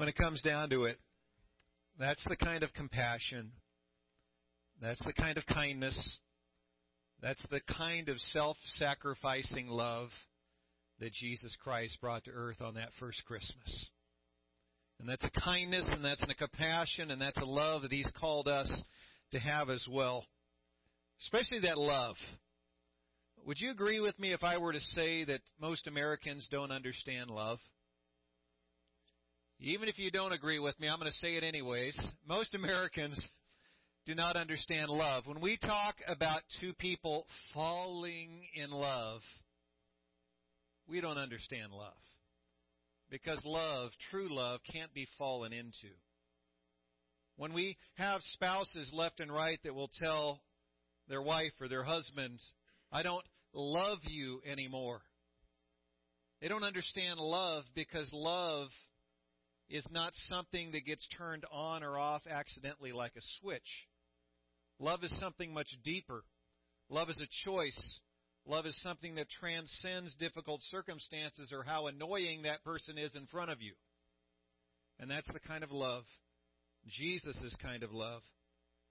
When 0.00 0.08
it 0.08 0.16
comes 0.16 0.40
down 0.40 0.70
to 0.70 0.84
it, 0.84 0.96
that's 1.98 2.24
the 2.26 2.34
kind 2.34 2.62
of 2.62 2.72
compassion, 2.72 3.52
that's 4.80 5.04
the 5.04 5.12
kind 5.12 5.36
of 5.36 5.44
kindness, 5.44 6.16
that's 7.20 7.44
the 7.50 7.60
kind 7.76 8.08
of 8.08 8.18
self 8.32 8.56
sacrificing 8.76 9.66
love 9.66 10.08
that 11.00 11.12
Jesus 11.12 11.54
Christ 11.62 11.98
brought 12.00 12.24
to 12.24 12.30
earth 12.30 12.62
on 12.62 12.76
that 12.76 12.88
first 12.98 13.22
Christmas. 13.26 13.90
And 15.00 15.06
that's 15.06 15.22
a 15.22 15.40
kindness 15.42 15.84
and 15.92 16.02
that's 16.02 16.22
a 16.22 16.34
compassion 16.34 17.10
and 17.10 17.20
that's 17.20 17.42
a 17.42 17.44
love 17.44 17.82
that 17.82 17.92
He's 17.92 18.10
called 18.18 18.48
us 18.48 18.72
to 19.32 19.38
have 19.38 19.68
as 19.68 19.86
well. 19.86 20.24
Especially 21.20 21.60
that 21.60 21.76
love. 21.76 22.16
Would 23.44 23.60
you 23.60 23.70
agree 23.70 24.00
with 24.00 24.18
me 24.18 24.32
if 24.32 24.42
I 24.42 24.56
were 24.56 24.72
to 24.72 24.80
say 24.80 25.24
that 25.26 25.42
most 25.60 25.86
Americans 25.86 26.48
don't 26.50 26.72
understand 26.72 27.28
love? 27.30 27.58
Even 29.62 29.90
if 29.90 29.98
you 29.98 30.10
don't 30.10 30.32
agree 30.32 30.58
with 30.58 30.78
me, 30.80 30.88
I'm 30.88 30.98
going 30.98 31.12
to 31.12 31.18
say 31.18 31.36
it 31.36 31.44
anyways. 31.44 31.98
Most 32.26 32.54
Americans 32.54 33.20
do 34.06 34.14
not 34.14 34.34
understand 34.34 34.88
love. 34.88 35.26
When 35.26 35.42
we 35.42 35.58
talk 35.58 35.96
about 36.08 36.40
two 36.60 36.72
people 36.72 37.26
falling 37.52 38.42
in 38.54 38.70
love, 38.70 39.20
we 40.88 41.02
don't 41.02 41.18
understand 41.18 41.72
love. 41.72 41.92
Because 43.10 43.42
love, 43.44 43.90
true 44.10 44.34
love, 44.34 44.60
can't 44.72 44.94
be 44.94 45.06
fallen 45.18 45.52
into. 45.52 45.92
When 47.36 47.52
we 47.52 47.76
have 47.96 48.22
spouses 48.32 48.90
left 48.94 49.20
and 49.20 49.30
right 49.30 49.58
that 49.64 49.74
will 49.74 49.90
tell 50.02 50.40
their 51.06 51.20
wife 51.20 51.52
or 51.60 51.68
their 51.68 51.82
husband, 51.82 52.40
I 52.90 53.02
don't 53.02 53.24
love 53.52 53.98
you 54.08 54.40
anymore. 54.50 55.02
They 56.40 56.48
don't 56.48 56.64
understand 56.64 57.20
love 57.20 57.64
because 57.74 58.08
love 58.14 58.68
is 59.70 59.86
not 59.92 60.12
something 60.28 60.72
that 60.72 60.84
gets 60.84 61.06
turned 61.16 61.44
on 61.50 61.84
or 61.84 61.96
off 61.96 62.22
accidentally 62.28 62.92
like 62.92 63.12
a 63.16 63.22
switch. 63.40 63.86
Love 64.80 65.04
is 65.04 65.16
something 65.20 65.54
much 65.54 65.68
deeper. 65.84 66.24
Love 66.88 67.08
is 67.08 67.18
a 67.18 67.48
choice. 67.48 68.00
Love 68.46 68.66
is 68.66 68.76
something 68.82 69.14
that 69.14 69.28
transcends 69.30 70.16
difficult 70.16 70.60
circumstances 70.62 71.52
or 71.52 71.62
how 71.62 71.86
annoying 71.86 72.42
that 72.42 72.64
person 72.64 72.98
is 72.98 73.14
in 73.14 73.26
front 73.26 73.50
of 73.50 73.62
you. 73.62 73.74
And 74.98 75.10
that's 75.10 75.28
the 75.32 75.40
kind 75.40 75.62
of 75.62 75.70
love, 75.70 76.04
Jesus' 76.88 77.54
kind 77.62 77.82
of 77.82 77.92
love, 77.92 78.22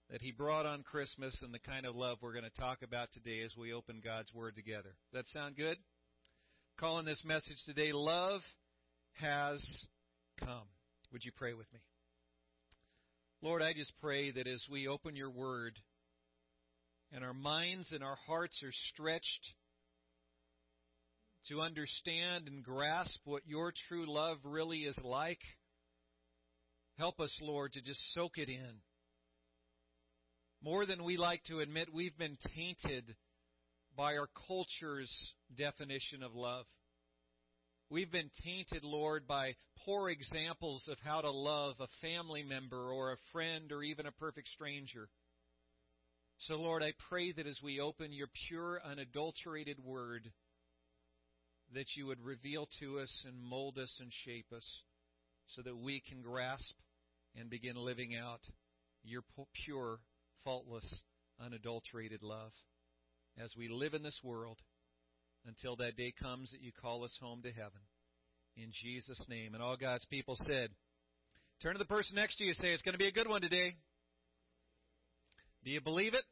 that 0.09 0.21
He 0.21 0.31
brought 0.31 0.65
on 0.65 0.83
Christmas 0.83 1.37
and 1.43 1.53
the 1.53 1.59
kind 1.59 1.85
of 1.85 1.95
love 1.95 2.19
we're 2.21 2.33
going 2.33 2.45
to 2.45 2.61
talk 2.61 2.83
about 2.83 3.09
today 3.11 3.41
as 3.43 3.55
we 3.57 3.73
open 3.73 4.01
God's 4.03 4.33
Word 4.33 4.55
together. 4.55 4.95
Does 5.11 5.25
that 5.25 5.27
sound 5.27 5.57
good? 5.57 5.77
Calling 6.79 7.05
this 7.05 7.21
message 7.25 7.57
today, 7.65 7.91
Love 7.91 8.41
Has 9.19 9.61
Come. 10.39 10.67
Would 11.11 11.23
you 11.23 11.31
pray 11.35 11.53
with 11.53 11.71
me? 11.73 11.79
Lord, 13.41 13.61
I 13.61 13.73
just 13.73 13.91
pray 14.01 14.31
that 14.31 14.47
as 14.47 14.65
we 14.69 14.87
open 14.87 15.15
your 15.15 15.31
Word 15.31 15.79
and 17.11 17.23
our 17.23 17.33
minds 17.33 17.91
and 17.91 18.03
our 18.03 18.17
hearts 18.27 18.61
are 18.63 18.73
stretched 18.93 19.53
to 21.47 21.61
understand 21.61 22.47
and 22.47 22.63
grasp 22.63 23.19
what 23.25 23.41
your 23.45 23.73
true 23.87 24.05
love 24.07 24.37
really 24.43 24.79
is 24.79 24.97
like, 25.03 25.39
help 26.97 27.19
us, 27.19 27.35
Lord, 27.41 27.73
to 27.73 27.81
just 27.81 28.13
soak 28.13 28.37
it 28.37 28.49
in 28.49 28.81
more 30.61 30.85
than 30.85 31.03
we 31.03 31.17
like 31.17 31.43
to 31.45 31.59
admit, 31.59 31.93
we've 31.93 32.17
been 32.17 32.37
tainted 32.55 33.15
by 33.95 34.17
our 34.17 34.27
culture's 34.47 35.33
definition 35.57 36.21
of 36.21 36.35
love. 36.35 36.65
We've 37.91 38.11
been 38.11 38.29
tainted, 38.43 38.83
Lord, 38.83 39.25
by 39.27 39.55
poor 39.83 40.09
examples 40.09 40.87
of 40.91 40.99
how 41.03 41.21
to 41.21 41.31
love 41.31 41.73
a 41.79 41.87
family 42.03 42.43
member 42.43 42.91
or 42.91 43.11
a 43.11 43.31
friend 43.31 43.71
or 43.71 43.81
even 43.81 44.05
a 44.05 44.11
perfect 44.11 44.47
stranger. 44.49 45.09
So, 46.37 46.57
Lord, 46.57 46.83
I 46.83 46.93
pray 47.09 47.31
that 47.31 47.47
as 47.47 47.59
we 47.63 47.79
open 47.79 48.13
your 48.13 48.27
pure, 48.47 48.79
unadulterated 48.85 49.79
word, 49.83 50.31
that 51.73 51.87
you 51.95 52.05
would 52.05 52.21
reveal 52.21 52.67
to 52.79 52.99
us 52.99 53.25
and 53.25 53.41
mold 53.41 53.79
us 53.79 53.97
and 53.99 54.11
shape 54.23 54.53
us 54.55 54.83
so 55.47 55.63
that 55.63 55.75
we 55.75 55.99
can 56.07 56.21
grasp 56.21 56.75
and 57.35 57.49
begin 57.49 57.75
living 57.75 58.15
out 58.15 58.41
your 59.03 59.23
pure, 59.65 59.97
faultless, 60.43 61.01
unadulterated 61.43 62.21
love 62.21 62.51
as 63.41 63.51
we 63.57 63.67
live 63.67 63.95
in 63.95 64.03
this 64.03 64.19
world 64.23 64.59
until 65.49 65.75
that 65.77 65.97
day 65.97 66.13
comes 66.21 66.51
that 66.51 66.61
you 66.61 66.71
call 66.71 67.03
us 67.03 67.17
home 67.21 67.41
to 67.41 67.51
heaven. 67.51 67.81
In 68.55 68.71
Jesus' 68.71 69.25
name. 69.27 69.55
And 69.55 69.63
all 69.63 69.75
God's 69.75 70.05
people 70.05 70.35
said, 70.43 70.69
Turn 71.61 71.73
to 71.73 71.79
the 71.79 71.85
person 71.85 72.15
next 72.15 72.37
to 72.37 72.43
you 72.43 72.51
and 72.51 72.57
say, 72.57 72.71
It's 72.71 72.83
going 72.83 72.93
to 72.93 72.99
be 72.99 73.07
a 73.07 73.11
good 73.11 73.27
one 73.27 73.41
today. 73.41 73.71
Do 75.65 75.71
you 75.71 75.81
believe 75.81 76.13
it? 76.13 76.23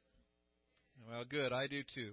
Well, 1.09 1.25
good. 1.29 1.51
I 1.51 1.67
do 1.67 1.81
too. 1.93 2.11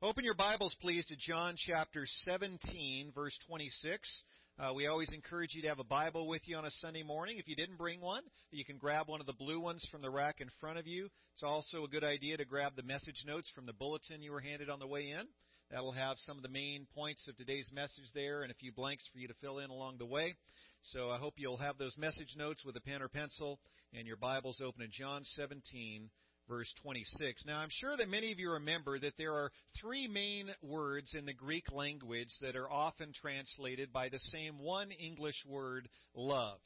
Open 0.00 0.24
your 0.24 0.34
Bibles, 0.34 0.74
please, 0.80 1.04
to 1.06 1.16
John 1.16 1.56
chapter 1.56 2.04
17, 2.24 3.12
verse 3.14 3.36
26. 3.48 4.22
Uh, 4.56 4.72
we 4.74 4.86
always 4.86 5.12
encourage 5.12 5.54
you 5.54 5.62
to 5.62 5.68
have 5.68 5.80
a 5.80 5.84
Bible 5.84 6.28
with 6.28 6.42
you 6.46 6.56
on 6.56 6.64
a 6.64 6.70
Sunday 6.70 7.02
morning. 7.02 7.38
If 7.38 7.48
you 7.48 7.56
didn't 7.56 7.78
bring 7.78 8.00
one, 8.00 8.22
you 8.52 8.64
can 8.64 8.78
grab 8.78 9.08
one 9.08 9.20
of 9.20 9.26
the 9.26 9.32
blue 9.32 9.60
ones 9.60 9.86
from 9.90 10.02
the 10.02 10.10
rack 10.10 10.40
in 10.40 10.48
front 10.60 10.78
of 10.78 10.86
you. 10.86 11.08
It's 11.34 11.42
also 11.42 11.84
a 11.84 11.88
good 11.88 12.04
idea 12.04 12.36
to 12.36 12.44
grab 12.44 12.72
the 12.76 12.82
message 12.84 13.24
notes 13.26 13.50
from 13.54 13.66
the 13.66 13.72
bulletin 13.72 14.22
you 14.22 14.30
were 14.30 14.40
handed 14.40 14.70
on 14.70 14.78
the 14.78 14.86
way 14.86 15.10
in. 15.10 15.26
That'll 15.70 15.92
have 15.92 16.18
some 16.18 16.36
of 16.36 16.42
the 16.42 16.48
main 16.48 16.86
points 16.94 17.26
of 17.28 17.36
today's 17.36 17.70
message 17.72 18.10
there 18.14 18.42
and 18.42 18.50
a 18.50 18.54
few 18.54 18.72
blanks 18.72 19.04
for 19.12 19.18
you 19.18 19.28
to 19.28 19.34
fill 19.40 19.58
in 19.58 19.70
along 19.70 19.98
the 19.98 20.06
way. 20.06 20.34
So 20.82 21.10
I 21.10 21.16
hope 21.16 21.34
you'll 21.36 21.56
have 21.56 21.78
those 21.78 21.96
message 21.96 22.34
notes 22.36 22.64
with 22.64 22.76
a 22.76 22.80
pen 22.80 23.00
or 23.02 23.08
pencil 23.08 23.58
and 23.92 24.06
your 24.06 24.18
Bibles 24.18 24.60
open 24.62 24.82
in 24.82 24.90
John 24.92 25.22
17, 25.24 26.10
verse 26.48 26.72
26. 26.82 27.44
Now, 27.46 27.58
I'm 27.58 27.70
sure 27.70 27.96
that 27.96 28.08
many 28.08 28.30
of 28.32 28.38
you 28.38 28.50
remember 28.52 28.98
that 28.98 29.16
there 29.16 29.32
are 29.32 29.50
three 29.80 30.06
main 30.06 30.50
words 30.62 31.14
in 31.18 31.24
the 31.24 31.32
Greek 31.32 31.72
language 31.72 32.28
that 32.42 32.56
are 32.56 32.70
often 32.70 33.12
translated 33.14 33.92
by 33.92 34.10
the 34.10 34.18
same 34.18 34.58
one 34.58 34.90
English 34.90 35.42
word, 35.48 35.88
love. 36.14 36.58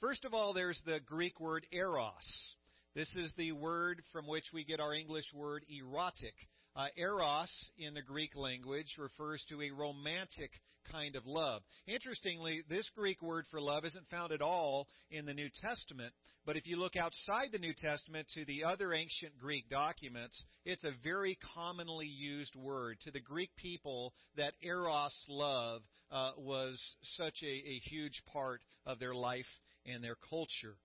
First 0.00 0.24
of 0.24 0.34
all, 0.34 0.52
there's 0.52 0.80
the 0.84 1.00
Greek 1.06 1.40
word 1.40 1.66
eros. 1.72 2.54
This 2.94 3.14
is 3.16 3.32
the 3.38 3.52
word 3.52 4.02
from 4.12 4.26
which 4.26 4.44
we 4.52 4.64
get 4.64 4.80
our 4.80 4.92
English 4.92 5.32
word 5.32 5.64
erotic. 5.70 6.34
Uh, 6.74 6.86
eros 6.96 7.50
in 7.76 7.92
the 7.94 8.02
Greek 8.02 8.34
language 8.34 8.96
refers 8.98 9.44
to 9.48 9.60
a 9.60 9.70
romantic 9.70 10.50
kind 10.90 11.16
of 11.16 11.26
love. 11.26 11.62
Interestingly, 11.86 12.62
this 12.68 12.88
Greek 12.96 13.22
word 13.22 13.44
for 13.50 13.60
love 13.60 13.84
isn't 13.84 14.08
found 14.10 14.32
at 14.32 14.40
all 14.40 14.88
in 15.10 15.26
the 15.26 15.34
New 15.34 15.48
Testament, 15.62 16.12
but 16.46 16.56
if 16.56 16.66
you 16.66 16.76
look 16.76 16.96
outside 16.96 17.48
the 17.52 17.58
New 17.58 17.74
Testament 17.78 18.26
to 18.34 18.44
the 18.46 18.64
other 18.64 18.92
ancient 18.92 19.38
Greek 19.38 19.68
documents, 19.68 20.42
it's 20.64 20.84
a 20.84 20.92
very 21.04 21.38
commonly 21.54 22.06
used 22.06 22.56
word. 22.56 22.96
To 23.02 23.10
the 23.10 23.20
Greek 23.20 23.50
people, 23.56 24.12
that 24.36 24.54
eros 24.62 25.24
love 25.28 25.82
uh, 26.10 26.32
was 26.38 26.80
such 27.16 27.36
a, 27.42 27.46
a 27.46 27.80
huge 27.84 28.22
part 28.32 28.60
of 28.86 28.98
their 28.98 29.14
life 29.14 29.46
and 29.86 30.02
their 30.02 30.16
culture. 30.30 30.76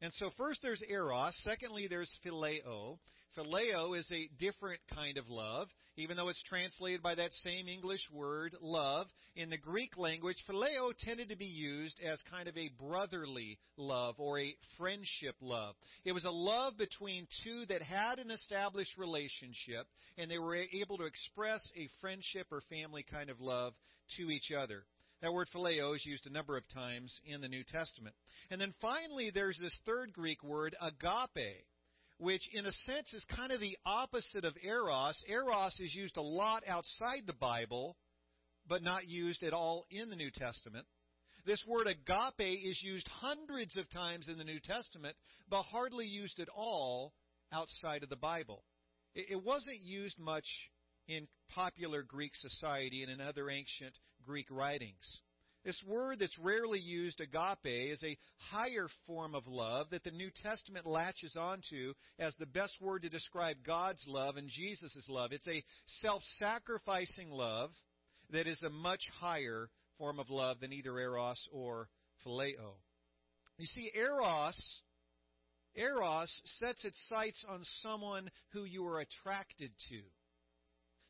And 0.00 0.12
so 0.14 0.30
first 0.36 0.60
there's 0.62 0.82
eros, 0.88 1.36
secondly 1.44 1.86
there's 1.88 2.12
phileo, 2.24 2.98
Phileo 3.36 3.98
is 3.98 4.06
a 4.12 4.28
different 4.38 4.80
kind 4.94 5.16
of 5.16 5.28
love, 5.28 5.68
even 5.96 6.16
though 6.16 6.28
it's 6.28 6.42
translated 6.42 7.02
by 7.02 7.14
that 7.14 7.32
same 7.32 7.66
English 7.66 8.02
word, 8.12 8.54
love. 8.60 9.06
In 9.36 9.48
the 9.48 9.58
Greek 9.58 9.96
language, 9.96 10.36
phileo 10.48 10.92
tended 10.98 11.30
to 11.30 11.36
be 11.36 11.46
used 11.46 11.98
as 12.00 12.20
kind 12.30 12.48
of 12.48 12.56
a 12.58 12.70
brotherly 12.78 13.58
love 13.76 14.16
or 14.18 14.38
a 14.38 14.54
friendship 14.76 15.36
love. 15.40 15.74
It 16.04 16.12
was 16.12 16.24
a 16.24 16.30
love 16.30 16.76
between 16.76 17.26
two 17.42 17.64
that 17.66 17.82
had 17.82 18.18
an 18.18 18.30
established 18.30 18.98
relationship, 18.98 19.86
and 20.18 20.30
they 20.30 20.38
were 20.38 20.56
able 20.56 20.98
to 20.98 21.04
express 21.04 21.62
a 21.76 21.88
friendship 22.00 22.48
or 22.50 22.60
family 22.68 23.04
kind 23.10 23.30
of 23.30 23.40
love 23.40 23.72
to 24.18 24.30
each 24.30 24.52
other. 24.52 24.84
That 25.22 25.32
word 25.32 25.48
phileo 25.54 25.94
is 25.94 26.04
used 26.04 26.26
a 26.26 26.32
number 26.32 26.56
of 26.56 26.68
times 26.74 27.18
in 27.24 27.40
the 27.40 27.48
New 27.48 27.62
Testament. 27.64 28.14
And 28.50 28.60
then 28.60 28.74
finally, 28.82 29.30
there's 29.32 29.58
this 29.58 29.76
third 29.86 30.12
Greek 30.12 30.42
word, 30.42 30.76
agape 30.82 31.64
which 32.22 32.48
in 32.52 32.64
a 32.64 32.72
sense 32.72 33.12
is 33.12 33.24
kind 33.34 33.50
of 33.50 33.60
the 33.60 33.76
opposite 33.84 34.44
of 34.44 34.54
eros. 34.62 35.22
Eros 35.28 35.74
is 35.80 35.92
used 35.92 36.16
a 36.16 36.22
lot 36.22 36.62
outside 36.68 37.22
the 37.26 37.32
Bible, 37.32 37.96
but 38.68 38.82
not 38.82 39.08
used 39.08 39.42
at 39.42 39.52
all 39.52 39.84
in 39.90 40.08
the 40.08 40.16
New 40.16 40.30
Testament. 40.30 40.86
This 41.44 41.62
word 41.66 41.88
agape 41.88 42.62
is 42.64 42.80
used 42.80 43.08
hundreds 43.08 43.76
of 43.76 43.90
times 43.90 44.28
in 44.28 44.38
the 44.38 44.44
New 44.44 44.60
Testament, 44.60 45.16
but 45.50 45.64
hardly 45.64 46.06
used 46.06 46.38
at 46.38 46.48
all 46.54 47.12
outside 47.52 48.04
of 48.04 48.08
the 48.08 48.16
Bible. 48.16 48.62
It 49.14 49.42
wasn't 49.42 49.82
used 49.82 50.18
much 50.18 50.46
in 51.08 51.26
popular 51.50 52.04
Greek 52.04 52.32
society 52.36 53.02
and 53.02 53.10
in 53.10 53.20
other 53.20 53.50
ancient 53.50 53.94
Greek 54.24 54.46
writings. 54.48 55.20
This 55.64 55.80
word 55.86 56.18
that's 56.18 56.38
rarely 56.38 56.80
used, 56.80 57.20
agape, 57.20 57.92
is 57.92 58.02
a 58.02 58.18
higher 58.50 58.88
form 59.06 59.34
of 59.34 59.46
love 59.46 59.90
that 59.90 60.02
the 60.02 60.10
New 60.10 60.30
Testament 60.42 60.86
latches 60.86 61.36
onto 61.36 61.94
as 62.18 62.34
the 62.36 62.46
best 62.46 62.80
word 62.80 63.02
to 63.02 63.08
describe 63.08 63.58
God's 63.64 64.04
love 64.08 64.36
and 64.36 64.48
Jesus' 64.48 65.06
love. 65.08 65.32
It's 65.32 65.46
a 65.48 65.62
self 66.00 66.22
sacrificing 66.38 67.30
love 67.30 67.70
that 68.30 68.48
is 68.48 68.62
a 68.62 68.70
much 68.70 69.02
higher 69.20 69.68
form 69.98 70.18
of 70.18 70.30
love 70.30 70.58
than 70.60 70.72
either 70.72 70.98
eros 70.98 71.48
or 71.52 71.88
phileo. 72.26 72.74
You 73.58 73.66
see, 73.66 73.90
Eros, 73.94 74.80
Eros 75.76 76.42
sets 76.58 76.84
its 76.84 76.98
sights 77.08 77.44
on 77.48 77.60
someone 77.82 78.28
who 78.52 78.64
you 78.64 78.84
are 78.86 79.00
attracted 79.00 79.70
to. 79.90 80.00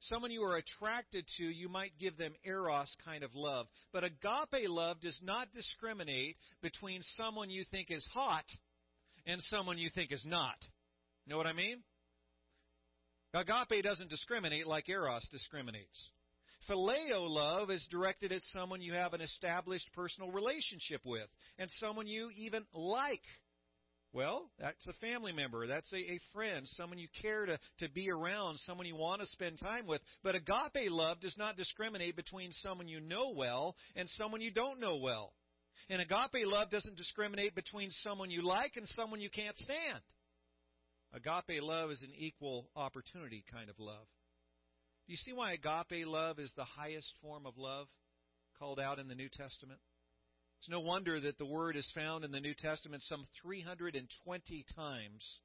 Someone 0.07 0.33
you 0.33 0.43
are 0.43 0.57
attracted 0.57 1.25
to, 1.37 1.45
you 1.45 1.69
might 1.69 1.93
give 1.99 2.17
them 2.17 2.35
Eros 2.45 2.93
kind 3.05 3.23
of 3.23 3.35
love. 3.35 3.67
But 3.93 4.05
agape 4.05 4.69
love 4.69 5.01
does 5.01 5.19
not 5.23 5.55
discriminate 5.55 6.37
between 6.61 7.03
someone 7.17 7.51
you 7.51 7.65
think 7.71 7.91
is 7.91 8.07
hot 8.13 8.45
and 9.27 9.41
someone 9.47 9.79
you 9.79 9.91
think 9.95 10.11
is 10.11 10.25
not. 10.27 10.57
Know 11.27 11.37
what 11.37 11.47
I 11.47 11.53
mean? 11.53 11.83
Agape 13.33 13.83
doesn't 13.85 14.11
discriminate 14.11 14.67
like 14.67 14.89
Eros 14.89 15.27
discriminates. 15.31 16.11
Phileo 16.69 17.29
love 17.29 17.71
is 17.71 17.87
directed 17.91 18.33
at 18.33 18.43
someone 18.51 18.81
you 18.81 18.93
have 18.93 19.15
an 19.15 19.21
established 19.21 19.89
personal 19.95 20.31
relationship 20.31 21.01
with 21.05 21.29
and 21.59 21.71
someone 21.79 22.07
you 22.07 22.29
even 22.37 22.65
like. 22.75 23.23
Well, 24.15 24.51
that's 24.59 24.87
a 24.87 24.93
family 24.95 25.33
member. 25.33 25.67
That's 25.67 25.91
a, 25.93 25.97
a 25.97 26.21
friend, 26.35 26.67
someone 26.77 26.99
you 26.99 27.09
care 27.23 27.47
to, 27.47 27.59
to 27.79 27.91
be 27.91 28.11
around, 28.11 28.59
someone 28.59 28.87
you 28.87 28.97
want 28.97 29.23
to 29.23 29.27
spend 29.29 29.59
time 29.59 29.87
with. 29.87 30.03
But 30.23 30.35
agape 30.35 30.91
love 30.91 31.21
does 31.21 31.37
not 31.39 31.57
discriminate 31.57 32.15
between 32.15 32.53
someone 32.53 32.89
you 32.89 33.01
know 33.01 33.33
well 33.35 33.75
and 33.97 34.09
someone 34.11 34.43
you 34.43 34.53
don't 34.53 34.81
know 34.81 34.99
well. 34.99 35.33
And 35.89 36.03
agape 36.03 36.47
love 36.47 36.71
doesn't 36.71 36.97
discriminate 36.97 37.55
between 37.55 37.89
someone 37.91 38.31
you 38.31 38.43
like 38.43 38.73
and 38.77 38.87
someone 38.89 39.21
you 39.21 39.31
can't 39.31 39.57
stand. 39.57 40.03
Agape 41.15 41.63
love 41.63 41.91
is 41.91 42.03
an 42.03 42.13
equal 42.17 42.69
opportunity 42.77 43.45
kind 43.51 43.71
of 43.71 43.79
love. 43.79 44.07
Do 45.07 45.13
you 45.13 45.17
see 45.17 45.33
why 45.33 45.53
agape 45.53 46.07
love 46.07 46.39
is 46.39 46.53
the 46.55 46.65
highest 46.65 47.13
form 47.23 47.47
of 47.47 47.57
love 47.57 47.87
called 48.59 48.79
out 48.79 48.99
in 48.99 49.09
the 49.09 49.15
New 49.15 49.29
Testament? 49.31 49.81
It's 50.63 50.71
no 50.71 50.79
wonder 50.79 51.19
that 51.19 51.39
the 51.39 51.45
word 51.45 51.75
is 51.75 51.91
found 51.93 52.25
in 52.25 52.31
the 52.31 52.39
New 52.39 52.55
Testament 52.55 53.03
some 53.03 53.25
320 53.43 54.65
times 54.77 55.39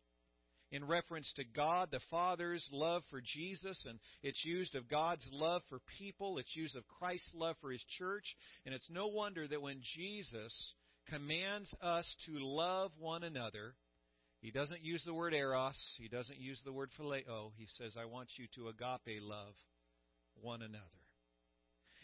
in 0.70 0.86
reference 0.86 1.34
to 1.38 1.44
God 1.44 1.90
the 1.90 2.02
Father's 2.12 2.64
love 2.72 3.02
for 3.10 3.20
Jesus, 3.26 3.84
and 3.90 3.98
it's 4.22 4.46
used 4.46 4.76
of 4.76 4.88
God's 4.88 5.28
love 5.32 5.64
for 5.70 5.80
people, 5.98 6.38
it's 6.38 6.56
used 6.56 6.76
of 6.76 6.84
Christ's 7.00 7.34
love 7.34 7.56
for 7.62 7.72
His 7.72 7.84
church, 7.98 8.36
and 8.64 8.76
it's 8.76 8.92
no 8.92 9.08
wonder 9.08 9.48
that 9.48 9.60
when 9.60 9.82
Jesus 9.96 10.76
commands 11.10 11.76
us 11.82 12.06
to 12.28 12.34
love 12.38 12.92
one 13.00 13.24
another, 13.24 13.74
he 14.42 14.52
doesn't 14.52 14.84
use 14.84 15.04
the 15.04 15.16
word 15.16 15.34
eros. 15.34 15.82
He 15.98 16.10
doesn't 16.10 16.38
use 16.38 16.62
the 16.64 16.72
word 16.72 16.92
phileo. 16.96 17.54
He 17.58 17.66
says, 17.80 17.96
I 18.00 18.06
want 18.06 18.30
you 18.38 18.46
to 18.54 18.68
agape 18.68 19.20
love 19.24 19.56
one 20.36 20.62
another. 20.62 20.97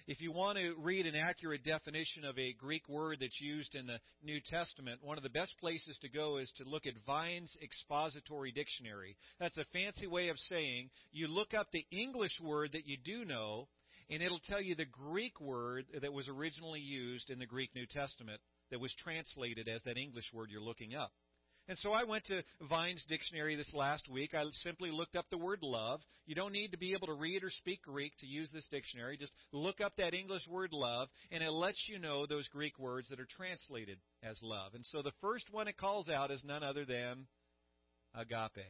If 0.06 0.20
you 0.20 0.34
want 0.34 0.58
to 0.58 0.76
read 0.80 1.06
an 1.06 1.16
accurate 1.16 1.64
definition 1.64 2.26
of 2.26 2.38
a 2.38 2.52
Greek 2.52 2.90
word 2.90 3.20
that's 3.22 3.40
used 3.40 3.74
in 3.74 3.88
the 3.88 4.00
New 4.22 4.42
Testament, 4.46 5.00
one 5.02 5.16
of 5.16 5.24
the 5.24 5.30
best 5.30 5.58
places 5.62 5.98
to 6.02 6.10
go 6.10 6.40
is 6.40 6.52
to 6.58 6.66
look 6.66 6.86
at 6.86 7.06
Vine's 7.06 7.58
Expository 7.64 8.52
Dictionary. 8.52 9.16
That's 9.40 9.58
a 9.58 9.64
fancy 9.72 10.06
way 10.06 10.28
of 10.28 10.38
saying 10.38 10.90
you 11.14 11.30
look 11.30 11.54
up 11.54 11.68
the 11.72 11.86
English 11.90 12.38
word 12.44 12.74
that 12.74 12.86
you 12.86 12.98
do 12.98 13.24
know, 13.24 13.70
and 14.10 14.22
it'll 14.22 14.42
tell 14.42 14.62
you 14.62 14.76
the 14.76 14.86
Greek 14.86 15.40
word 15.40 15.86
that 16.02 16.12
was 16.12 16.28
originally 16.28 16.82
used 16.82 17.30
in 17.30 17.40
the 17.40 17.46
Greek 17.46 17.70
New 17.74 17.86
Testament 17.86 18.42
that 18.72 18.82
was 18.82 18.94
translated 19.02 19.70
as 19.70 19.82
that 19.84 19.98
English 19.98 20.26
word 20.34 20.50
you're 20.52 20.60
looking 20.60 20.96
up. 20.96 21.14
And 21.70 21.78
so 21.78 21.94
I 21.94 22.04
went 22.04 22.26
to 22.26 22.44
Vine's 22.70 23.06
dictionary 23.08 23.56
this 23.56 23.74
last 23.74 24.10
week. 24.10 24.34
I 24.34 24.44
simply 24.64 24.92
looked 24.92 25.16
up 25.16 25.26
the 25.30 25.38
word 25.38 25.60
love. 25.62 26.02
You 26.26 26.36
don't 26.36 26.52
need 26.52 26.72
to 26.72 26.78
be 26.78 26.92
able 26.92 27.08
to 27.08 27.14
read 27.14 27.42
or 27.42 27.50
speak 27.50 27.84
Greek 27.84 28.12
to 28.20 28.26
use 28.26 28.50
this 28.52 28.68
dictionary. 28.70 29.16
Just 29.16 29.32
look 29.54 29.80
up 29.80 29.94
that 29.98 30.14
English 30.14 30.46
word 30.50 30.74
love, 30.74 31.08
and 31.32 31.42
it 31.42 31.52
lets 31.52 31.88
you 31.88 32.00
know 32.00 32.26
those 32.26 32.50
Greek 32.50 32.78
words 32.78 33.08
that 33.10 33.20
are 33.20 33.28
translated 33.38 33.98
as 34.22 34.38
love. 34.44 34.74
And 34.74 34.86
so 34.88 35.02
the 35.02 35.14
first 35.22 35.46
one 35.52 35.70
it 35.70 35.78
calls 35.78 36.10
out 36.10 36.32
is 36.32 36.44
none 36.44 36.64
other 36.64 36.84
than 36.84 37.28
agape. 38.14 38.68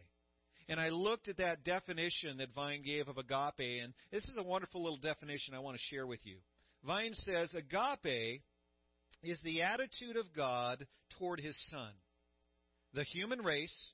And 0.70 0.80
I 0.80 0.90
looked 0.90 1.28
at 1.28 1.38
that 1.38 1.64
definition 1.64 2.38
that 2.38 2.54
Vine 2.54 2.84
gave 2.84 3.08
of 3.08 3.18
agape, 3.18 3.82
and 3.84 3.94
this 4.12 4.24
is 4.24 4.36
a 4.38 4.44
wonderful 4.44 4.84
little 4.84 5.00
definition 5.00 5.56
I 5.56 5.60
want 5.60 5.78
to 5.78 5.96
share 5.96 6.06
with 6.06 6.24
you. 6.26 6.38
Vine 6.86 7.16
says 7.16 7.52
agape 7.56 8.44
is 9.24 9.42
the 9.44 9.64
attitude 9.64 10.16
of 10.16 10.32
God 10.36 10.86
toward 11.18 11.40
his 11.40 11.58
son 11.72 11.92
the 12.94 13.04
human 13.04 13.42
race, 13.42 13.94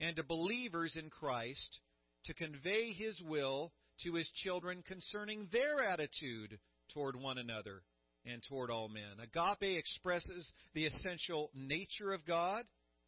and 0.00 0.16
to 0.16 0.22
believers 0.22 0.96
in 0.96 1.10
Christ 1.10 1.80
to 2.24 2.34
convey 2.34 2.92
His 2.92 3.20
will 3.26 3.72
to 4.02 4.14
His 4.14 4.30
children 4.42 4.82
concerning 4.86 5.48
their 5.52 5.82
attitude 5.82 6.58
toward 6.92 7.16
one 7.16 7.38
another 7.38 7.82
and 8.26 8.42
toward 8.48 8.70
all 8.70 8.88
men. 8.88 9.18
Agape 9.22 9.78
expresses 9.78 10.50
the 10.74 10.86
essential 10.86 11.50
nature 11.54 12.12
of 12.12 12.24
God, 12.26 12.64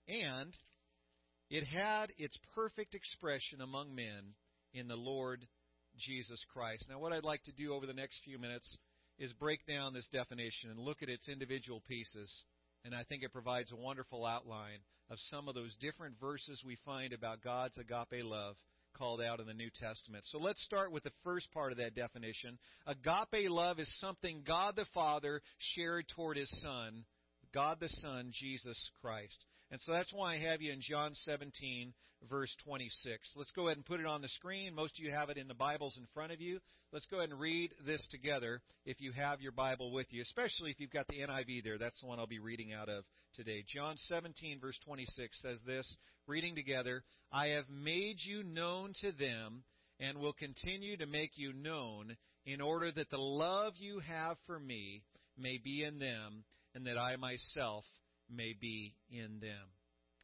and 0.08 0.52
it 1.50 1.64
had 1.64 2.06
its 2.18 2.38
perfect 2.54 2.94
expression 2.94 3.60
among 3.60 3.94
men 3.94 4.34
in 4.74 4.88
the 4.88 4.96
Lord 4.96 5.46
Jesus 5.98 6.44
Christ. 6.52 6.86
Now, 6.88 6.98
what 6.98 7.12
I'd 7.12 7.24
like 7.24 7.42
to 7.44 7.52
do 7.52 7.72
over 7.72 7.86
the 7.86 7.94
next 7.94 8.20
few 8.24 8.38
minutes 8.38 8.76
is 9.18 9.32
break 9.34 9.64
down 9.66 9.94
this 9.94 10.08
definition 10.12 10.70
and 10.70 10.78
look 10.78 11.02
at 11.02 11.08
its 11.08 11.28
individual 11.28 11.82
pieces. 11.88 12.42
And 12.86 12.94
I 12.94 13.02
think 13.02 13.24
it 13.24 13.32
provides 13.32 13.72
a 13.72 13.76
wonderful 13.76 14.24
outline 14.24 14.78
of 15.10 15.18
some 15.28 15.48
of 15.48 15.56
those 15.56 15.74
different 15.80 16.14
verses 16.20 16.62
we 16.64 16.78
find 16.84 17.12
about 17.12 17.42
God's 17.42 17.76
agape 17.78 18.24
love 18.24 18.54
called 18.96 19.20
out 19.20 19.40
in 19.40 19.46
the 19.46 19.54
New 19.54 19.70
Testament. 19.74 20.22
So 20.28 20.38
let's 20.38 20.62
start 20.62 20.92
with 20.92 21.02
the 21.02 21.10
first 21.24 21.52
part 21.52 21.72
of 21.72 21.78
that 21.78 21.96
definition. 21.96 22.58
Agape 22.86 23.50
love 23.50 23.80
is 23.80 23.92
something 23.98 24.44
God 24.46 24.74
the 24.76 24.86
Father 24.94 25.42
shared 25.58 26.06
toward 26.14 26.36
His 26.36 26.48
Son, 26.62 27.04
God 27.52 27.78
the 27.80 27.88
Son, 27.88 28.30
Jesus 28.32 28.78
Christ. 29.02 29.44
And 29.70 29.80
so 29.80 29.92
that's 29.92 30.12
why 30.12 30.34
I 30.34 30.38
have 30.38 30.62
you 30.62 30.72
in 30.72 30.80
John 30.80 31.12
17, 31.14 31.92
verse 32.30 32.54
26. 32.64 33.32
Let's 33.34 33.50
go 33.50 33.66
ahead 33.66 33.76
and 33.76 33.84
put 33.84 34.00
it 34.00 34.06
on 34.06 34.22
the 34.22 34.28
screen. 34.28 34.74
Most 34.74 34.98
of 34.98 35.04
you 35.04 35.10
have 35.10 35.28
it 35.28 35.36
in 35.36 35.48
the 35.48 35.54
Bibles 35.54 35.96
in 35.96 36.06
front 36.14 36.32
of 36.32 36.40
you. 36.40 36.60
Let's 36.92 37.06
go 37.06 37.18
ahead 37.18 37.30
and 37.30 37.40
read 37.40 37.72
this 37.84 38.06
together 38.10 38.60
if 38.84 39.00
you 39.00 39.12
have 39.12 39.40
your 39.40 39.52
Bible 39.52 39.92
with 39.92 40.06
you, 40.10 40.22
especially 40.22 40.70
if 40.70 40.78
you've 40.78 40.92
got 40.92 41.08
the 41.08 41.20
NIV 41.20 41.64
there. 41.64 41.78
That's 41.78 42.00
the 42.00 42.06
one 42.06 42.18
I'll 42.18 42.26
be 42.26 42.38
reading 42.38 42.72
out 42.72 42.88
of 42.88 43.04
today. 43.34 43.64
John 43.66 43.96
17, 43.96 44.60
verse 44.60 44.78
26 44.84 45.42
says 45.42 45.58
this, 45.66 45.96
reading 46.28 46.54
together, 46.54 47.02
I 47.32 47.48
have 47.48 47.68
made 47.68 48.16
you 48.20 48.44
known 48.44 48.92
to 49.00 49.10
them 49.12 49.64
and 49.98 50.18
will 50.18 50.32
continue 50.32 50.96
to 50.98 51.06
make 51.06 51.32
you 51.34 51.52
known 51.52 52.16
in 52.44 52.60
order 52.60 52.92
that 52.92 53.10
the 53.10 53.18
love 53.18 53.74
you 53.78 54.00
have 54.00 54.36
for 54.46 54.60
me 54.60 55.02
may 55.36 55.58
be 55.62 55.82
in 55.82 55.98
them 55.98 56.44
and 56.74 56.86
that 56.86 56.98
I 56.98 57.16
myself 57.16 57.84
may 58.30 58.54
be 58.60 58.94
in 59.10 59.40
them. 59.40 59.66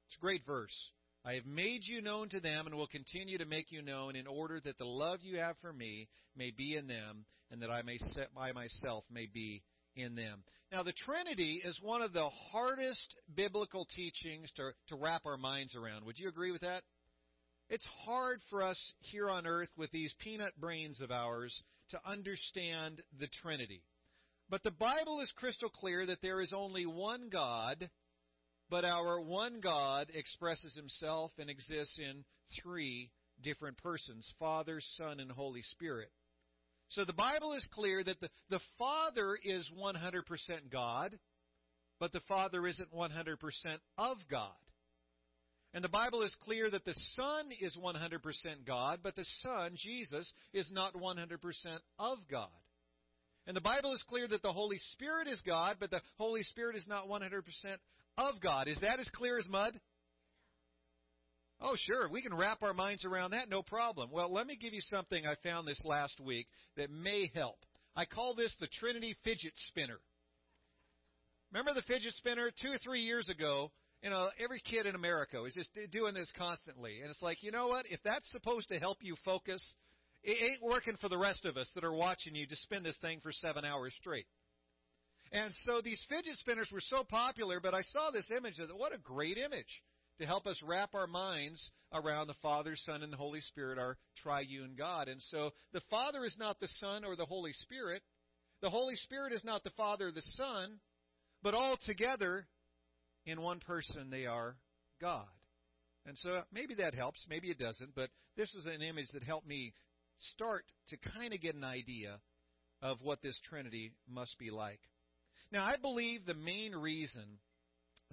It's 0.06 0.16
a 0.18 0.20
great 0.20 0.44
verse. 0.46 0.90
I 1.24 1.34
have 1.34 1.46
made 1.46 1.82
you 1.84 2.02
known 2.02 2.28
to 2.30 2.40
them 2.40 2.66
and 2.66 2.74
will 2.74 2.88
continue 2.88 3.38
to 3.38 3.44
make 3.44 3.70
you 3.70 3.80
known 3.80 4.16
in 4.16 4.26
order 4.26 4.58
that 4.64 4.76
the 4.78 4.84
love 4.84 5.20
you 5.22 5.38
have 5.38 5.56
for 5.62 5.72
me 5.72 6.08
may 6.36 6.50
be 6.50 6.76
in 6.76 6.88
them 6.88 7.24
and 7.50 7.62
that 7.62 7.70
I 7.70 7.82
may 7.82 7.98
set 7.98 8.34
by 8.34 8.52
myself 8.52 9.04
may 9.10 9.28
be 9.32 9.62
in 9.94 10.14
them. 10.14 10.42
Now 10.72 10.82
the 10.82 10.92
Trinity 10.92 11.62
is 11.64 11.78
one 11.80 12.02
of 12.02 12.12
the 12.12 12.28
hardest 12.50 13.14
biblical 13.34 13.86
teachings 13.94 14.50
to, 14.56 14.70
to 14.88 14.96
wrap 14.96 15.26
our 15.26 15.36
minds 15.36 15.76
around. 15.76 16.04
Would 16.06 16.18
you 16.18 16.28
agree 16.28 16.50
with 16.50 16.62
that? 16.62 16.82
It's 17.68 17.86
hard 18.04 18.40
for 18.50 18.62
us 18.62 18.78
here 19.00 19.30
on 19.30 19.46
earth 19.46 19.70
with 19.76 19.90
these 19.92 20.14
peanut 20.18 20.52
brains 20.60 21.00
of 21.00 21.10
ours 21.10 21.62
to 21.90 22.00
understand 22.04 23.02
the 23.20 23.28
Trinity. 23.42 23.82
But 24.52 24.64
the 24.64 24.70
Bible 24.70 25.20
is 25.20 25.32
crystal 25.34 25.70
clear 25.70 26.04
that 26.04 26.20
there 26.20 26.42
is 26.42 26.52
only 26.54 26.84
one 26.84 27.30
God, 27.32 27.88
but 28.68 28.84
our 28.84 29.18
one 29.18 29.60
God 29.60 30.08
expresses 30.12 30.76
himself 30.76 31.32
and 31.38 31.48
exists 31.48 31.98
in 31.98 32.22
three 32.62 33.10
different 33.42 33.78
persons 33.78 34.30
Father, 34.38 34.78
Son, 34.98 35.20
and 35.20 35.32
Holy 35.32 35.62
Spirit. 35.62 36.10
So 36.88 37.06
the 37.06 37.14
Bible 37.14 37.54
is 37.54 37.66
clear 37.72 38.04
that 38.04 38.20
the, 38.20 38.28
the 38.50 38.60
Father 38.78 39.38
is 39.42 39.70
100% 39.74 40.20
God, 40.70 41.18
but 41.98 42.12
the 42.12 42.20
Father 42.28 42.66
isn't 42.66 42.92
100% 42.92 43.08
of 43.96 44.18
God. 44.30 44.50
And 45.72 45.82
the 45.82 45.88
Bible 45.88 46.20
is 46.24 46.36
clear 46.42 46.68
that 46.68 46.84
the 46.84 46.94
Son 47.16 47.46
is 47.58 47.74
100% 47.82 48.66
God, 48.66 48.98
but 49.02 49.16
the 49.16 49.24
Son, 49.40 49.72
Jesus, 49.76 50.30
is 50.52 50.70
not 50.70 50.92
100% 50.92 51.38
of 51.98 52.18
God. 52.30 52.50
And 53.46 53.56
the 53.56 53.60
Bible 53.60 53.92
is 53.92 54.02
clear 54.08 54.28
that 54.28 54.42
the 54.42 54.52
Holy 54.52 54.78
Spirit 54.92 55.26
is 55.28 55.40
God, 55.44 55.76
but 55.80 55.90
the 55.90 56.00
Holy 56.16 56.42
Spirit 56.44 56.76
is 56.76 56.86
not 56.86 57.08
100% 57.08 57.42
of 58.18 58.40
God. 58.40 58.68
Is 58.68 58.78
that 58.80 59.00
as 59.00 59.10
clear 59.14 59.38
as 59.38 59.48
mud? 59.48 59.72
Oh, 61.60 61.74
sure. 61.76 62.08
We 62.08 62.22
can 62.22 62.34
wrap 62.34 62.62
our 62.62 62.74
minds 62.74 63.04
around 63.04 63.32
that, 63.32 63.48
no 63.48 63.62
problem. 63.62 64.10
Well, 64.12 64.32
let 64.32 64.46
me 64.46 64.56
give 64.60 64.74
you 64.74 64.80
something 64.82 65.26
I 65.26 65.34
found 65.42 65.66
this 65.66 65.80
last 65.84 66.20
week 66.20 66.46
that 66.76 66.90
may 66.90 67.30
help. 67.34 67.58
I 67.94 68.04
call 68.04 68.34
this 68.34 68.54
the 68.60 68.68
Trinity 68.68 69.16
Fidget 69.24 69.52
Spinner. 69.68 69.98
Remember 71.52 71.74
the 71.74 71.82
fidget 71.82 72.14
spinner? 72.14 72.50
Two 72.62 72.72
or 72.72 72.78
three 72.78 73.00
years 73.00 73.28
ago, 73.28 73.70
you 74.02 74.08
know, 74.08 74.30
every 74.42 74.60
kid 74.60 74.86
in 74.86 74.94
America 74.94 75.44
is 75.44 75.54
just 75.54 75.70
doing 75.92 76.14
this 76.14 76.30
constantly. 76.36 77.00
And 77.02 77.10
it's 77.10 77.20
like, 77.20 77.42
you 77.42 77.52
know 77.52 77.66
what? 77.68 77.84
If 77.90 78.00
that's 78.04 78.30
supposed 78.32 78.68
to 78.70 78.78
help 78.78 78.98
you 79.02 79.14
focus, 79.24 79.62
it 80.22 80.52
ain't 80.52 80.62
working 80.62 80.96
for 81.00 81.08
the 81.08 81.18
rest 81.18 81.44
of 81.44 81.56
us 81.56 81.68
that 81.74 81.84
are 81.84 81.92
watching 81.92 82.34
you 82.34 82.46
to 82.46 82.56
spin 82.56 82.82
this 82.82 82.98
thing 82.98 83.20
for 83.20 83.32
seven 83.32 83.64
hours 83.64 83.92
straight. 83.98 84.26
And 85.32 85.52
so 85.64 85.80
these 85.80 86.02
fidget 86.08 86.36
spinners 86.38 86.68
were 86.72 86.82
so 86.82 87.04
popular, 87.04 87.58
but 87.60 87.74
I 87.74 87.82
saw 87.82 88.10
this 88.10 88.30
image 88.36 88.58
of 88.58 88.68
what 88.76 88.94
a 88.94 88.98
great 88.98 89.38
image 89.38 89.82
to 90.18 90.26
help 90.26 90.46
us 90.46 90.62
wrap 90.64 90.94
our 90.94 91.06
minds 91.06 91.70
around 91.92 92.26
the 92.26 92.34
Father, 92.42 92.74
Son, 92.76 93.02
and 93.02 93.12
the 93.12 93.16
Holy 93.16 93.40
Spirit, 93.40 93.78
our 93.78 93.96
triune 94.22 94.74
God. 94.76 95.08
And 95.08 95.20
so 95.22 95.50
the 95.72 95.80
Father 95.90 96.24
is 96.24 96.36
not 96.38 96.60
the 96.60 96.68
Son 96.78 97.04
or 97.04 97.16
the 97.16 97.24
Holy 97.24 97.52
Spirit. 97.54 98.02
The 98.60 98.70
Holy 98.70 98.94
Spirit 98.96 99.32
is 99.32 99.42
not 99.42 99.64
the 99.64 99.70
Father 99.70 100.08
or 100.08 100.12
the 100.12 100.22
Son, 100.32 100.78
but 101.42 101.54
all 101.54 101.76
together 101.84 102.46
in 103.24 103.40
one 103.40 103.60
person 103.60 104.10
they 104.10 104.26
are 104.26 104.56
God. 105.00 105.26
And 106.04 106.18
so 106.18 106.42
maybe 106.52 106.74
that 106.74 106.94
helps, 106.94 107.24
maybe 107.28 107.48
it 107.48 107.58
doesn't, 107.58 107.94
but 107.94 108.10
this 108.36 108.52
is 108.54 108.66
an 108.66 108.82
image 108.82 109.08
that 109.14 109.22
helped 109.22 109.46
me 109.46 109.72
start 110.30 110.64
to 110.88 110.96
kind 110.96 111.32
of 111.32 111.40
get 111.40 111.54
an 111.54 111.64
idea 111.64 112.18
of 112.80 112.98
what 113.02 113.22
this 113.22 113.38
Trinity 113.48 113.92
must 114.08 114.38
be 114.38 114.50
like. 114.50 114.80
Now, 115.50 115.64
I 115.64 115.76
believe 115.76 116.24
the 116.24 116.34
main 116.34 116.74
reason 116.74 117.38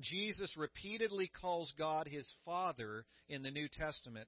Jesus 0.02 0.56
repeatedly 0.58 1.32
calls 1.42 1.74
God 1.78 2.08
his 2.08 2.30
Father 2.46 3.06
in 3.28 3.44
the 3.44 3.52
New 3.52 3.68
Testament 3.68 4.28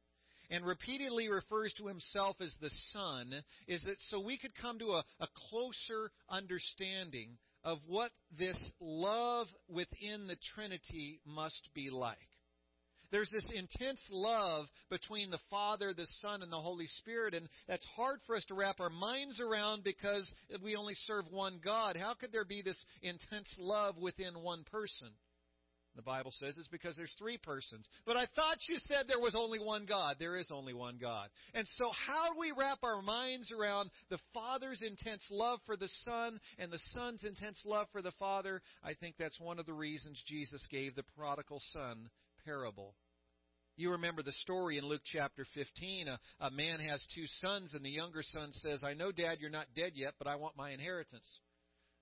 and 0.49 0.65
repeatedly 0.65 1.29
refers 1.29 1.73
to 1.73 1.87
himself 1.87 2.35
as 2.41 2.53
the 2.59 2.71
Son 2.91 3.33
is 3.67 3.81
that 3.83 3.95
so 4.09 4.19
we 4.19 4.37
could 4.37 4.53
come 4.61 4.79
to 4.79 4.91
a, 4.91 5.03
a 5.19 5.27
closer 5.49 6.11
understanding 6.29 7.37
of 7.63 7.79
what 7.87 8.11
this 8.37 8.57
love 8.79 9.47
within 9.69 10.27
the 10.27 10.37
Trinity 10.53 11.19
must 11.25 11.69
be 11.73 11.89
like. 11.89 12.17
There's 13.11 13.29
this 13.29 13.47
intense 13.53 14.01
love 14.09 14.65
between 14.89 15.29
the 15.29 15.39
Father, 15.49 15.93
the 15.93 16.07
Son, 16.21 16.41
and 16.41 16.51
the 16.51 16.59
Holy 16.59 16.87
Spirit, 16.87 17.33
and 17.33 17.47
that's 17.67 17.85
hard 17.95 18.19
for 18.25 18.35
us 18.35 18.45
to 18.45 18.53
wrap 18.53 18.79
our 18.79 18.89
minds 18.89 19.39
around 19.39 19.83
because 19.83 20.31
we 20.63 20.75
only 20.75 20.95
serve 21.05 21.25
one 21.29 21.59
God. 21.63 21.97
How 21.97 22.13
could 22.13 22.31
there 22.31 22.45
be 22.45 22.61
this 22.61 22.83
intense 23.01 23.53
love 23.59 23.97
within 23.97 24.41
one 24.41 24.63
person? 24.71 25.09
The 25.95 26.01
Bible 26.01 26.31
says 26.31 26.57
it's 26.57 26.69
because 26.69 26.95
there's 26.95 27.13
three 27.19 27.37
persons. 27.37 27.85
But 28.05 28.15
I 28.15 28.25
thought 28.33 28.57
you 28.69 28.77
said 28.87 29.07
there 29.07 29.19
was 29.19 29.35
only 29.35 29.59
one 29.59 29.85
God. 29.85 30.15
There 30.19 30.37
is 30.37 30.47
only 30.49 30.73
one 30.73 30.97
God. 31.01 31.27
And 31.53 31.67
so, 31.77 31.91
how 32.07 32.31
do 32.31 32.39
we 32.39 32.53
wrap 32.57 32.79
our 32.83 33.01
minds 33.01 33.51
around 33.51 33.89
the 34.09 34.19
Father's 34.33 34.81
intense 34.81 35.23
love 35.29 35.59
for 35.65 35.75
the 35.75 35.89
Son 36.03 36.39
and 36.59 36.71
the 36.71 36.79
Son's 36.93 37.25
intense 37.25 37.61
love 37.65 37.87
for 37.91 38.01
the 38.01 38.13
Father? 38.13 38.61
I 38.83 38.93
think 38.93 39.15
that's 39.19 39.39
one 39.39 39.59
of 39.59 39.65
the 39.65 39.73
reasons 39.73 40.21
Jesus 40.25 40.65
gave 40.71 40.95
the 40.95 41.03
prodigal 41.17 41.61
son 41.73 42.09
parable. 42.45 42.95
You 43.77 43.91
remember 43.91 44.21
the 44.21 44.33
story 44.33 44.77
in 44.77 44.85
Luke 44.85 45.01
chapter 45.05 45.45
15. 45.53 46.07
A, 46.07 46.19
a 46.39 46.51
man 46.51 46.79
has 46.79 47.05
two 47.15 47.25
sons, 47.41 47.73
and 47.73 47.83
the 47.83 47.89
younger 47.89 48.21
son 48.21 48.51
says, 48.53 48.83
I 48.83 48.93
know, 48.93 49.11
Dad, 49.11 49.37
you're 49.39 49.49
not 49.49 49.67
dead 49.75 49.93
yet, 49.95 50.13
but 50.19 50.27
I 50.27 50.35
want 50.35 50.57
my 50.57 50.71
inheritance. 50.71 51.25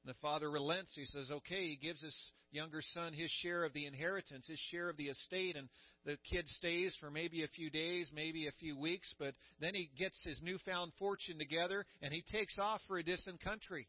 And 0.03 0.13
the 0.13 0.19
father 0.19 0.49
relents. 0.49 0.91
He 0.95 1.05
says, 1.05 1.29
okay. 1.31 1.67
He 1.67 1.79
gives 1.81 2.01
his 2.01 2.31
younger 2.51 2.81
son 2.93 3.13
his 3.13 3.29
share 3.41 3.63
of 3.63 3.73
the 3.73 3.85
inheritance, 3.85 4.47
his 4.47 4.59
share 4.71 4.89
of 4.89 4.97
the 4.97 5.09
estate, 5.09 5.55
and 5.55 5.69
the 6.05 6.17
kid 6.29 6.47
stays 6.47 6.95
for 6.99 7.11
maybe 7.11 7.43
a 7.43 7.47
few 7.49 7.69
days, 7.69 8.09
maybe 8.13 8.47
a 8.47 8.51
few 8.59 8.77
weeks, 8.77 9.13
but 9.19 9.35
then 9.59 9.75
he 9.75 9.91
gets 9.97 10.19
his 10.23 10.41
newfound 10.41 10.91
fortune 10.97 11.37
together 11.37 11.85
and 12.01 12.13
he 12.13 12.23
takes 12.31 12.57
off 12.57 12.81
for 12.87 12.97
a 12.97 13.03
distant 13.03 13.41
country. 13.41 13.87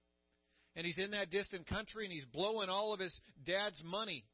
And 0.77 0.87
he's 0.87 0.99
in 0.99 1.13
that 1.13 1.31
distant 1.31 1.67
country 1.67 2.05
and 2.05 2.13
he's 2.13 2.25
blowing 2.27 2.69
all 2.69 2.93
of 2.93 3.01
his 3.01 3.19
dad's 3.45 3.81
money 3.85 4.25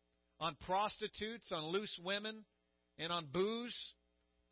on 0.40 0.56
prostitutes, 0.66 1.50
on 1.52 1.64
loose 1.66 1.98
women, 2.04 2.44
and 2.98 3.12
on 3.12 3.26
booze. 3.32 3.94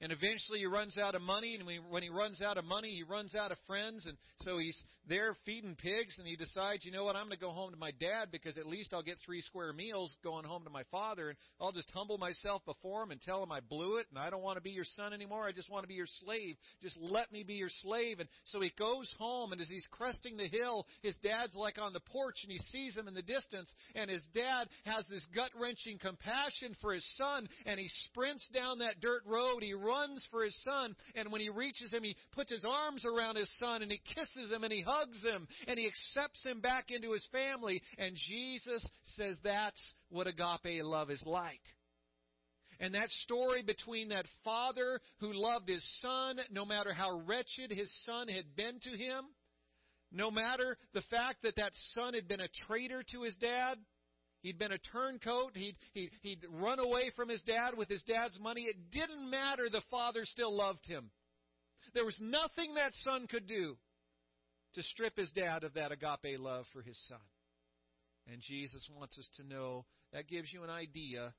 And 0.01 0.13
eventually 0.13 0.59
he 0.59 0.67
runs 0.67 0.99
out 0.99 1.15
of 1.15 1.23
money, 1.23 1.57
and 1.59 1.69
when 1.89 2.03
he 2.03 2.11
runs 2.11 2.43
out 2.43 2.59
of 2.59 2.65
money, 2.65 2.91
he 2.91 3.05
runs 3.05 3.35
out 3.35 3.53
of 3.53 3.59
friends, 3.67 4.07
and 4.07 4.19
so 4.41 4.59
he's 4.59 4.77
there 5.09 5.37
feeding 5.47 5.77
pigs, 5.77 6.17
and 6.19 6.27
he 6.27 6.37
decides, 6.37 6.85
you 6.85 6.93
know 6.93 7.05
what, 7.05 7.17
I'm 7.17 7.27
going 7.27 7.39
to 7.39 7.45
go 7.45 7.51
home 7.51 7.71
to 7.71 7.77
my 7.77 7.93
dad 8.01 8.29
because 8.33 8.59
at 8.59 8.67
least 8.67 8.93
I'll 8.93 9.03
get 9.03 9.17
three 9.25 9.41
square 9.41 9.73
meals 9.73 10.15
going 10.25 10.45
home 10.45 10.65
to 10.65 10.71
my 10.71 10.83
father, 10.91 11.29
and 11.29 11.39
I'll 11.61 11.73
just 11.73 11.91
humble 11.95 12.19
myself 12.19 12.63
before 12.67 13.03
him 13.05 13.13
and 13.13 13.21
tell 13.21 13.43
him 13.43 13.53
I 13.53 13.61
blew 13.61 13.99
it, 13.99 14.07
and 14.11 14.19
I 14.19 14.31
don't 14.31 14.43
want 14.43 14.57
to 14.57 14.63
be 14.63 14.71
your 14.71 14.85
son 14.85 15.13
anymore. 15.13 15.47
I 15.47 15.53
just 15.53 15.71
want 15.71 15.85
to 15.85 15.89
be 15.89 15.95
your 15.95 16.09
slave. 16.25 16.57
Just 16.83 16.97
let 16.99 17.33
me 17.33 17.45
be 17.45 17.55
your 17.55 17.71
slave. 17.83 18.19
And 18.19 18.29
so 18.47 18.61
he 18.61 18.73
goes 18.79 19.13
home, 19.19 19.53
and 19.53 19.61
as 19.61 19.69
he's 19.69 19.87
cresting 19.91 20.37
the 20.37 20.49
hill, 20.49 20.87
his 21.03 21.15
dad's 21.23 21.55
like 21.55 21.79
on 21.79 21.93
the 21.93 22.01
porch, 22.01 22.37
and 22.43 22.51
he 22.51 22.59
sees 22.73 22.97
him 22.97 23.09
in 23.09 23.15
the 23.15 23.23
distance, 23.23 23.73
and 23.95 24.11
his 24.11 24.25
dad 24.35 24.69
has 24.85 25.07
this 25.09 25.27
gut 25.35 25.51
wrenching 25.59 25.99
compassion 25.99 26.75
for 26.81 26.93
his 26.93 27.07
son, 27.17 27.49
and 27.65 27.79
he 27.79 27.89
sprints 28.07 28.47
down 28.53 28.79
that 28.79 29.01
dirt 29.01 29.23
road. 29.27 29.63
He 29.63 29.75
runs 29.85 30.27
for 30.31 30.45
his 30.45 30.57
son, 30.63 30.97
and 31.15 31.31
when 31.31 31.41
he 31.41 31.51
reaches 31.51 31.93
him, 31.93 32.03
he 32.03 32.17
puts 32.33 32.51
his 32.51 32.65
arms 32.65 33.05
around 33.05 33.37
his 33.37 33.51
son 33.59 33.83
and 33.83 33.91
he 33.91 34.01
kisses 34.15 34.51
him 34.51 34.65
and 34.65 34.73
he 34.73 34.83
hugs 34.83 35.23
him 35.23 35.47
and 35.69 35.79
he 35.79 35.87
accepts 35.87 36.45
him 36.45 36.61
back 36.61 36.91
into 36.91 37.13
his 37.13 37.27
family. 37.31 37.83
And 37.99 38.17
Jesus 38.17 38.85
says 39.17 39.39
that's 39.43 39.95
what 40.09 40.27
agape 40.27 40.83
love 40.83 41.11
is 41.11 41.23
like. 41.27 41.61
And 42.81 42.95
that 42.95 43.11
story 43.23 43.63
between 43.63 44.09
that 44.09 44.27
father 44.43 45.01
who 45.21 45.33
loved 45.33 45.69
his 45.69 45.85
son, 46.01 46.39
no 46.51 46.65
matter 46.65 46.93
how 46.93 47.21
wretched 47.21 47.71
his 47.71 47.93
son 48.05 48.29
had 48.29 48.57
been 48.57 48.81
to 48.81 48.91
him, 48.91 49.25
no 50.11 50.31
matter 50.31 50.77
the 50.93 51.03
fact 51.03 51.43
that 51.43 51.57
that 51.57 51.73
son 51.93 52.15
had 52.15 52.29
been 52.29 52.41
a 52.41 52.49
traitor 52.67 53.03
to 53.13 53.23
his 53.23 53.37
dad, 53.37 53.79
He'd 54.45 54.59
been 54.59 54.73
a 54.73 54.79
turncoat. 54.93 55.53
He'd, 55.55 55.75
he'd, 55.95 56.11
he'd 56.21 56.45
run 56.61 56.79
away 56.79 57.11
from 57.17 57.31
his 57.31 57.41
dad 57.43 57.79
with 57.79 57.89
his 57.89 58.03
dad's 58.03 58.39
money. 58.39 58.67
It 58.69 58.91
didn't 58.93 59.31
matter. 59.31 59.71
The 59.73 59.81
father 59.91 60.21
still 60.27 60.55
loved 60.55 60.85
him. 60.85 61.11
There 61.95 62.05
was 62.05 62.19
nothing 62.21 62.75
that 62.75 62.93
son 63.05 63.27
could 63.27 63.47
do 63.47 63.79
to 64.75 64.83
strip 64.83 65.17
his 65.17 65.31
dad 65.31 65.65
of 65.65 65.73
that 65.75 65.93
agape 65.93 66.39
love 66.39 66.67
for 66.75 66.83
his 66.83 66.99
son. 67.09 67.25
And 68.31 68.43
Jesus 68.43 68.87
wants 68.95 69.19
us 69.19 69.31
to 69.37 69.49
know 69.49 69.87
that 70.13 70.29
gives 70.29 70.53
you 70.53 70.63
an 70.63 70.71
idea 70.71 71.33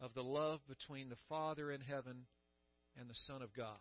of 0.00 0.12
the 0.14 0.24
love 0.24 0.58
between 0.68 1.08
the 1.08 1.16
Father 1.28 1.70
in 1.70 1.80
heaven 1.80 2.26
and 2.98 3.08
the 3.08 3.14
Son 3.28 3.40
of 3.40 3.54
God. 3.54 3.78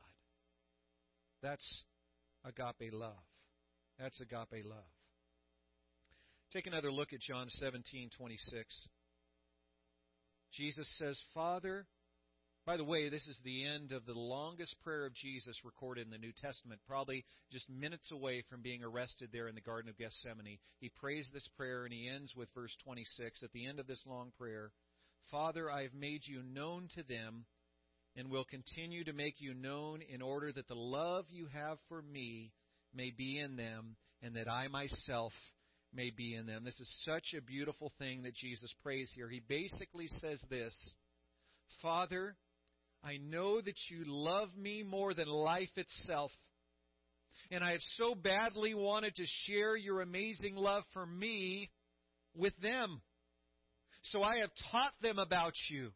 That's 1.42 1.84
agape 2.46 2.94
love. 2.94 3.14
That's 3.98 4.22
agape 4.22 4.66
love. 4.66 4.95
Take 6.52 6.68
another 6.68 6.92
look 6.92 7.14
at 7.14 7.20
John 7.20 7.50
17:26. 7.50 8.88
Jesus 10.52 10.88
says, 10.98 11.22
"Father, 11.34 11.88
by 12.66 12.78
the 12.78 12.84
way, 12.84 13.10
this 13.10 13.28
is 13.28 13.40
the 13.44 13.66
end 13.66 13.92
of 13.92 14.06
the 14.06 14.14
longest 14.14 14.80
prayer 14.82 15.06
of 15.06 15.14
Jesus 15.14 15.64
recorded 15.64 16.06
in 16.06 16.12
the 16.12 16.18
New 16.18 16.32
Testament, 16.32 16.82
probably 16.88 17.26
just 17.52 17.70
minutes 17.70 18.10
away 18.12 18.42
from 18.44 18.62
being 18.62 18.84
arrested 18.84 19.32
there 19.32 19.48
in 19.48 19.56
the 19.56 19.62
Garden 19.62 19.90
of 19.90 19.98
Gethsemane. 19.98 20.58
He 20.80 20.90
prays 20.90 21.30
this 21.32 21.48
prayer 21.50 21.84
and 21.84 21.94
he 21.94 22.08
ends 22.08 22.36
with 22.36 22.50
verse 22.54 22.76
26 22.84 23.44
at 23.44 23.52
the 23.52 23.66
end 23.66 23.80
of 23.80 23.88
this 23.88 24.06
long 24.06 24.32
prayer 24.38 24.72
Father, 25.32 25.72
I 25.72 25.84
have 25.84 25.94
made 25.94 26.22
you 26.26 26.44
known 26.44 26.88
to 26.96 27.04
them 27.04 27.46
and 28.16 28.30
will 28.30 28.46
continue 28.46 29.04
to 29.04 29.14
make 29.14 29.42
you 29.42 29.54
known 29.54 30.02
in 30.02 30.22
order 30.22 30.52
that 30.52 30.68
the 30.68 30.76
love 30.76 31.26
you 31.30 31.48
have 31.48 31.78
for 31.90 32.02
me 32.02 32.54
may 32.94 33.12
be 33.12 33.40
in 33.40 33.56
them 33.56 33.96
and 34.22 34.36
that 34.36 34.50
I 34.50 34.68
myself 34.68 35.34
may 35.94 36.10
be 36.10 36.36
in 36.36 36.46
them. 36.46 36.64
This 36.64 36.80
is 36.80 37.02
such 37.04 37.34
a 37.38 37.42
beautiful 37.42 37.92
thing 38.00 38.24
that 38.24 38.36
Jesus 38.36 38.74
prays 38.84 39.12
here. 39.16 39.30
He 39.30 39.42
basically 39.48 40.08
says 40.08 40.40
this 40.50 40.74
Father, 41.82 42.36
I 43.04 43.18
know 43.18 43.62
that 43.62 43.76
you 43.90 44.04
love 44.06 44.50
me 44.58 44.84
more 44.84 45.14
than 45.14 45.28
life 45.28 45.70
itself. 45.76 46.32
And 47.52 47.64
I 47.64 47.72
have 47.72 47.82
so 47.98 48.16
badly 48.16 48.74
wanted 48.74 49.16
to 49.16 49.26
share 49.46 49.76
your 49.76 50.02
amazing 50.02 50.56
love 50.56 50.84
for 50.94 51.06
me 51.06 51.70
with 52.36 52.54
them. 52.62 53.02
So 54.04 54.24
I 54.24 54.38
have 54.38 54.52
taught 54.72 54.94
them 55.02 55.20
about 55.20 55.54
you. 55.70 55.92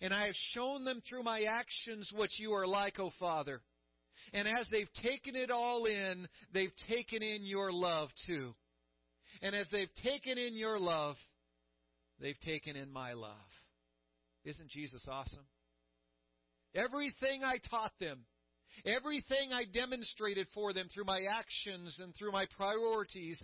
And 0.00 0.12
I 0.12 0.26
have 0.26 0.34
shown 0.52 0.84
them 0.84 1.02
through 1.08 1.22
my 1.22 1.42
actions 1.42 2.10
what 2.14 2.30
you 2.38 2.52
are 2.52 2.66
like, 2.66 2.98
O 2.98 3.06
oh 3.06 3.12
Father. 3.18 3.60
And 4.32 4.48
as 4.48 4.66
they've 4.70 4.92
taken 5.02 5.36
it 5.36 5.50
all 5.50 5.84
in, 5.86 6.26
they've 6.52 6.74
taken 6.88 7.22
in 7.22 7.44
your 7.44 7.72
love 7.72 8.08
too. 8.26 8.54
And 9.44 9.54
as 9.54 9.68
they've 9.70 9.92
taken 10.02 10.38
in 10.38 10.56
your 10.56 10.80
love, 10.80 11.16
they've 12.18 12.38
taken 12.40 12.76
in 12.76 12.90
my 12.90 13.12
love. 13.12 13.36
Isn't 14.46 14.70
Jesus 14.70 15.06
awesome? 15.06 15.44
Everything 16.74 17.44
I 17.44 17.58
taught 17.70 17.92
them, 18.00 18.20
everything 18.86 19.52
I 19.52 19.64
demonstrated 19.70 20.46
for 20.54 20.72
them 20.72 20.88
through 20.92 21.04
my 21.04 21.20
actions 21.30 22.00
and 22.02 22.14
through 22.16 22.32
my 22.32 22.46
priorities 22.56 23.38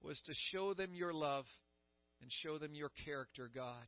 was 0.00 0.20
to 0.26 0.32
show 0.52 0.74
them 0.74 0.94
your 0.94 1.12
love 1.12 1.44
and 2.22 2.30
show 2.44 2.58
them 2.58 2.72
your 2.72 2.92
character, 3.04 3.50
God, 3.52 3.84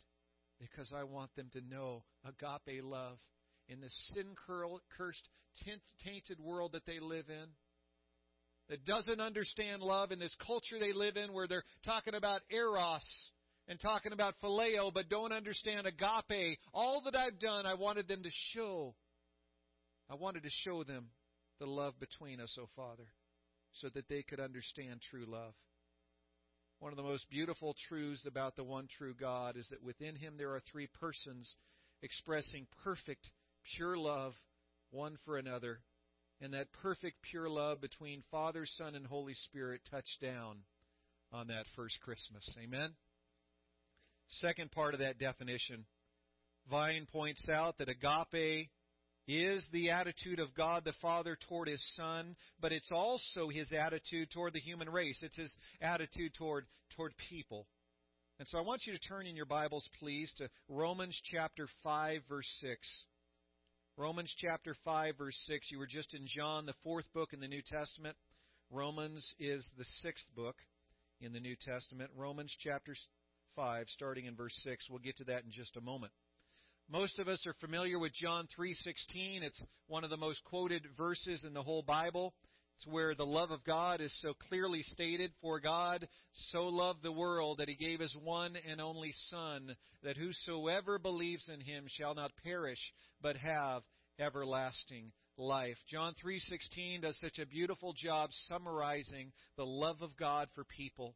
because 0.60 0.92
I 0.92 1.04
want 1.04 1.30
them 1.36 1.50
to 1.52 1.60
know 1.60 2.02
agape 2.24 2.82
love 2.82 3.18
in 3.68 3.80
the 3.80 3.90
sin 4.12 4.34
cursed, 4.98 5.28
tainted 6.04 6.40
world 6.40 6.72
that 6.72 6.84
they 6.84 6.98
live 6.98 7.26
in 7.28 7.46
that 8.68 8.84
doesn't 8.84 9.20
understand 9.20 9.82
love 9.82 10.12
in 10.12 10.18
this 10.18 10.34
culture 10.46 10.78
they 10.78 10.92
live 10.92 11.16
in 11.16 11.32
where 11.32 11.46
they're 11.46 11.64
talking 11.84 12.14
about 12.14 12.40
eros 12.50 13.30
and 13.68 13.80
talking 13.80 14.12
about 14.12 14.34
phileo 14.42 14.92
but 14.92 15.08
don't 15.08 15.32
understand 15.32 15.86
agape. 15.86 16.58
All 16.72 17.02
that 17.04 17.16
I've 17.16 17.38
done, 17.38 17.66
I 17.66 17.74
wanted 17.74 18.08
them 18.08 18.22
to 18.22 18.30
show. 18.54 18.94
I 20.10 20.14
wanted 20.14 20.42
to 20.44 20.50
show 20.50 20.84
them 20.84 21.06
the 21.58 21.66
love 21.66 21.94
between 22.00 22.40
us, 22.40 22.56
O 22.58 22.62
oh 22.62 22.68
Father, 22.76 23.06
so 23.72 23.88
that 23.94 24.08
they 24.08 24.22
could 24.22 24.40
understand 24.40 25.00
true 25.10 25.26
love. 25.26 25.54
One 26.80 26.92
of 26.92 26.96
the 26.96 27.04
most 27.04 27.30
beautiful 27.30 27.76
truths 27.88 28.26
about 28.26 28.56
the 28.56 28.64
one 28.64 28.88
true 28.98 29.14
God 29.14 29.56
is 29.56 29.68
that 29.70 29.84
within 29.84 30.16
him 30.16 30.34
there 30.36 30.50
are 30.50 30.60
three 30.72 30.88
persons 30.98 31.54
expressing 32.02 32.66
perfect, 32.82 33.30
pure 33.76 33.96
love 33.96 34.32
one 34.90 35.16
for 35.24 35.38
another. 35.38 35.78
And 36.42 36.52
that 36.54 36.72
perfect, 36.82 37.22
pure 37.30 37.48
love 37.48 37.80
between 37.80 38.24
Father, 38.32 38.66
Son, 38.66 38.96
and 38.96 39.06
Holy 39.06 39.34
Spirit 39.34 39.80
touched 39.88 40.20
down 40.20 40.58
on 41.32 41.46
that 41.46 41.66
first 41.76 42.00
Christmas. 42.00 42.44
Amen? 42.60 42.90
Second 44.26 44.72
part 44.72 44.94
of 44.94 45.00
that 45.00 45.18
definition 45.18 45.84
Vine 46.70 47.06
points 47.10 47.48
out 47.48 47.78
that 47.78 47.88
agape 47.88 48.68
is 49.28 49.66
the 49.72 49.90
attitude 49.90 50.40
of 50.40 50.54
God 50.54 50.84
the 50.84 50.92
Father 51.00 51.36
toward 51.48 51.68
His 51.68 51.82
Son, 51.94 52.36
but 52.60 52.72
it's 52.72 52.90
also 52.92 53.48
His 53.48 53.72
attitude 53.72 54.30
toward 54.30 54.52
the 54.52 54.60
human 54.60 54.90
race. 54.90 55.20
It's 55.22 55.36
His 55.36 55.54
attitude 55.80 56.34
toward, 56.34 56.66
toward 56.96 57.12
people. 57.30 57.66
And 58.38 58.48
so 58.48 58.58
I 58.58 58.62
want 58.62 58.82
you 58.84 58.92
to 58.92 58.98
turn 58.98 59.26
in 59.26 59.36
your 59.36 59.46
Bibles, 59.46 59.88
please, 60.00 60.32
to 60.38 60.48
Romans 60.68 61.20
chapter 61.24 61.68
5, 61.84 62.22
verse 62.28 62.48
6. 62.60 63.04
Romans 63.98 64.34
chapter 64.38 64.74
5, 64.86 65.18
verse 65.18 65.38
6. 65.46 65.70
You 65.70 65.78
were 65.78 65.86
just 65.86 66.14
in 66.14 66.26
John, 66.26 66.64
the 66.64 66.74
fourth 66.82 67.04
book 67.12 67.34
in 67.34 67.40
the 67.40 67.48
New 67.48 67.60
Testament. 67.60 68.16
Romans 68.70 69.34
is 69.38 69.68
the 69.76 69.84
sixth 70.00 70.24
book 70.34 70.56
in 71.20 71.34
the 71.34 71.40
New 71.40 71.56
Testament. 71.60 72.10
Romans 72.16 72.56
chapter 72.58 72.94
5, 73.54 73.86
starting 73.88 74.24
in 74.24 74.34
verse 74.34 74.58
6. 74.62 74.88
We'll 74.88 74.98
get 75.00 75.18
to 75.18 75.24
that 75.24 75.44
in 75.44 75.50
just 75.50 75.76
a 75.76 75.82
moment. 75.82 76.10
Most 76.90 77.18
of 77.18 77.28
us 77.28 77.46
are 77.46 77.52
familiar 77.60 77.98
with 77.98 78.14
John 78.14 78.48
3:16. 78.58 79.42
It's 79.42 79.62
one 79.88 80.04
of 80.04 80.10
the 80.10 80.16
most 80.16 80.42
quoted 80.44 80.86
verses 80.96 81.44
in 81.44 81.52
the 81.52 81.62
whole 81.62 81.82
Bible. 81.82 82.34
It's 82.82 82.92
where 82.92 83.14
the 83.14 83.26
love 83.26 83.52
of 83.52 83.62
God 83.64 84.00
is 84.00 84.12
so 84.20 84.34
clearly 84.48 84.82
stated, 84.82 85.30
for 85.40 85.60
God 85.60 86.08
so 86.32 86.64
loved 86.64 87.02
the 87.02 87.12
world 87.12 87.58
that 87.58 87.68
he 87.68 87.76
gave 87.76 88.00
his 88.00 88.16
one 88.24 88.56
and 88.68 88.80
only 88.80 89.12
son 89.28 89.76
that 90.02 90.16
whosoever 90.16 90.98
believes 90.98 91.48
in 91.48 91.60
him 91.60 91.84
shall 91.86 92.14
not 92.14 92.32
perish 92.42 92.80
but 93.20 93.36
have 93.36 93.82
everlasting 94.18 95.12
life. 95.36 95.76
John 95.88 96.14
3:16 96.14 97.02
does 97.02 97.16
such 97.20 97.38
a 97.38 97.46
beautiful 97.46 97.92
job 97.92 98.30
summarizing 98.48 99.32
the 99.56 99.66
love 99.66 100.02
of 100.02 100.16
God 100.16 100.48
for 100.52 100.64
people. 100.64 101.14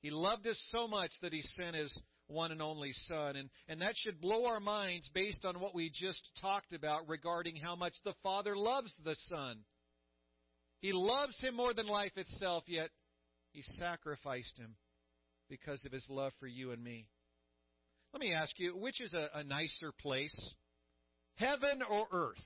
He 0.00 0.10
loved 0.10 0.48
us 0.48 0.58
so 0.72 0.88
much 0.88 1.12
that 1.22 1.32
he 1.32 1.42
sent 1.42 1.76
his 1.76 1.96
one 2.26 2.50
and 2.50 2.62
only 2.62 2.92
Son. 2.92 3.36
And, 3.36 3.50
and 3.68 3.80
that 3.82 3.96
should 3.96 4.20
blow 4.20 4.46
our 4.46 4.60
minds 4.60 5.08
based 5.14 5.44
on 5.44 5.60
what 5.60 5.74
we 5.76 5.90
just 5.90 6.28
talked 6.40 6.72
about 6.72 7.08
regarding 7.08 7.54
how 7.56 7.76
much 7.76 7.94
the 8.04 8.14
Father 8.22 8.56
loves 8.56 8.92
the 9.04 9.16
Son. 9.28 9.64
He 10.80 10.92
loves 10.92 11.38
him 11.40 11.56
more 11.56 11.74
than 11.74 11.86
life 11.86 12.16
itself, 12.16 12.64
yet 12.66 12.90
he 13.52 13.62
sacrificed 13.62 14.58
him 14.58 14.76
because 15.48 15.84
of 15.84 15.92
his 15.92 16.06
love 16.08 16.32
for 16.38 16.46
you 16.46 16.70
and 16.70 16.82
me. 16.82 17.06
Let 18.12 18.20
me 18.20 18.32
ask 18.32 18.58
you, 18.58 18.76
which 18.76 19.00
is 19.00 19.12
a, 19.12 19.28
a 19.34 19.44
nicer 19.44 19.92
place? 20.00 20.54
Heaven 21.36 21.82
or 21.88 22.06
earth? 22.10 22.36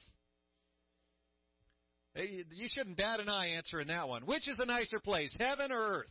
You 2.14 2.68
shouldn't 2.68 2.98
bat 2.98 3.20
an 3.20 3.28
eye 3.28 3.54
answering 3.56 3.88
that 3.88 4.08
one. 4.08 4.26
Which 4.26 4.46
is 4.48 4.58
a 4.58 4.66
nicer 4.66 5.00
place, 5.00 5.34
heaven 5.38 5.72
or 5.72 5.80
earth? 5.80 6.10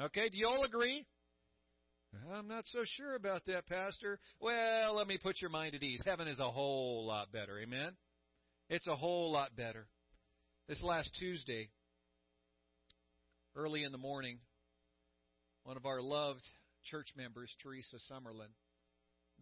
Okay, 0.00 0.28
do 0.28 0.38
you 0.38 0.46
all 0.46 0.62
agree? 0.64 1.04
I'm 2.32 2.46
not 2.46 2.64
so 2.68 2.84
sure 2.84 3.16
about 3.16 3.44
that, 3.46 3.66
Pastor. 3.66 4.18
Well, 4.40 4.94
let 4.96 5.08
me 5.08 5.18
put 5.18 5.40
your 5.40 5.50
mind 5.50 5.74
at 5.74 5.82
ease. 5.82 6.00
Heaven 6.06 6.28
is 6.28 6.38
a 6.38 6.50
whole 6.50 7.04
lot 7.06 7.32
better. 7.32 7.58
Amen? 7.58 7.96
It's 8.70 8.86
a 8.86 8.94
whole 8.94 9.32
lot 9.32 9.56
better. 9.56 9.86
This 10.68 10.82
last 10.82 11.16
Tuesday, 11.18 11.70
early 13.56 13.84
in 13.84 13.92
the 13.92 13.96
morning, 13.96 14.36
one 15.62 15.78
of 15.78 15.86
our 15.86 16.02
loved 16.02 16.46
church 16.84 17.06
members, 17.16 17.50
Teresa 17.62 17.96
Summerlin, 18.12 18.52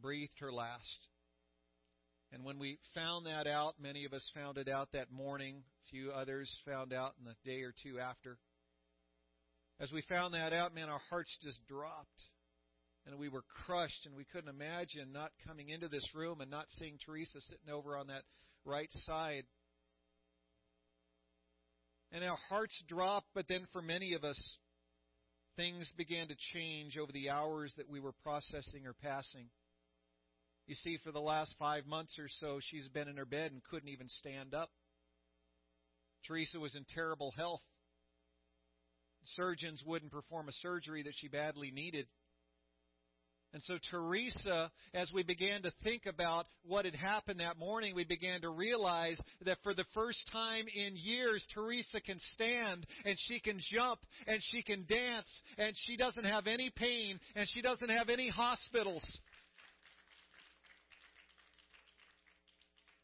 breathed 0.00 0.38
her 0.38 0.53
last. 0.53 1.09
And 2.31 2.44
when 2.44 2.61
we 2.61 2.79
found 2.94 3.27
that 3.27 3.48
out, 3.48 3.74
many 3.83 4.05
of 4.05 4.12
us 4.12 4.31
found 4.37 4.57
it 4.57 4.68
out 4.68 4.90
that 4.92 5.11
morning. 5.11 5.64
A 5.88 5.90
few 5.90 6.12
others 6.12 6.48
found 6.64 6.92
out 6.92 7.14
in 7.18 7.24
the 7.24 7.35
day 7.44 7.62
or 7.62 7.74
two 7.83 7.98
after. 7.98 8.38
As 9.81 9.90
we 9.90 10.03
found 10.03 10.33
that 10.35 10.53
out, 10.53 10.77
man, 10.77 10.88
our 10.88 11.03
hearts 11.11 11.37
just 11.42 11.59
dropped 11.66 12.22
and 13.05 13.18
we 13.18 13.29
were 13.29 13.42
crushed 13.66 14.07
and 14.07 14.14
we 14.14 14.27
couldn't 14.33 14.48
imagine 14.48 15.12
not 15.12 15.33
coming 15.44 15.70
into 15.70 15.88
this 15.88 16.07
room 16.14 16.40
and 16.40 16.53
not 16.53 16.66
seeing 16.79 16.98
Teresa 17.05 17.40
sitting 17.40 17.74
over 17.74 17.96
on 17.96 18.07
that 18.07 18.22
right 18.64 18.92
side. 18.92 19.42
And 22.12 22.25
our 22.25 22.38
hearts 22.49 22.83
dropped, 22.88 23.29
but 23.35 23.47
then 23.49 23.66
for 23.73 23.83
many 23.83 24.14
of 24.14 24.25
us, 24.25 24.59
things 25.57 25.92
began 25.97 26.29
to 26.29 26.37
change 26.53 26.99
over 26.99 27.12
the 27.12 27.31
hours 27.31 27.75
that 27.77 27.88
we 27.88 28.01
were 28.01 28.12
processing 28.23 28.87
or 28.87 28.95
passing. 28.95 29.49
You 30.66 30.75
see, 30.75 30.99
for 31.05 31.12
the 31.12 31.21
last 31.21 31.55
five 31.59 31.87
months 31.87 32.19
or 32.19 32.29
so, 32.29 32.59
she's 32.61 32.88
been 32.88 33.09
in 33.09 33.16
her 33.16 33.25
bed 33.25 33.53
and 33.53 33.62
couldn't 33.64 33.88
even 33.88 34.09
stand 34.09 34.55
up. 34.55 34.71
Teresa 36.27 36.59
was 36.59 36.75
in 36.75 36.85
terrible 36.88 37.33
health. 37.37 37.62
Surgeons 39.35 39.83
wouldn't 39.85 40.12
perform 40.12 40.49
a 40.49 40.53
surgery 40.53 41.03
that 41.03 41.14
she 41.16 41.29
badly 41.29 41.71
needed. 41.71 42.07
And 43.52 43.62
so, 43.62 43.78
Teresa, 43.90 44.70
as 44.92 45.11
we 45.14 45.22
began 45.22 45.62
to 45.62 45.72
think 45.82 46.06
about 46.06 46.46
what 46.64 46.85
had 46.85 46.94
happened 46.94 47.40
that 47.40 47.59
morning, 47.59 47.94
we 47.94 48.04
began 48.04 48.42
to 48.42 48.50
realize 48.50 49.18
that 49.44 49.59
for 49.62 49.72
the 49.72 49.87
first 49.94 50.18
time 50.30 50.66
in 50.74 50.94
years, 50.94 51.46
Teresa 51.54 52.00
can 52.00 52.18
stand 52.35 52.87
and 53.04 53.16
she 53.18 53.40
can 53.40 53.59
jump 53.72 54.00
and 54.26 54.40
she 54.42 54.62
can 54.62 54.85
dance 54.88 55.30
and 55.59 55.74
she 55.87 55.96
doesn't 55.96 56.24
have 56.24 56.46
any 56.46 56.70
pain 56.70 57.18
and 57.35 57.48
she 57.48 57.62
doesn't 57.62 57.88
have 57.88 58.09
any 58.09 58.28
hospitals. 58.28 59.04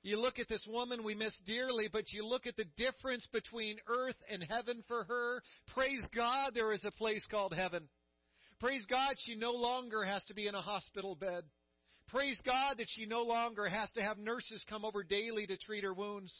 You 0.02 0.20
look 0.20 0.40
at 0.40 0.48
this 0.48 0.66
woman 0.68 1.04
we 1.04 1.14
miss 1.14 1.38
dearly, 1.46 1.88
but 1.90 2.12
you 2.12 2.26
look 2.26 2.46
at 2.48 2.56
the 2.56 2.66
difference 2.76 3.26
between 3.32 3.76
earth 3.86 4.16
and 4.28 4.44
heaven 4.48 4.82
for 4.88 5.04
her. 5.04 5.40
Praise 5.72 6.04
God, 6.14 6.52
there 6.54 6.72
is 6.72 6.84
a 6.84 6.90
place 6.90 7.24
called 7.30 7.54
heaven. 7.54 7.88
Praise 8.62 8.86
God, 8.88 9.16
she 9.26 9.34
no 9.34 9.50
longer 9.50 10.04
has 10.04 10.24
to 10.26 10.34
be 10.34 10.46
in 10.46 10.54
a 10.54 10.60
hospital 10.60 11.16
bed. 11.16 11.42
Praise 12.06 12.38
God 12.46 12.78
that 12.78 12.86
she 12.90 13.06
no 13.06 13.22
longer 13.22 13.68
has 13.68 13.90
to 13.92 14.02
have 14.02 14.18
nurses 14.18 14.64
come 14.70 14.84
over 14.84 15.02
daily 15.02 15.48
to 15.48 15.56
treat 15.56 15.82
her 15.82 15.92
wounds. 15.92 16.32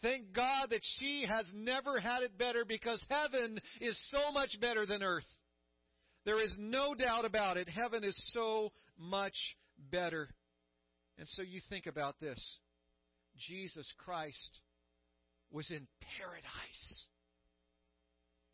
Thank 0.00 0.32
God 0.32 0.68
that 0.70 0.80
she 0.98 1.26
has 1.28 1.44
never 1.52 2.00
had 2.00 2.22
it 2.22 2.38
better 2.38 2.64
because 2.64 3.04
heaven 3.10 3.58
is 3.78 3.94
so 4.10 4.32
much 4.32 4.58
better 4.58 4.86
than 4.86 5.02
earth. 5.02 5.26
There 6.24 6.42
is 6.42 6.54
no 6.58 6.94
doubt 6.94 7.26
about 7.26 7.58
it. 7.58 7.68
Heaven 7.68 8.04
is 8.04 8.18
so 8.32 8.70
much 8.98 9.36
better. 9.90 10.30
And 11.18 11.28
so 11.28 11.42
you 11.42 11.60
think 11.68 11.84
about 11.84 12.18
this 12.20 12.40
Jesus 13.36 13.86
Christ 13.98 14.60
was 15.50 15.70
in 15.70 15.86
paradise. 16.18 17.06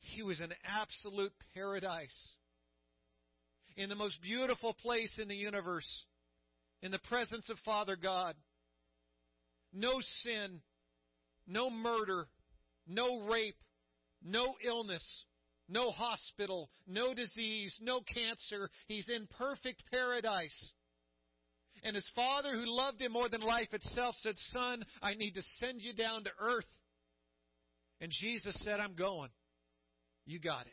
He 0.01 0.25
was 0.25 0.41
in 0.41 0.53
absolute 0.65 1.33
paradise 1.55 2.33
in 3.77 3.89
the 3.89 3.95
most 3.95 4.21
beautiful 4.23 4.75
place 4.75 5.19
in 5.21 5.29
the 5.29 5.37
universe, 5.37 6.05
in 6.83 6.91
the 6.91 6.99
presence 6.99 7.49
of 7.51 7.59
Father 7.65 7.97
God. 7.97 8.35
No 9.73 10.01
sin, 10.23 10.61
no 11.47 11.71
murder, 11.71 12.27
no 12.87 13.21
rape, 13.21 13.57
no 14.23 14.55
illness, 14.65 15.25
no 15.69 15.91
hospital, 15.91 16.71
no 16.87 17.15
disease, 17.15 17.77
no 17.83 18.01
cancer. 18.01 18.71
He's 18.87 19.09
in 19.09 19.29
perfect 19.39 19.83
paradise. 19.91 20.73
And 21.83 21.95
his 21.95 22.09
father, 22.15 22.53
who 22.53 22.65
loved 22.65 23.01
him 23.01 23.13
more 23.13 23.29
than 23.29 23.43
life 23.43 23.73
itself, 23.73 24.15
said, 24.21 24.35
Son, 24.53 24.85
I 25.03 25.15
need 25.15 25.35
to 25.35 25.43
send 25.61 25.83
you 25.83 25.93
down 25.93 26.25
to 26.25 26.31
earth. 26.41 26.65
And 28.01 28.11
Jesus 28.11 28.59
said, 28.65 28.81
I'm 28.81 28.95
going. 28.95 29.31
You 30.25 30.41
got 30.41 30.67
it. 30.67 30.73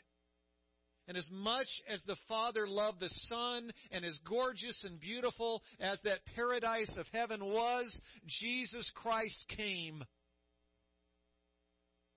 And 1.08 1.18
as 1.18 1.28
much 1.30 1.68
as 1.88 2.02
the 2.08 2.16
Father 2.30 2.68
loved 2.68 3.02
the 3.02 3.10
Son, 3.24 3.72
and 3.92 4.06
as 4.06 4.18
gorgeous 4.28 4.84
and 4.86 5.00
beautiful 5.00 5.62
as 5.80 6.00
that 6.04 6.26
paradise 6.36 6.96
of 6.98 7.06
heaven 7.12 7.44
was, 7.44 7.94
Jesus 8.26 8.90
Christ 8.96 9.44
came. 9.58 10.04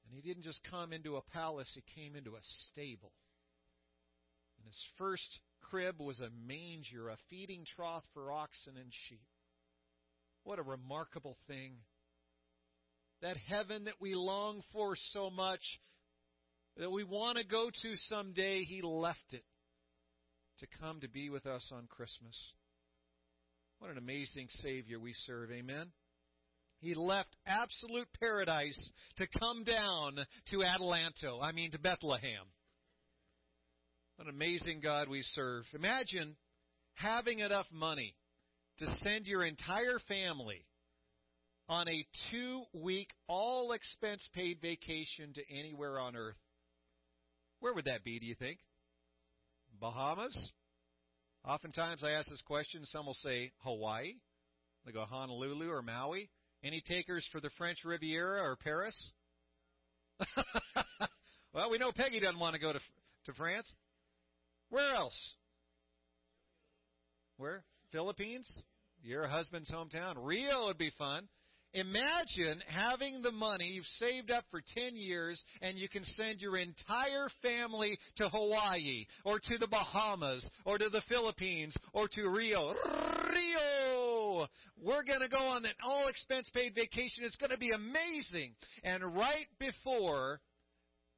And 0.05 0.14
he 0.14 0.20
didn't 0.20 0.44
just 0.44 0.61
come 0.70 0.92
into 0.92 1.16
a 1.16 1.22
palace, 1.33 1.70
he 1.75 2.01
came 2.01 2.14
into 2.14 2.37
a 2.37 2.40
stable. 2.70 3.12
And 4.59 4.66
his 4.66 4.85
first 4.99 5.40
crib 5.62 6.01
was 6.01 6.20
a 6.20 6.31
manger, 6.46 7.09
a 7.09 7.16
feeding 7.29 7.64
trough 7.75 8.05
for 8.14 8.31
oxen 8.31 8.77
and 8.77 8.92
sheep. 9.09 9.27
What 10.44 10.61
a 10.61 10.62
remarkable 10.62 11.37
thing. 11.49 11.72
That 13.20 13.37
heaven 13.49 13.85
that 13.85 14.01
we 14.01 14.14
long 14.14 14.62
for 14.72 14.94
so 14.94 15.29
much 15.29 15.62
that 16.76 16.90
we 16.90 17.04
want 17.04 17.38
to 17.38 17.46
go 17.46 17.70
to 17.70 17.96
someday, 18.08 18.64
He 18.64 18.82
left 18.82 19.32
it 19.32 19.44
to 20.58 20.66
come 20.80 21.00
to 21.00 21.08
be 21.08 21.30
with 21.30 21.46
us 21.46 21.68
on 21.72 21.86
Christmas. 21.88 22.36
What 23.78 23.90
an 23.90 23.98
amazing 23.98 24.48
Savior 24.62 24.98
we 24.98 25.12
serve. 25.14 25.50
Amen. 25.50 25.88
He 26.80 26.94
left 26.94 27.34
absolute 27.46 28.08
paradise 28.20 28.78
to 29.16 29.26
come 29.38 29.64
down 29.64 30.16
to 30.50 30.56
Adelanto, 30.58 31.42
I 31.42 31.52
mean 31.52 31.70
to 31.72 31.78
Bethlehem. 31.78 32.44
What 34.16 34.28
an 34.28 34.34
amazing 34.34 34.80
God 34.80 35.08
we 35.08 35.22
serve. 35.22 35.64
Imagine 35.74 36.36
having 36.94 37.40
enough 37.40 37.66
money 37.70 38.14
to 38.78 38.86
send 39.02 39.26
your 39.26 39.44
entire 39.44 39.98
family 40.08 40.64
on 41.68 41.88
a 41.88 42.06
two 42.30 42.62
week, 42.72 43.08
all 43.28 43.72
expense 43.72 44.26
paid 44.34 44.58
vacation 44.62 45.32
to 45.34 45.42
anywhere 45.50 45.98
on 45.98 46.16
earth. 46.16 46.36
Where 47.61 47.75
would 47.75 47.87
that 47.87 48.05
be, 48.05 48.19
do 48.19 48.27
you 48.27 48.35
think? 48.35 48.59
Bahamas? 49.81 50.37
Oftentimes 51.45 52.03
I 52.03 52.12
ask 52.12 52.29
this 52.29 52.42
question, 52.42 52.85
some 52.87 53.07
will 53.07 53.14
say 53.14 53.53
Hawaii. 53.59 54.14
They 54.85 54.92
go 54.92 55.05
Honolulu 55.05 55.71
or 55.71 55.83
Maui. 55.83 56.29
Any 56.64 56.83
takers 56.87 57.27
for 57.31 57.40
the 57.40 57.51
French 57.59 57.85
Riviera 57.85 58.42
or 58.42 58.57
Paris? 58.57 59.11
well, 61.53 61.71
we 61.71 61.79
know 61.79 61.92
Peggy 61.92 62.21
doesn't 62.21 62.40
want 62.40 62.55
to 62.55 62.61
go 62.61 62.73
to 62.73 62.81
to 63.27 63.33
France. 63.35 63.71
Where 64.71 64.95
else? 64.95 65.35
Where? 67.37 67.64
Philippines? 67.92 68.51
Your 69.03 69.27
husband's 69.27 69.71
hometown. 69.71 70.14
Rio 70.16 70.66
would 70.66 70.79
be 70.79 70.90
fun. 70.99 71.29
Imagine 71.72 72.62
having 72.68 73.20
the 73.22 73.33
money 73.33 73.66
you've 73.66 73.85
saved 73.98 74.31
up 74.31 74.44
for 74.50 74.62
10 74.74 74.96
years 74.96 75.42
and 75.61 75.76
you 75.76 75.88
can 75.88 76.05
send 76.05 76.40
your 76.40 76.57
entire 76.57 77.29
family 77.42 77.98
to 78.16 78.29
Hawaii 78.29 79.05
or 79.24 79.38
to 79.38 79.59
the 79.59 79.66
Bahamas 79.66 80.48
or 80.64 80.79
to 80.79 80.88
the 80.88 81.02
Philippines 81.09 81.74
or 81.92 82.09
to 82.09 82.29
Rio. 82.29 82.74
Rio! 83.31 84.46
We're 84.83 85.05
going 85.05 85.20
to 85.20 85.29
go 85.29 85.38
on 85.38 85.64
an 85.64 85.74
all 85.85 86.09
expense 86.09 86.48
paid 86.55 86.74
vacation. 86.74 87.24
It's 87.24 87.37
going 87.37 87.50
to 87.50 87.59
be 87.59 87.70
amazing. 87.74 88.55
And 88.83 89.14
right 89.14 89.46
before 89.59 90.40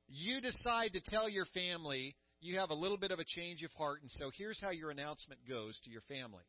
you 0.09 0.41
decide 0.41 0.93
to 0.95 1.01
tell 1.11 1.29
your 1.29 1.47
family 1.47 2.17
you 2.41 2.59
have 2.59 2.71
a 2.71 2.75
little 2.75 2.97
bit 2.97 3.11
of 3.11 3.19
a 3.19 3.25
change 3.25 3.63
of 3.63 3.73
heart, 3.73 4.01
and 4.03 4.11
so 4.13 4.31
here's 4.37 4.61
how 4.61 4.71
your 4.71 4.91
announcement 4.91 5.41
goes 5.49 5.79
to 5.85 5.91
your 5.91 6.03
family. 6.03 6.45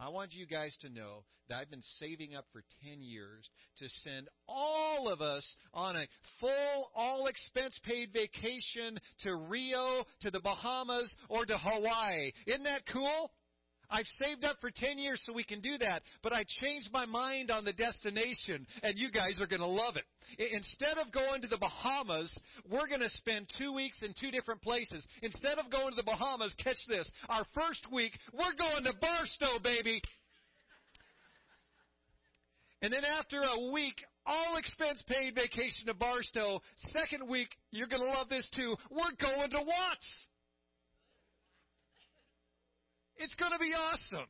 I 0.00 0.10
want 0.10 0.32
you 0.32 0.46
guys 0.46 0.76
to 0.82 0.88
know 0.88 1.24
that 1.48 1.56
I've 1.56 1.70
been 1.70 1.82
saving 1.98 2.36
up 2.36 2.44
for 2.52 2.62
10 2.86 3.02
years 3.02 3.48
to 3.78 3.88
send 4.04 4.28
all 4.46 5.10
of 5.12 5.20
us 5.20 5.44
on 5.74 5.96
a 5.96 6.06
full, 6.40 6.90
all 6.94 7.26
expense 7.26 7.78
paid 7.84 8.12
vacation 8.12 8.96
to 9.22 9.34
Rio, 9.34 10.04
to 10.20 10.30
the 10.30 10.40
Bahamas, 10.40 11.12
or 11.28 11.44
to 11.46 11.58
Hawaii. 11.58 12.30
Isn't 12.46 12.64
that 12.64 12.82
cool? 12.92 13.30
I've 13.90 14.06
saved 14.24 14.44
up 14.44 14.56
for 14.60 14.70
10 14.70 14.98
years 14.98 15.22
so 15.24 15.32
we 15.32 15.44
can 15.44 15.60
do 15.60 15.78
that, 15.78 16.02
but 16.22 16.32
I 16.32 16.44
changed 16.60 16.90
my 16.92 17.06
mind 17.06 17.50
on 17.50 17.64
the 17.64 17.72
destination, 17.72 18.66
and 18.82 18.98
you 18.98 19.10
guys 19.10 19.40
are 19.40 19.46
going 19.46 19.60
to 19.60 19.66
love 19.66 19.96
it. 19.96 20.04
Instead 20.52 20.98
of 20.98 21.12
going 21.12 21.42
to 21.42 21.48
the 21.48 21.58
Bahamas, 21.58 22.36
we're 22.70 22.88
going 22.88 23.00
to 23.00 23.10
spend 23.10 23.48
two 23.60 23.72
weeks 23.72 23.98
in 24.02 24.12
two 24.20 24.30
different 24.30 24.62
places. 24.62 25.06
Instead 25.22 25.58
of 25.58 25.70
going 25.70 25.90
to 25.90 25.96
the 25.96 26.02
Bahamas, 26.02 26.54
catch 26.62 26.78
this, 26.88 27.10
our 27.28 27.44
first 27.54 27.86
week, 27.92 28.12
we're 28.32 28.56
going 28.58 28.84
to 28.84 28.92
Barstow, 29.00 29.58
baby. 29.62 30.02
And 32.82 32.92
then 32.92 33.04
after 33.04 33.42
a 33.42 33.72
week, 33.72 33.96
all 34.24 34.56
expense 34.56 35.02
paid 35.08 35.34
vacation 35.34 35.86
to 35.86 35.94
Barstow. 35.94 36.60
Second 36.92 37.28
week, 37.28 37.48
you're 37.70 37.88
going 37.88 38.02
to 38.02 38.10
love 38.10 38.28
this 38.28 38.48
too. 38.54 38.76
We're 38.90 39.16
going 39.18 39.50
to 39.50 39.58
Watts. 39.58 40.26
It's 43.18 43.34
going 43.34 43.52
to 43.52 43.58
be 43.58 43.72
awesome. 43.76 44.28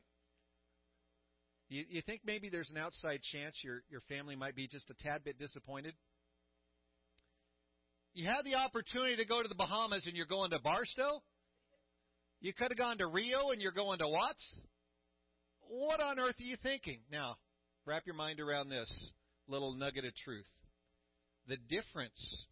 You, 1.69 1.83
you 1.89 2.01
think 2.01 2.21
maybe 2.25 2.49
there's 2.49 2.71
an 2.71 2.77
outside 2.77 3.21
chance 3.21 3.55
your, 3.63 3.83
your 3.89 4.01
family 4.09 4.35
might 4.35 4.55
be 4.55 4.67
just 4.67 4.89
a 4.89 4.95
tad 4.95 5.23
bit 5.23 5.37
disappointed? 5.37 5.93
You 8.13 8.25
had 8.25 8.43
the 8.43 8.55
opportunity 8.55 9.15
to 9.17 9.25
go 9.25 9.43
to 9.43 9.47
the 9.47 9.55
Bahamas 9.55 10.05
and 10.07 10.17
you're 10.17 10.25
going 10.25 10.49
to 10.51 10.59
Barstow? 10.59 11.21
You 12.41 12.53
could 12.53 12.69
have 12.69 12.77
gone 12.77 12.97
to 12.97 13.07
Rio 13.07 13.51
and 13.51 13.61
you're 13.61 13.71
going 13.71 13.99
to 13.99 14.07
Watts? 14.07 14.59
What 15.61 15.99
on 16.01 16.19
earth 16.19 16.35
are 16.39 16.43
you 16.43 16.57
thinking? 16.63 16.99
Now, 17.11 17.37
wrap 17.85 18.07
your 18.07 18.15
mind 18.15 18.39
around 18.39 18.69
this 18.69 19.11
little 19.47 19.73
nugget 19.73 20.05
of 20.05 20.15
truth. 20.15 20.47
The 21.47 21.57
difference 21.69 22.47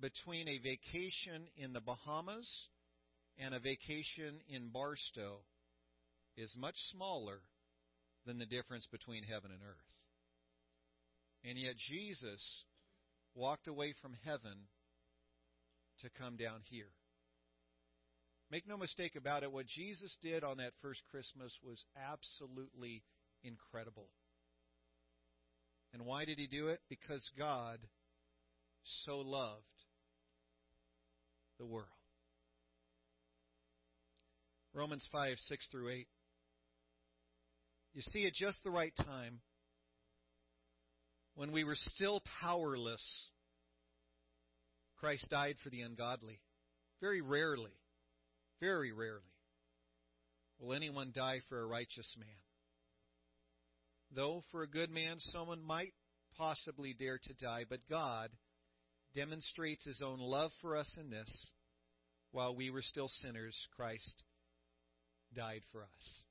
between 0.00 0.48
a 0.48 0.58
vacation 0.58 1.46
in 1.58 1.74
the 1.74 1.82
Bahamas 1.82 2.50
and 3.38 3.54
a 3.54 3.58
vacation 3.58 4.40
in 4.48 4.70
Barstow 4.70 5.40
is 6.38 6.54
much 6.56 6.76
smaller 6.92 7.40
than 8.24 8.38
the 8.38 8.46
difference 8.46 8.86
between 8.90 9.24
heaven 9.24 9.50
and 9.50 9.60
earth. 9.62 9.98
And 11.44 11.58
yet 11.58 11.74
Jesus 11.76 12.64
walked 13.34 13.66
away 13.66 13.94
from 14.00 14.14
heaven 14.24 14.68
to 16.00 16.10
come 16.18 16.36
down 16.36 16.60
here. 16.64 16.92
Make 18.50 18.66
no 18.66 18.76
mistake 18.76 19.16
about 19.16 19.42
it, 19.42 19.52
what 19.52 19.66
Jesus 19.66 20.16
did 20.22 20.44
on 20.44 20.58
that 20.58 20.72
first 20.80 21.02
Christmas 21.10 21.52
was 21.62 21.84
absolutely 21.96 23.02
incredible. 23.42 24.08
And 25.92 26.04
why 26.06 26.24
did 26.24 26.38
he 26.38 26.46
do 26.46 26.68
it? 26.68 26.80
Because 26.88 27.28
God 27.36 27.78
so 29.04 29.18
loved 29.18 29.62
the 31.58 31.66
world. 31.66 31.88
Romans 34.72 35.06
5, 35.10 35.36
6 35.36 35.68
through 35.70 35.90
8. 35.90 36.06
You 37.94 38.02
see, 38.02 38.26
at 38.26 38.34
just 38.34 38.62
the 38.62 38.70
right 38.70 38.92
time, 38.96 39.40
when 41.34 41.52
we 41.52 41.64
were 41.64 41.76
still 41.76 42.22
powerless, 42.40 43.28
Christ 44.98 45.28
died 45.30 45.56
for 45.62 45.70
the 45.70 45.82
ungodly. 45.82 46.40
Very 47.00 47.20
rarely, 47.20 47.76
very 48.60 48.92
rarely 48.92 49.22
will 50.58 50.74
anyone 50.74 51.12
die 51.14 51.40
for 51.48 51.60
a 51.60 51.66
righteous 51.66 52.16
man. 52.18 52.28
Though 54.14 54.42
for 54.50 54.62
a 54.62 54.68
good 54.68 54.90
man 54.90 55.16
someone 55.18 55.62
might 55.62 55.92
possibly 56.36 56.94
dare 56.94 57.18
to 57.22 57.34
die, 57.34 57.64
but 57.68 57.80
God 57.88 58.30
demonstrates 59.14 59.84
his 59.84 60.02
own 60.02 60.18
love 60.18 60.50
for 60.60 60.76
us 60.76 60.96
in 61.00 61.10
this 61.10 61.50
while 62.32 62.54
we 62.54 62.70
were 62.70 62.82
still 62.82 63.08
sinners, 63.08 63.56
Christ 63.76 64.22
died 65.34 65.62
for 65.72 65.82
us. 65.82 66.27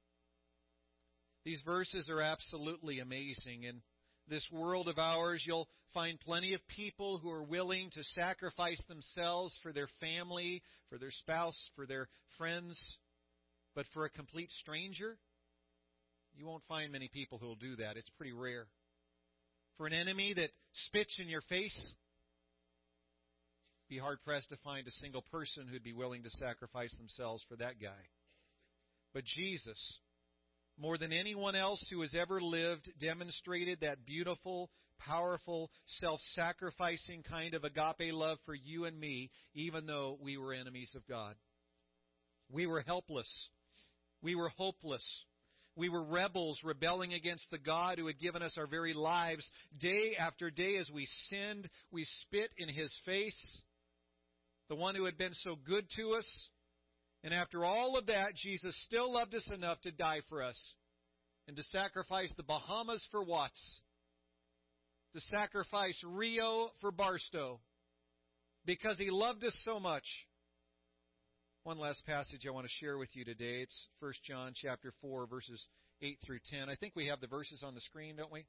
These 1.47 1.62
verses 1.62 2.10
are 2.10 2.19
absolutely 2.19 2.99
amazing. 2.99 3.63
In 3.63 3.81
this 4.27 4.45
world 4.51 4.89
of 4.89 4.99
ours, 4.99 5.41
you'll 5.47 5.69
find 5.93 6.19
plenty 6.19 6.53
of 6.53 6.60
people 6.75 7.19
who 7.19 7.31
are 7.31 7.41
willing 7.41 7.89
to 7.91 8.03
sacrifice 8.03 8.83
themselves 8.89 9.57
for 9.63 9.71
their 9.71 9.88
family, 10.01 10.62
for 10.89 10.97
their 10.97 11.10
spouse, 11.10 11.57
for 11.73 11.86
their 11.86 12.10
friends. 12.38 12.77
But 13.75 13.86
for 13.93 14.03
a 14.03 14.10
complete 14.10 14.51
stranger, 14.60 15.15
you 16.36 16.45
won't 16.45 16.65
find 16.67 16.91
many 16.91 17.10
people 17.13 17.38
who 17.38 17.47
will 17.47 17.55
do 17.55 17.77
that. 17.77 17.95
It's 17.95 18.12
pretty 18.17 18.33
rare. 18.33 18.67
For 19.77 19.88
an 19.88 19.93
enemy 19.93 20.33
that 20.33 20.49
spits 20.73 21.17
in 21.17 21.29
your 21.29 21.43
face, 21.43 21.93
be 23.88 23.97
hard 23.97 24.17
pressed 24.25 24.49
to 24.49 24.57
find 24.65 24.86
a 24.86 24.91
single 24.91 25.23
person 25.31 25.65
who'd 25.71 25.81
be 25.81 25.93
willing 25.93 26.23
to 26.23 26.29
sacrifice 26.29 26.93
themselves 26.97 27.41
for 27.47 27.55
that 27.55 27.79
guy. 27.81 28.03
But 29.13 29.23
Jesus, 29.23 29.99
more 30.77 30.97
than 30.97 31.11
anyone 31.11 31.55
else 31.55 31.83
who 31.89 32.01
has 32.01 32.13
ever 32.13 32.39
lived, 32.39 32.91
demonstrated 32.99 33.79
that 33.81 34.05
beautiful, 34.05 34.69
powerful, 34.99 35.71
self 35.85 36.19
sacrificing 36.33 37.23
kind 37.23 37.53
of 37.53 37.63
agape 37.63 38.13
love 38.13 38.37
for 38.45 38.53
you 38.53 38.85
and 38.85 38.99
me, 38.99 39.31
even 39.53 39.85
though 39.85 40.17
we 40.21 40.37
were 40.37 40.53
enemies 40.53 40.91
of 40.95 41.07
God. 41.07 41.35
We 42.51 42.67
were 42.67 42.81
helpless. 42.81 43.49
We 44.21 44.35
were 44.35 44.49
hopeless. 44.49 45.05
We 45.75 45.89
were 45.89 46.03
rebels 46.03 46.59
rebelling 46.63 47.13
against 47.13 47.49
the 47.51 47.59
God 47.59 47.99
who 47.99 48.07
had 48.07 48.19
given 48.19 48.41
us 48.41 48.57
our 48.57 48.65
very 48.65 48.93
lives. 48.93 49.47
Day 49.79 50.15
after 50.17 50.49
day, 50.49 50.77
as 50.77 50.89
we 50.89 51.07
sinned, 51.29 51.69
we 51.91 52.05
spit 52.21 52.49
in 52.57 52.67
His 52.67 52.91
face. 53.05 53.61
The 54.69 54.75
one 54.75 54.95
who 54.95 55.05
had 55.05 55.17
been 55.17 55.33
so 55.33 55.55
good 55.55 55.85
to 55.97 56.13
us, 56.13 56.49
and 57.23 57.34
after 57.34 57.65
all 57.65 57.97
of 57.97 58.08
that, 58.08 58.36
Jesus 58.36 58.75
still 58.86 59.12
loved 59.12 59.34
us 59.34 59.49
enough 59.53 59.82
to 59.82 59.91
die 59.91 60.21
for 60.30 60.43
us 60.43 60.58
and 61.47 61.56
to 61.58 61.63
sacrifice 61.63 62.32
the 62.38 62.43
Bahamas 62.43 63.06
for 63.12 63.23
Watts, 63.23 63.82
to 65.13 65.21
sacrifice 65.21 65.99
Rio 66.06 66.69
for 66.82 66.91
Barstow, 66.91 67.60
because 68.65 68.97
he 68.97 69.10
loved 69.10 69.43
us 69.43 69.58
so 69.63 69.80
much. 69.80 70.03
One 71.63 71.80
last 71.80 72.06
passage 72.06 72.45
I 72.47 72.51
want 72.51 72.65
to 72.65 72.86
share 72.86 72.97
with 72.97 73.10
you 73.13 73.25
today. 73.25 73.62
It's 73.62 73.88
1 73.99 74.13
John 74.25 74.53
chapter 74.56 74.93
4 75.01 75.27
verses 75.27 75.65
8 76.01 76.17
through 76.25 76.39
10. 76.49 76.69
I 76.69 76.75
think 76.75 76.93
we 76.95 77.08
have 77.08 77.19
the 77.19 77.27
verses 77.27 77.63
on 77.65 77.75
the 77.75 77.82
screen, 77.82 78.15
don't 78.15 78.32
we? 78.32 78.41
I 78.41 78.45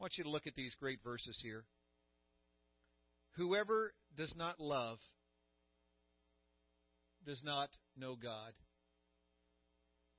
want 0.00 0.14
you 0.16 0.24
to 0.24 0.30
look 0.30 0.46
at 0.46 0.54
these 0.54 0.74
great 0.80 1.00
verses 1.04 1.38
here. 1.42 1.64
Whoever 3.36 3.92
does 4.16 4.32
not 4.36 4.60
love 4.60 4.98
does 7.24 7.42
not 7.44 7.68
know 7.96 8.16
God 8.20 8.52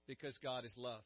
because 0.08 0.38
God 0.44 0.66
is 0.66 0.74
love. 0.78 1.02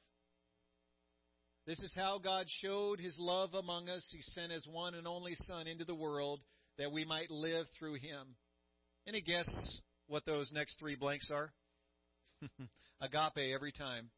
This 1.66 1.80
is 1.80 1.94
how 1.96 2.20
God 2.20 2.46
showed 2.62 3.00
his 3.00 3.16
love 3.20 3.54
among 3.54 3.90
us. 3.90 4.06
He 4.12 4.22
sent 4.22 4.52
his 4.52 4.68
one 4.68 4.96
and 4.96 5.08
only 5.08 5.36
Son 5.48 5.68
into 5.68 5.86
the 5.86 5.96
world 5.96 6.40
that 6.78 6.92
we 6.92 7.06
might 7.06 7.30
live 7.30 7.68
through 7.78 7.96
him. 7.96 8.36
Any 9.08 9.22
guess 9.22 9.48
what 10.08 10.26
those 10.26 10.52
next 10.52 10.80
three 10.80 10.96
blanks 10.96 11.30
are? 11.32 11.52
Agape 13.02 13.54
every 13.54 13.72
time. 13.72 14.10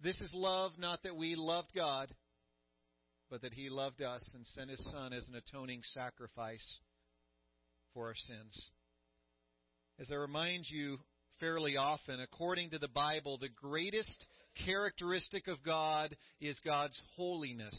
This 0.00 0.20
is 0.20 0.30
love, 0.32 0.72
not 0.78 1.02
that 1.02 1.16
we 1.16 1.34
loved 1.34 1.72
God, 1.74 2.08
but 3.30 3.42
that 3.42 3.52
He 3.52 3.68
loved 3.68 4.00
us 4.00 4.22
and 4.34 4.46
sent 4.46 4.70
His 4.70 4.90
Son 4.92 5.12
as 5.12 5.26
an 5.28 5.34
atoning 5.34 5.80
sacrifice 5.82 6.78
for 7.94 8.06
our 8.06 8.14
sins. 8.14 8.70
As 10.00 10.12
I 10.12 10.14
remind 10.14 10.70
you 10.70 10.98
fairly 11.40 11.76
often, 11.76 12.20
according 12.20 12.70
to 12.70 12.78
the 12.78 12.88
Bible, 12.88 13.36
the 13.36 13.48
greatest 13.48 14.26
characteristic 14.64 15.48
of 15.48 15.62
God 15.64 16.16
is 16.40 16.56
God's 16.64 17.00
holiness. 17.16 17.74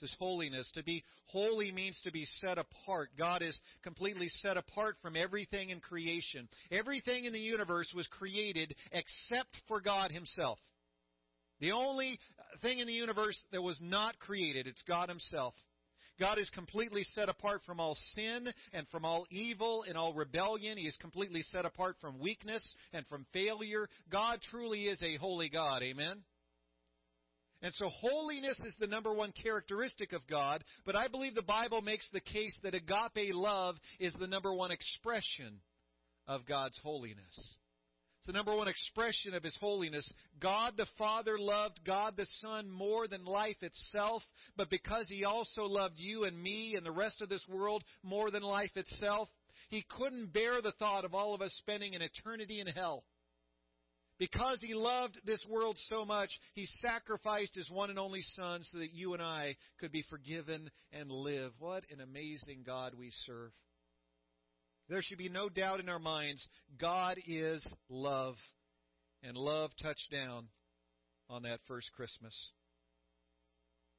This 0.00 0.14
holiness. 0.18 0.68
To 0.74 0.82
be 0.82 1.04
holy 1.26 1.70
means 1.70 2.00
to 2.02 2.10
be 2.10 2.26
set 2.40 2.58
apart. 2.58 3.10
God 3.16 3.40
is 3.40 3.60
completely 3.84 4.28
set 4.40 4.56
apart 4.56 4.96
from 5.00 5.14
everything 5.14 5.68
in 5.68 5.78
creation. 5.78 6.48
Everything 6.72 7.24
in 7.24 7.32
the 7.32 7.38
universe 7.38 7.92
was 7.94 8.08
created 8.08 8.74
except 8.90 9.56
for 9.68 9.80
God 9.80 10.10
Himself. 10.10 10.58
The 11.60 11.70
only 11.70 12.18
thing 12.62 12.80
in 12.80 12.88
the 12.88 12.92
universe 12.92 13.38
that 13.52 13.62
was 13.62 13.78
not 13.80 14.18
created, 14.18 14.66
it's 14.66 14.82
God 14.88 15.08
Himself. 15.08 15.54
God 16.22 16.38
is 16.38 16.48
completely 16.50 17.02
set 17.16 17.28
apart 17.28 17.62
from 17.66 17.80
all 17.80 17.96
sin 18.14 18.46
and 18.72 18.86
from 18.90 19.04
all 19.04 19.26
evil 19.28 19.84
and 19.88 19.96
all 19.96 20.14
rebellion. 20.14 20.78
He 20.78 20.86
is 20.86 20.96
completely 21.00 21.42
set 21.50 21.64
apart 21.64 21.96
from 22.00 22.20
weakness 22.20 22.62
and 22.92 23.04
from 23.08 23.26
failure. 23.32 23.88
God 24.08 24.38
truly 24.48 24.84
is 24.84 25.02
a 25.02 25.16
holy 25.16 25.48
God. 25.48 25.82
Amen? 25.82 26.22
And 27.60 27.74
so 27.74 27.88
holiness 27.88 28.56
is 28.64 28.76
the 28.78 28.86
number 28.86 29.12
one 29.12 29.32
characteristic 29.42 30.12
of 30.12 30.24
God, 30.28 30.62
but 30.86 30.94
I 30.94 31.08
believe 31.08 31.34
the 31.34 31.42
Bible 31.42 31.82
makes 31.82 32.08
the 32.12 32.20
case 32.20 32.56
that 32.62 32.76
agape 32.76 33.34
love 33.34 33.74
is 33.98 34.14
the 34.20 34.28
number 34.28 34.54
one 34.54 34.70
expression 34.70 35.58
of 36.28 36.46
God's 36.46 36.78
holiness. 36.84 37.56
It's 38.22 38.28
the 38.28 38.34
number 38.34 38.54
one 38.54 38.68
expression 38.68 39.34
of 39.34 39.42
His 39.42 39.56
holiness. 39.60 40.08
God 40.38 40.74
the 40.76 40.86
Father 40.96 41.36
loved 41.40 41.80
God 41.84 42.14
the 42.16 42.26
Son 42.38 42.70
more 42.70 43.08
than 43.08 43.24
life 43.24 43.56
itself, 43.62 44.22
but 44.56 44.70
because 44.70 45.06
He 45.08 45.24
also 45.24 45.64
loved 45.64 45.96
you 45.96 46.22
and 46.22 46.40
me 46.40 46.74
and 46.76 46.86
the 46.86 46.92
rest 46.92 47.20
of 47.20 47.28
this 47.28 47.44
world 47.48 47.82
more 48.04 48.30
than 48.30 48.44
life 48.44 48.70
itself, 48.76 49.28
He 49.70 49.84
couldn't 49.98 50.32
bear 50.32 50.62
the 50.62 50.70
thought 50.78 51.04
of 51.04 51.14
all 51.14 51.34
of 51.34 51.42
us 51.42 51.52
spending 51.58 51.96
an 51.96 52.02
eternity 52.02 52.60
in 52.60 52.68
hell. 52.68 53.02
Because 54.20 54.60
He 54.60 54.72
loved 54.72 55.18
this 55.26 55.44
world 55.50 55.76
so 55.88 56.04
much, 56.04 56.30
He 56.54 56.66
sacrificed 56.80 57.56
His 57.56 57.68
one 57.72 57.90
and 57.90 57.98
only 57.98 58.22
Son 58.22 58.62
so 58.62 58.78
that 58.78 58.92
you 58.92 59.14
and 59.14 59.22
I 59.22 59.56
could 59.80 59.90
be 59.90 60.04
forgiven 60.08 60.70
and 60.92 61.10
live. 61.10 61.50
What 61.58 61.82
an 61.90 62.00
amazing 62.00 62.62
God 62.64 62.92
we 62.96 63.10
serve. 63.26 63.50
There 64.92 65.00
should 65.00 65.16
be 65.16 65.30
no 65.30 65.48
doubt 65.48 65.80
in 65.80 65.88
our 65.88 65.98
minds 65.98 66.46
God 66.78 67.16
is 67.26 67.66
love. 67.88 68.34
And 69.22 69.38
love 69.38 69.70
touched 69.82 70.10
down 70.12 70.48
on 71.30 71.44
that 71.44 71.60
first 71.66 71.90
Christmas. 71.96 72.50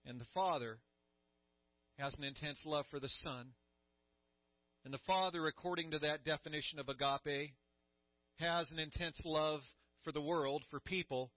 And 0.05 0.21
the 0.21 0.27
Father 0.35 0.77
has 1.97 2.13
an 2.19 2.23
intense 2.23 2.59
love 2.63 2.85
for 2.91 2.99
the 2.99 3.09
Son. 3.09 3.53
And 4.85 4.93
the 4.93 4.99
Father, 5.07 5.47
according 5.47 5.89
to 5.91 5.99
that 5.99 6.25
definition 6.25 6.77
of 6.77 6.87
agape, 6.87 7.53
has 8.37 8.69
an 8.69 8.77
intense 8.77 9.19
love 9.25 9.61
for 10.03 10.11
the 10.11 10.21
world, 10.21 10.61
for 10.69 10.79
people. 10.79 11.31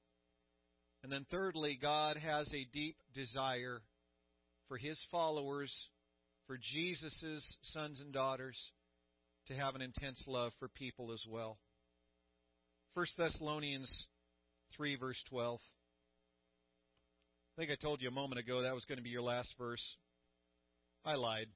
And 1.02 1.10
then 1.10 1.24
thirdly, 1.30 1.78
God 1.80 2.18
has 2.18 2.52
a 2.52 2.68
deep 2.74 2.96
desire 3.14 3.80
for 4.68 4.76
His 4.76 5.02
followers, 5.10 5.74
for 6.46 6.58
Jesus' 6.60 7.56
sons 7.62 8.00
and 8.00 8.12
daughters, 8.12 8.58
to 9.46 9.54
have 9.54 9.74
an 9.74 9.82
intense 9.82 10.22
love 10.26 10.52
for 10.58 10.68
people 10.68 11.12
as 11.12 11.24
well. 11.28 11.58
1 12.94 13.06
Thessalonians 13.18 14.06
3, 14.76 14.96
verse 14.96 15.22
12. 15.28 15.60
I 17.56 17.60
think 17.60 17.70
I 17.70 17.76
told 17.80 18.02
you 18.02 18.08
a 18.08 18.12
moment 18.12 18.40
ago 18.40 18.62
that 18.62 18.74
was 18.74 18.84
going 18.84 18.98
to 18.98 19.04
be 19.04 19.10
your 19.10 19.22
last 19.22 19.54
verse. 19.58 19.96
I 21.04 21.14
lied. 21.14 21.48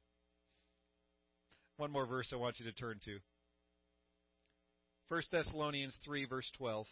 One 1.77 1.91
more 1.91 2.07
verse 2.07 2.31
I 2.33 2.37
want 2.37 2.59
you 2.59 2.67
to 2.67 2.73
turn 2.73 3.01
to. 3.05 3.19
1 5.09 5.23
Thessalonians 5.33 5.95
3, 6.05 6.27
verse 6.27 6.51
12. 6.57 6.87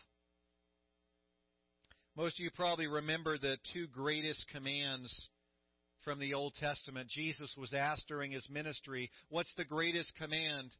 Most 2.16 2.40
of 2.40 2.44
you 2.44 2.50
probably 2.56 2.88
remember 2.88 3.38
the 3.38 3.58
two 3.72 3.86
greatest 3.86 4.44
commands 4.52 5.28
from 6.04 6.18
the 6.18 6.34
Old 6.34 6.54
Testament. 6.54 7.08
Jesus 7.08 7.54
was 7.56 7.72
asked 7.72 8.08
during 8.08 8.32
his 8.32 8.48
ministry, 8.50 9.10
What's 9.28 9.54
the 9.56 9.64
greatest 9.64 10.12
command? 10.16 10.74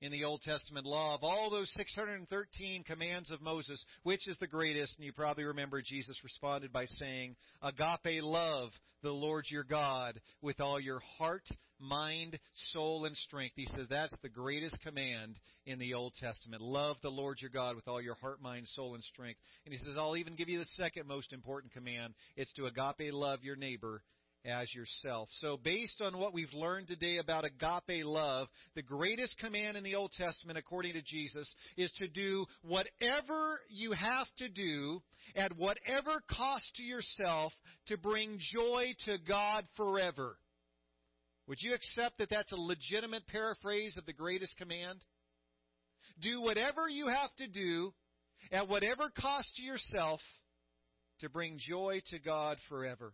In 0.00 0.12
the 0.12 0.24
Old 0.24 0.42
Testament 0.42 0.86
law. 0.86 1.14
Of 1.14 1.24
all 1.24 1.50
those 1.50 1.72
613 1.76 2.84
commands 2.84 3.30
of 3.30 3.40
Moses, 3.40 3.84
which 4.02 4.26
is 4.28 4.36
the 4.38 4.46
greatest? 4.46 4.96
And 4.96 5.04
you 5.04 5.12
probably 5.12 5.44
remember 5.44 5.82
Jesus 5.82 6.18
responded 6.22 6.72
by 6.72 6.86
saying, 6.86 7.36
Agape 7.62 8.22
love 8.22 8.70
the 9.02 9.10
Lord 9.10 9.44
your 9.48 9.64
God 9.64 10.20
with 10.42 10.60
all 10.60 10.80
your 10.80 11.00
heart, 11.18 11.46
mind, 11.78 12.38
soul, 12.72 13.04
and 13.04 13.16
strength. 13.16 13.54
He 13.56 13.66
says 13.66 13.86
that's 13.88 14.12
the 14.22 14.28
greatest 14.28 14.80
command 14.82 15.38
in 15.66 15.78
the 15.78 15.94
Old 15.94 16.14
Testament. 16.20 16.62
Love 16.62 16.96
the 17.02 17.10
Lord 17.10 17.38
your 17.40 17.50
God 17.50 17.76
with 17.76 17.86
all 17.86 18.00
your 18.00 18.16
heart, 18.16 18.42
mind, 18.42 18.66
soul, 18.68 18.94
and 18.94 19.04
strength. 19.04 19.38
And 19.64 19.72
he 19.72 19.78
says, 19.80 19.94
I'll 19.96 20.16
even 20.16 20.34
give 20.34 20.48
you 20.48 20.58
the 20.58 20.64
second 20.64 21.06
most 21.06 21.32
important 21.32 21.72
command. 21.72 22.14
It's 22.36 22.52
to 22.54 22.66
agape 22.66 23.12
love 23.12 23.44
your 23.44 23.56
neighbor 23.56 24.02
as 24.48 24.74
yourself. 24.74 25.28
So, 25.34 25.56
based 25.56 26.00
on 26.00 26.18
what 26.18 26.32
we've 26.32 26.52
learned 26.52 26.88
today 26.88 27.18
about 27.18 27.44
agape 27.44 28.04
love, 28.04 28.48
the 28.74 28.82
greatest 28.82 29.38
command 29.38 29.76
in 29.76 29.84
the 29.84 29.94
Old 29.94 30.12
Testament, 30.12 30.58
according 30.58 30.94
to 30.94 31.02
Jesus, 31.02 31.52
is 31.76 31.90
to 31.98 32.08
do 32.08 32.46
whatever 32.62 33.60
you 33.68 33.92
have 33.92 34.26
to 34.38 34.48
do 34.48 35.00
at 35.36 35.56
whatever 35.56 36.22
cost 36.30 36.70
to 36.76 36.82
yourself 36.82 37.52
to 37.86 37.98
bring 37.98 38.38
joy 38.38 38.94
to 39.04 39.18
God 39.26 39.64
forever. 39.76 40.36
Would 41.46 41.58
you 41.60 41.74
accept 41.74 42.18
that 42.18 42.30
that's 42.30 42.52
a 42.52 42.56
legitimate 42.56 43.26
paraphrase 43.26 43.96
of 43.96 44.06
the 44.06 44.12
greatest 44.12 44.56
command? 44.56 45.02
Do 46.20 46.42
whatever 46.42 46.88
you 46.88 47.08
have 47.08 47.34
to 47.36 47.48
do 47.48 47.92
at 48.52 48.68
whatever 48.68 49.10
cost 49.18 49.54
to 49.56 49.62
yourself 49.62 50.20
to 51.20 51.28
bring 51.28 51.58
joy 51.58 52.00
to 52.10 52.18
God 52.18 52.58
forever. 52.68 53.12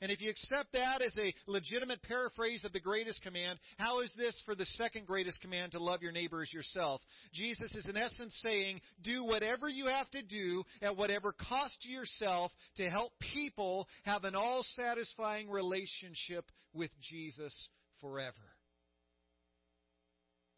And 0.00 0.12
if 0.12 0.20
you 0.20 0.30
accept 0.30 0.72
that 0.72 1.00
as 1.00 1.16
a 1.16 1.32
legitimate 1.46 2.02
paraphrase 2.02 2.64
of 2.64 2.72
the 2.72 2.80
greatest 2.80 3.22
command, 3.22 3.58
how 3.78 4.00
is 4.00 4.12
this 4.16 4.38
for 4.44 4.54
the 4.54 4.66
second 4.76 5.06
greatest 5.06 5.40
command 5.40 5.72
to 5.72 5.82
love 5.82 6.02
your 6.02 6.12
neighbor 6.12 6.42
as 6.42 6.52
yourself? 6.52 7.00
Jesus 7.32 7.74
is 7.74 7.88
in 7.88 7.96
essence 7.96 8.38
saying, 8.44 8.80
do 9.02 9.24
whatever 9.24 9.68
you 9.68 9.86
have 9.86 10.10
to 10.10 10.22
do 10.22 10.64
at 10.82 10.96
whatever 10.96 11.32
cost 11.48 11.80
to 11.82 11.88
yourself 11.88 12.52
to 12.76 12.90
help 12.90 13.12
people 13.32 13.88
have 14.04 14.24
an 14.24 14.34
all 14.34 14.64
satisfying 14.74 15.48
relationship 15.48 16.44
with 16.74 16.90
Jesus 17.00 17.68
forever. 18.00 18.34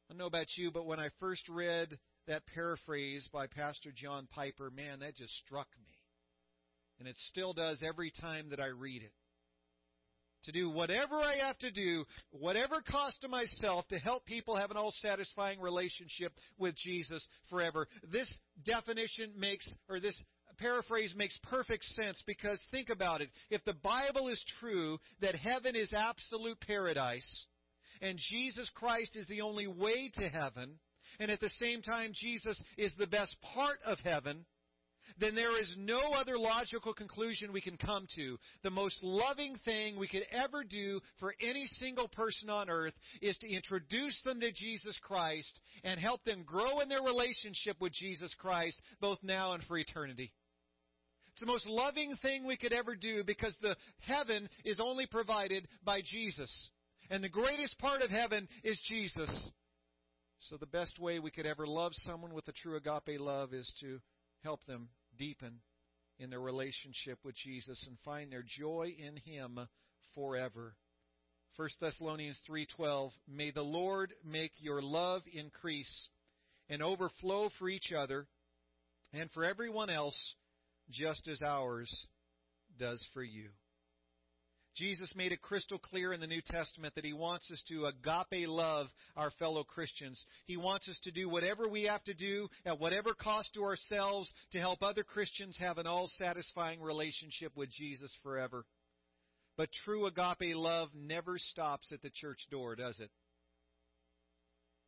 I 0.08 0.14
don't 0.14 0.18
know 0.18 0.26
about 0.26 0.46
you, 0.56 0.70
but 0.70 0.86
when 0.86 0.98
I 0.98 1.10
first 1.20 1.48
read 1.48 1.96
that 2.26 2.46
paraphrase 2.54 3.28
by 3.32 3.46
Pastor 3.46 3.90
John 3.94 4.26
Piper, 4.34 4.70
man, 4.70 5.00
that 5.00 5.16
just 5.16 5.34
struck 5.46 5.68
me. 5.80 5.92
And 6.98 7.06
it 7.06 7.16
still 7.28 7.52
does 7.52 7.78
every 7.86 8.10
time 8.20 8.50
that 8.50 8.58
I 8.58 8.66
read 8.66 9.02
it 9.02 9.12
to 10.44 10.52
do 10.52 10.70
whatever 10.70 11.16
I 11.16 11.36
have 11.46 11.58
to 11.58 11.70
do, 11.70 12.04
whatever 12.30 12.82
cost 12.88 13.20
to 13.22 13.28
myself, 13.28 13.86
to 13.88 13.98
help 13.98 14.24
people 14.24 14.56
have 14.56 14.70
an 14.70 14.76
all 14.76 14.92
satisfying 15.02 15.60
relationship 15.60 16.32
with 16.58 16.74
Jesus 16.76 17.26
forever. 17.50 17.86
This 18.10 18.28
definition 18.64 19.32
makes, 19.36 19.68
or 19.88 20.00
this 20.00 20.20
paraphrase 20.58 21.14
makes 21.16 21.38
perfect 21.44 21.84
sense 21.84 22.22
because 22.26 22.60
think 22.70 22.90
about 22.90 23.20
it. 23.20 23.30
If 23.50 23.64
the 23.64 23.74
Bible 23.74 24.28
is 24.28 24.42
true 24.60 24.98
that 25.20 25.36
heaven 25.36 25.76
is 25.76 25.92
absolute 25.96 26.60
paradise, 26.60 27.46
and 28.00 28.18
Jesus 28.30 28.70
Christ 28.74 29.16
is 29.16 29.26
the 29.28 29.40
only 29.40 29.66
way 29.66 30.10
to 30.14 30.28
heaven, 30.28 30.78
and 31.18 31.30
at 31.30 31.40
the 31.40 31.50
same 31.60 31.82
time 31.82 32.12
Jesus 32.14 32.62
is 32.76 32.94
the 32.96 33.06
best 33.06 33.36
part 33.54 33.78
of 33.84 33.98
heaven, 34.04 34.44
then 35.18 35.34
there 35.34 35.58
is 35.60 35.74
no 35.78 36.00
other 36.18 36.38
logical 36.38 36.94
conclusion 36.94 37.52
we 37.52 37.60
can 37.60 37.76
come 37.76 38.06
to. 38.16 38.38
The 38.62 38.70
most 38.70 38.98
loving 39.02 39.56
thing 39.64 39.98
we 39.98 40.08
could 40.08 40.26
ever 40.30 40.64
do 40.64 41.00
for 41.18 41.34
any 41.40 41.66
single 41.66 42.08
person 42.08 42.50
on 42.50 42.68
earth 42.70 42.94
is 43.20 43.36
to 43.38 43.52
introduce 43.52 44.20
them 44.24 44.40
to 44.40 44.52
Jesus 44.52 44.98
Christ 45.02 45.60
and 45.84 45.98
help 45.98 46.24
them 46.24 46.44
grow 46.44 46.80
in 46.80 46.88
their 46.88 47.02
relationship 47.02 47.80
with 47.80 47.92
Jesus 47.92 48.34
Christ, 48.38 48.80
both 49.00 49.18
now 49.22 49.54
and 49.54 49.62
for 49.64 49.78
eternity. 49.78 50.32
It's 51.32 51.40
the 51.40 51.46
most 51.46 51.66
loving 51.66 52.16
thing 52.20 52.46
we 52.46 52.56
could 52.56 52.72
ever 52.72 52.96
do 52.96 53.22
because 53.24 53.54
the 53.62 53.76
heaven 54.00 54.48
is 54.64 54.80
only 54.80 55.06
provided 55.06 55.68
by 55.84 56.00
Jesus. 56.04 56.70
And 57.10 57.22
the 57.22 57.28
greatest 57.28 57.78
part 57.78 58.02
of 58.02 58.10
heaven 58.10 58.48
is 58.64 58.80
Jesus. 58.88 59.50
So 60.40 60.56
the 60.56 60.66
best 60.66 60.98
way 60.98 61.18
we 61.18 61.30
could 61.30 61.46
ever 61.46 61.66
love 61.66 61.92
someone 61.94 62.34
with 62.34 62.48
a 62.48 62.52
true 62.52 62.76
agape 62.76 63.20
love 63.20 63.52
is 63.52 63.72
to 63.80 64.00
help 64.42 64.64
them 64.66 64.88
deepen 65.18 65.60
in 66.18 66.30
their 66.30 66.40
relationship 66.40 67.18
with 67.24 67.34
Jesus 67.36 67.84
and 67.86 67.98
find 68.04 68.32
their 68.32 68.44
joy 68.46 68.94
in 68.98 69.16
Him 69.16 69.58
forever. 70.14 70.74
1 71.56 71.68
Thessalonians 71.80 72.40
3:12 72.48 73.10
May 73.26 73.50
the 73.50 73.62
Lord 73.62 74.14
make 74.24 74.52
your 74.58 74.80
love 74.80 75.22
increase 75.32 76.08
and 76.68 76.82
overflow 76.82 77.50
for 77.58 77.68
each 77.68 77.92
other 77.92 78.26
and 79.12 79.30
for 79.32 79.44
everyone 79.44 79.90
else 79.90 80.34
just 80.90 81.26
as 81.28 81.42
ours 81.42 82.06
does 82.78 83.04
for 83.12 83.22
you. 83.22 83.50
Jesus 84.76 85.12
made 85.16 85.32
it 85.32 85.42
crystal 85.42 85.78
clear 85.78 86.12
in 86.12 86.20
the 86.20 86.26
New 86.26 86.40
Testament 86.40 86.94
that 86.94 87.04
He 87.04 87.12
wants 87.12 87.50
us 87.50 87.62
to 87.68 87.86
agape 87.86 88.48
love 88.48 88.86
our 89.16 89.30
fellow 89.32 89.64
Christians. 89.64 90.24
He 90.44 90.56
wants 90.56 90.88
us 90.88 90.98
to 91.04 91.10
do 91.10 91.28
whatever 91.28 91.68
we 91.68 91.84
have 91.84 92.04
to 92.04 92.14
do 92.14 92.48
at 92.64 92.78
whatever 92.78 93.14
cost 93.14 93.54
to 93.54 93.62
ourselves 93.62 94.32
to 94.52 94.58
help 94.58 94.82
other 94.82 95.02
Christians 95.02 95.56
have 95.58 95.78
an 95.78 95.86
all 95.86 96.08
satisfying 96.16 96.80
relationship 96.80 97.56
with 97.56 97.70
Jesus 97.70 98.14
forever. 98.22 98.64
But 99.56 99.70
true 99.84 100.06
agape 100.06 100.54
love 100.54 100.90
never 100.94 101.36
stops 101.36 101.90
at 101.92 102.00
the 102.00 102.10
church 102.10 102.46
door, 102.50 102.76
does 102.76 103.00
it? 103.00 103.10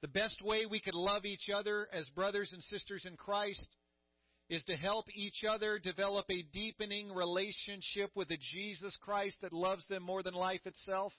The 0.03 0.09
best 0.09 0.41
way 0.41 0.65
we 0.65 0.81
could 0.81 0.95
love 0.95 1.25
each 1.25 1.51
other 1.53 1.89
as 1.93 2.09
brothers 2.11 2.53
and 2.53 2.63
sisters 2.63 3.05
in 3.05 3.17
Christ 3.17 3.67
is 4.51 4.65
to 4.65 4.75
help 4.75 5.07
each 5.15 5.45
other 5.49 5.79
develop 5.79 6.27
a 6.29 6.45
deepening 6.53 7.15
relationship 7.15 8.11
with 8.17 8.29
the 8.29 8.37
Jesus 8.53 8.97
Christ 9.01 9.37
that 9.43 9.53
loves 9.53 9.87
them 9.87 10.03
more 10.03 10.25
than 10.25 10.35
life 10.35 10.61
itself, 10.67 11.13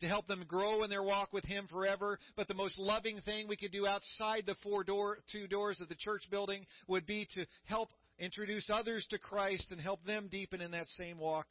to 0.00 0.08
help 0.08 0.26
them 0.26 0.44
grow 0.48 0.82
in 0.82 0.90
their 0.90 1.04
walk 1.04 1.32
with 1.32 1.44
Him 1.44 1.68
forever. 1.70 2.18
But 2.36 2.48
the 2.48 2.54
most 2.54 2.76
loving 2.76 3.18
thing 3.24 3.46
we 3.46 3.56
could 3.56 3.70
do 3.70 3.86
outside 3.86 4.44
the 4.46 4.56
four 4.64 4.82
door, 4.82 5.18
two 5.30 5.46
doors 5.46 5.80
of 5.80 5.88
the 5.88 5.94
church 5.94 6.24
building 6.28 6.66
would 6.88 7.06
be 7.06 7.28
to 7.34 7.46
help 7.64 7.88
introduce 8.18 8.68
others 8.68 9.06
to 9.10 9.18
Christ 9.18 9.70
and 9.70 9.80
help 9.80 10.04
them 10.04 10.28
deepen 10.28 10.60
in 10.60 10.72
that 10.72 10.88
same 10.88 11.18
walk 11.18 11.46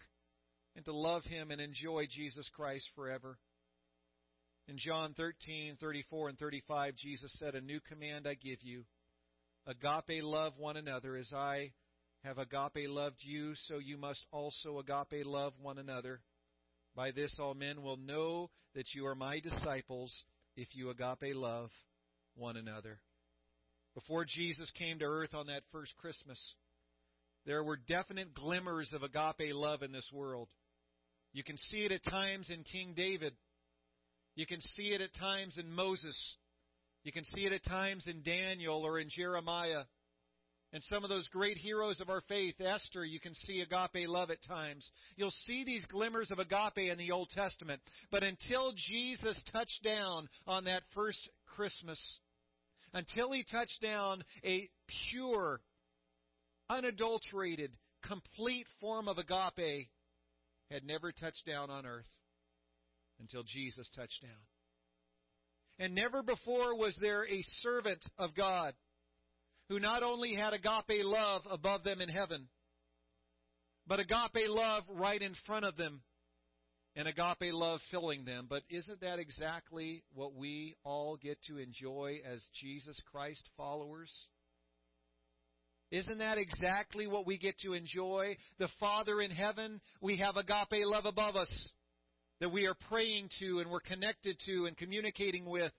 and 0.75 0.83
to 0.83 0.93
love 0.93 1.23
Him 1.23 1.49
and 1.49 1.61
enjoy 1.61 2.07
Jesus 2.11 2.49
Christ 2.53 2.87
forever. 2.93 3.37
In 4.67 4.77
John 4.77 5.13
13, 5.15 5.77
34 5.79 6.29
and 6.29 6.37
35, 6.37 6.95
Jesus 6.97 7.33
said, 7.39 7.55
A 7.55 7.61
new 7.61 7.79
command 7.87 8.27
I 8.27 8.33
give 8.33 8.61
you 8.61 8.83
agape 9.67 10.23
love 10.23 10.53
one 10.57 10.77
another 10.77 11.15
as 11.15 11.31
I 11.33 11.71
have 12.23 12.37
agape 12.37 12.89
loved 12.89 13.17
you, 13.19 13.53
so 13.67 13.77
you 13.77 13.97
must 13.97 14.25
also 14.31 14.79
agape 14.79 15.25
love 15.25 15.53
one 15.61 15.77
another. 15.77 16.21
By 16.95 17.11
this 17.11 17.37
all 17.39 17.53
men 17.53 17.81
will 17.81 17.97
know 17.97 18.49
that 18.73 18.93
you 18.93 19.05
are 19.05 19.15
my 19.15 19.39
disciples 19.39 20.13
if 20.55 20.69
you 20.75 20.89
agape 20.89 21.35
love 21.35 21.69
one 22.35 22.57
another. 22.57 22.99
Before 23.93 24.25
Jesus 24.25 24.71
came 24.71 24.99
to 24.99 25.05
earth 25.05 25.33
on 25.33 25.47
that 25.47 25.63
first 25.71 25.95
Christmas, 25.97 26.41
there 27.45 27.63
were 27.63 27.77
definite 27.77 28.33
glimmers 28.33 28.91
of 28.93 29.03
agape 29.03 29.53
love 29.53 29.83
in 29.83 29.91
this 29.91 30.09
world. 30.11 30.49
You 31.31 31.43
can 31.43 31.57
see 31.57 31.85
it 31.85 31.91
at 31.91 32.03
times 32.03 32.49
in 32.49 32.63
King 32.63 32.93
David. 32.95 33.33
You 34.35 34.45
can 34.45 34.61
see 34.61 34.93
it 34.93 35.01
at 35.01 35.13
times 35.13 35.57
in 35.57 35.71
Moses. 35.71 36.35
You 37.05 37.11
can 37.11 37.23
see 37.23 37.45
it 37.45 37.53
at 37.53 37.63
times 37.63 38.07
in 38.07 38.23
Daniel 38.23 38.83
or 38.83 38.97
in 38.97 39.09
Jeremiah. 39.09 39.83
And 40.73 40.81
some 40.91 41.03
of 41.03 41.11
those 41.11 41.27
great 41.27 41.55
heroes 41.55 42.01
of 42.01 42.09
our 42.09 42.21
faith, 42.27 42.55
Esther, 42.59 43.05
you 43.05 43.19
can 43.19 43.35
see 43.35 43.61
agape 43.61 44.09
love 44.09 44.31
at 44.31 44.43
times. 44.43 44.89
You'll 45.15 45.31
see 45.45 45.63
these 45.63 45.85
glimmers 45.85 46.31
of 46.31 46.39
agape 46.39 46.89
in 46.89 46.97
the 46.97 47.11
Old 47.11 47.29
Testament. 47.29 47.79
But 48.09 48.23
until 48.23 48.73
Jesus 48.75 49.39
touched 49.53 49.83
down 49.83 50.27
on 50.47 50.63
that 50.63 50.81
first 50.95 51.29
Christmas, 51.55 52.19
until 52.91 53.31
he 53.31 53.45
touched 53.49 53.81
down 53.83 54.23
a 54.43 54.67
pure, 55.11 55.61
unadulterated, 56.71 57.77
complete 58.03 58.65
form 58.81 59.07
of 59.07 59.19
agape, 59.19 59.89
had 60.71 60.83
never 60.83 61.11
touched 61.11 61.45
down 61.45 61.69
on 61.69 61.85
earth 61.85 62.09
until 63.19 63.43
Jesus 63.43 63.87
touched 63.95 64.23
down. 64.23 64.31
And 65.79 65.93
never 65.93 66.23
before 66.23 66.77
was 66.77 66.97
there 67.01 67.23
a 67.23 67.41
servant 67.61 68.03
of 68.17 68.33
God 68.33 68.73
who 69.69 69.79
not 69.79 70.03
only 70.03 70.33
had 70.33 70.53
agape 70.53 71.03
love 71.03 71.41
above 71.49 71.83
them 71.83 71.99
in 72.01 72.09
heaven, 72.09 72.47
but 73.87 73.99
agape 73.99 74.47
love 74.47 74.83
right 74.89 75.21
in 75.21 75.33
front 75.45 75.65
of 75.65 75.75
them 75.75 76.01
and 76.95 77.07
agape 77.07 77.53
love 77.53 77.79
filling 77.91 78.25
them. 78.25 78.47
But 78.49 78.63
isn't 78.69 79.01
that 79.01 79.19
exactly 79.19 80.03
what 80.13 80.33
we 80.33 80.75
all 80.83 81.17
get 81.17 81.37
to 81.47 81.57
enjoy 81.57 82.19
as 82.25 82.41
Jesus 82.53 82.99
Christ 83.11 83.43
followers? 83.57 84.11
Isn't 85.91 86.17
that 86.17 86.37
exactly 86.37 87.05
what 87.05 87.27
we 87.27 87.37
get 87.37 87.57
to 87.59 87.73
enjoy? 87.73 88.37
The 88.59 88.69
Father 88.79 89.21
in 89.21 89.31
heaven, 89.31 89.81
we 90.01 90.17
have 90.17 90.35
agape 90.35 90.85
love 90.85 91.05
above 91.05 91.35
us 91.35 91.71
that 92.39 92.51
we 92.51 92.65
are 92.65 92.75
praying 92.89 93.29
to 93.39 93.59
and 93.59 93.69
we're 93.69 93.79
connected 93.79 94.37
to 94.45 94.65
and 94.65 94.77
communicating 94.77 95.45
with. 95.45 95.71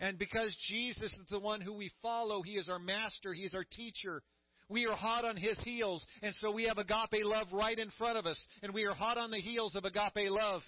And 0.00 0.18
because 0.18 0.54
Jesus 0.68 1.12
is 1.12 1.28
the 1.30 1.40
one 1.40 1.60
who 1.60 1.74
we 1.74 1.90
follow, 2.02 2.42
He 2.42 2.52
is 2.52 2.68
our 2.68 2.78
master, 2.78 3.32
He 3.32 3.42
is 3.42 3.54
our 3.54 3.64
teacher. 3.64 4.22
We 4.68 4.86
are 4.86 4.94
hot 4.94 5.24
on 5.24 5.36
His 5.36 5.58
heels, 5.60 6.04
and 6.22 6.34
so 6.36 6.52
we 6.52 6.64
have 6.64 6.78
agape 6.78 7.24
love 7.24 7.48
right 7.52 7.78
in 7.78 7.90
front 7.98 8.18
of 8.18 8.26
us, 8.26 8.46
and 8.62 8.74
we 8.74 8.84
are 8.84 8.94
hot 8.94 9.16
on 9.16 9.30
the 9.30 9.40
heels 9.40 9.74
of 9.74 9.84
agape 9.84 10.30
love. 10.30 10.62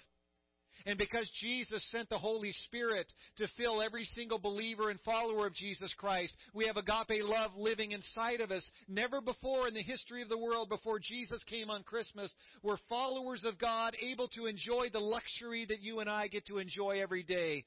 And 0.85 0.97
because 0.97 1.29
Jesus 1.39 1.87
sent 1.91 2.09
the 2.09 2.17
Holy 2.17 2.51
Spirit 2.65 3.11
to 3.37 3.47
fill 3.57 3.81
every 3.81 4.03
single 4.05 4.39
believer 4.39 4.89
and 4.89 4.99
follower 5.01 5.47
of 5.47 5.53
Jesus 5.53 5.93
Christ, 5.97 6.35
we 6.53 6.65
have 6.67 6.77
agape 6.77 7.23
love 7.23 7.51
living 7.55 7.91
inside 7.91 8.41
of 8.41 8.51
us. 8.51 8.67
Never 8.87 9.21
before 9.21 9.67
in 9.67 9.73
the 9.73 9.83
history 9.83 10.21
of 10.21 10.29
the 10.29 10.37
world, 10.37 10.69
before 10.69 10.99
Jesus 10.99 11.43
came 11.45 11.69
on 11.69 11.83
Christmas, 11.83 12.33
were 12.63 12.77
followers 12.89 13.43
of 13.43 13.59
God 13.59 13.95
able 14.01 14.27
to 14.29 14.45
enjoy 14.45 14.87
the 14.91 14.99
luxury 14.99 15.65
that 15.69 15.81
you 15.81 15.99
and 15.99 16.09
I 16.09 16.27
get 16.27 16.45
to 16.47 16.57
enjoy 16.57 17.01
every 17.01 17.23
day. 17.23 17.65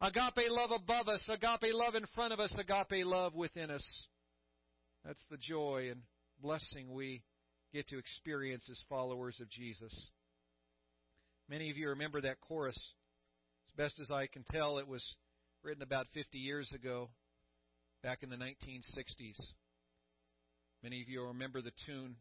Agape 0.00 0.50
love 0.50 0.70
above 0.72 1.08
us, 1.08 1.22
agape 1.28 1.72
love 1.72 1.94
in 1.94 2.04
front 2.14 2.32
of 2.32 2.40
us, 2.40 2.52
agape 2.58 3.04
love 3.06 3.34
within 3.34 3.70
us. 3.70 4.06
That's 5.04 5.24
the 5.30 5.38
joy 5.38 5.88
and 5.90 6.02
blessing 6.42 6.92
we 6.92 7.22
get 7.72 7.88
to 7.88 7.98
experience 7.98 8.68
as 8.70 8.82
followers 8.88 9.40
of 9.40 9.48
Jesus. 9.48 10.10
Many 11.48 11.70
of 11.70 11.76
you 11.76 11.90
remember 11.90 12.20
that 12.22 12.40
chorus. 12.40 12.76
As 13.68 13.76
best 13.76 14.00
as 14.00 14.10
I 14.10 14.26
can 14.26 14.44
tell, 14.50 14.78
it 14.78 14.88
was 14.88 15.04
written 15.62 15.82
about 15.82 16.06
50 16.12 16.38
years 16.38 16.72
ago, 16.72 17.08
back 18.02 18.24
in 18.24 18.30
the 18.30 18.36
1960s. 18.36 19.40
Many 20.82 21.02
of 21.02 21.08
you 21.08 21.22
remember 21.22 21.62
the 21.62 21.70
tune. 21.86 22.16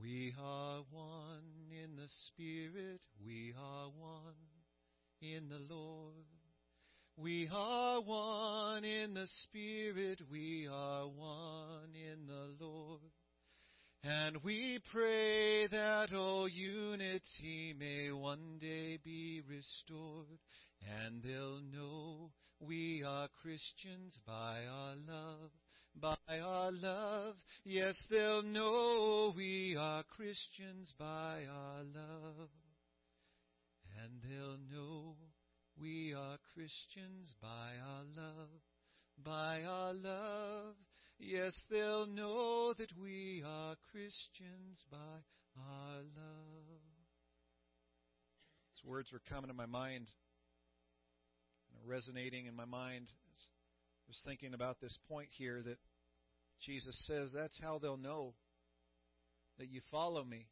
We 0.00 0.32
are 0.40 0.80
one 0.90 1.42
in 1.70 1.96
the 1.96 2.08
Spirit, 2.28 3.02
we 3.22 3.52
are 3.58 3.88
one 3.98 4.34
in 5.20 5.50
the 5.50 5.60
Lord. 5.74 6.24
We 7.18 7.50
are 7.52 8.00
one 8.00 8.84
in 8.84 9.12
the 9.12 9.26
Spirit, 9.42 10.22
we 10.30 10.68
are 10.72 11.06
one 11.06 11.90
in 11.94 12.26
the 12.26 12.64
Lord. 12.64 13.00
And 14.04 14.38
we 14.42 14.80
pray 14.90 15.68
that 15.68 16.08
all 16.12 16.48
unity 16.48 17.72
may 17.78 18.10
one 18.10 18.58
day 18.60 18.98
be 19.04 19.42
restored, 19.48 20.40
and 21.04 21.22
they'll 21.22 21.60
know 21.72 22.32
we 22.58 23.04
are 23.06 23.28
Christians 23.42 24.20
by 24.26 24.64
our 24.68 24.94
love, 25.06 25.50
by 25.94 26.38
our 26.40 26.72
love. 26.72 27.36
Yes, 27.64 27.94
they'll 28.10 28.42
know 28.42 29.34
we 29.36 29.76
are 29.78 30.02
Christians 30.16 30.92
by 30.98 31.44
our 31.48 31.84
love, 31.84 32.48
and 34.02 34.20
they'll 34.20 34.58
know 34.68 35.14
we 35.80 36.12
are 36.12 36.38
Christians 36.54 37.32
by 37.40 37.74
our 37.86 38.04
love, 38.16 38.48
by 39.24 39.62
our 39.62 39.94
love. 39.94 40.74
Yes, 41.24 41.52
they'll 41.70 42.08
know 42.08 42.74
that 42.76 42.90
we 43.00 43.44
are 43.46 43.76
Christians 43.92 44.84
by 44.90 44.96
our 45.56 45.98
love. 46.16 46.82
These 48.74 48.84
words 48.84 49.12
were 49.12 49.22
coming 49.28 49.46
to 49.46 49.54
my 49.54 49.66
mind, 49.66 50.08
resonating 51.86 52.46
in 52.46 52.56
my 52.56 52.64
mind. 52.64 53.06
I 53.08 54.08
was 54.08 54.20
thinking 54.26 54.52
about 54.52 54.80
this 54.80 54.98
point 55.08 55.28
here 55.30 55.62
that 55.62 55.78
Jesus 56.66 57.00
says 57.06 57.30
that's 57.32 57.60
how 57.62 57.78
they'll 57.78 57.96
know 57.96 58.34
that 59.60 59.70
you 59.70 59.80
follow 59.92 60.24
me. 60.24 60.48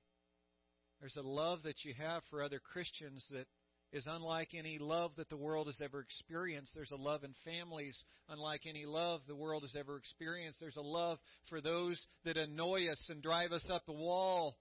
There's 1.00 1.16
a 1.16 1.22
love 1.22 1.64
that 1.64 1.84
you 1.84 1.94
have 1.94 2.22
for 2.30 2.44
other 2.44 2.60
Christians 2.60 3.26
that 3.32 3.48
is 3.92 4.06
unlike 4.06 4.50
any 4.54 4.78
love 4.78 5.12
that 5.16 5.28
the 5.28 5.36
world 5.36 5.66
has 5.66 5.80
ever 5.82 6.00
experienced. 6.00 6.72
There's 6.74 6.92
a 6.92 6.96
love 6.96 7.24
in 7.24 7.34
families 7.44 8.04
unlike 8.28 8.62
any 8.66 8.86
love 8.86 9.20
the 9.26 9.34
world 9.34 9.62
has 9.62 9.74
ever 9.76 9.96
experienced. 9.96 10.60
There's 10.60 10.76
a 10.76 10.82
love 10.82 11.18
for 11.48 11.60
those 11.60 12.04
that 12.24 12.36
annoy 12.36 12.88
us 12.88 13.04
and 13.08 13.22
drive 13.22 13.52
us 13.52 13.64
up 13.68 13.84
the 13.86 13.92
wall 13.92 14.56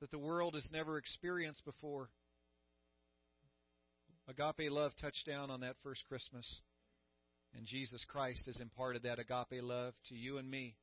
that 0.00 0.10
the 0.10 0.18
world 0.18 0.54
has 0.54 0.66
never 0.72 0.98
experienced 0.98 1.64
before. 1.64 2.08
Agape 4.28 4.70
love 4.70 4.92
touched 5.00 5.26
down 5.26 5.50
on 5.50 5.60
that 5.60 5.76
first 5.84 6.04
Christmas. 6.08 6.60
And 7.54 7.66
Jesus 7.66 8.04
Christ 8.08 8.42
has 8.46 8.60
imparted 8.60 9.02
that 9.04 9.18
agape 9.18 9.62
love 9.62 9.94
to 10.08 10.16
you 10.16 10.38
and 10.38 10.50
me 10.50 10.74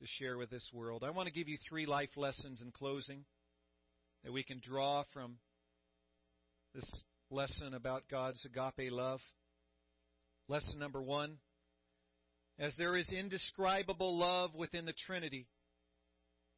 to 0.00 0.06
share 0.06 0.38
with 0.38 0.50
this 0.50 0.68
world. 0.72 1.02
I 1.04 1.10
want 1.10 1.26
to 1.26 1.34
give 1.34 1.48
you 1.48 1.58
three 1.68 1.86
life 1.86 2.10
lessons 2.16 2.60
in 2.60 2.70
closing 2.70 3.24
that 4.24 4.32
we 4.32 4.42
can 4.42 4.60
draw 4.62 5.04
from 5.12 5.36
this 6.74 7.02
lesson 7.30 7.74
about 7.74 8.04
God's 8.10 8.44
agape 8.44 8.92
love. 8.92 9.20
Lesson 10.48 10.78
number 10.78 11.02
one 11.02 11.38
as 12.60 12.74
there 12.76 12.94
is 12.94 13.08
indescribable 13.08 14.18
love 14.18 14.54
within 14.54 14.84
the 14.84 14.92
Trinity, 15.06 15.46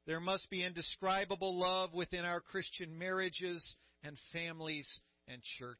there 0.04 0.18
must 0.18 0.50
be 0.50 0.64
indescribable 0.64 1.56
love 1.56 1.94
within 1.94 2.24
our 2.24 2.40
Christian 2.40 2.98
marriages 2.98 3.76
and 4.02 4.16
families 4.32 4.88
and 5.28 5.40
church. 5.60 5.78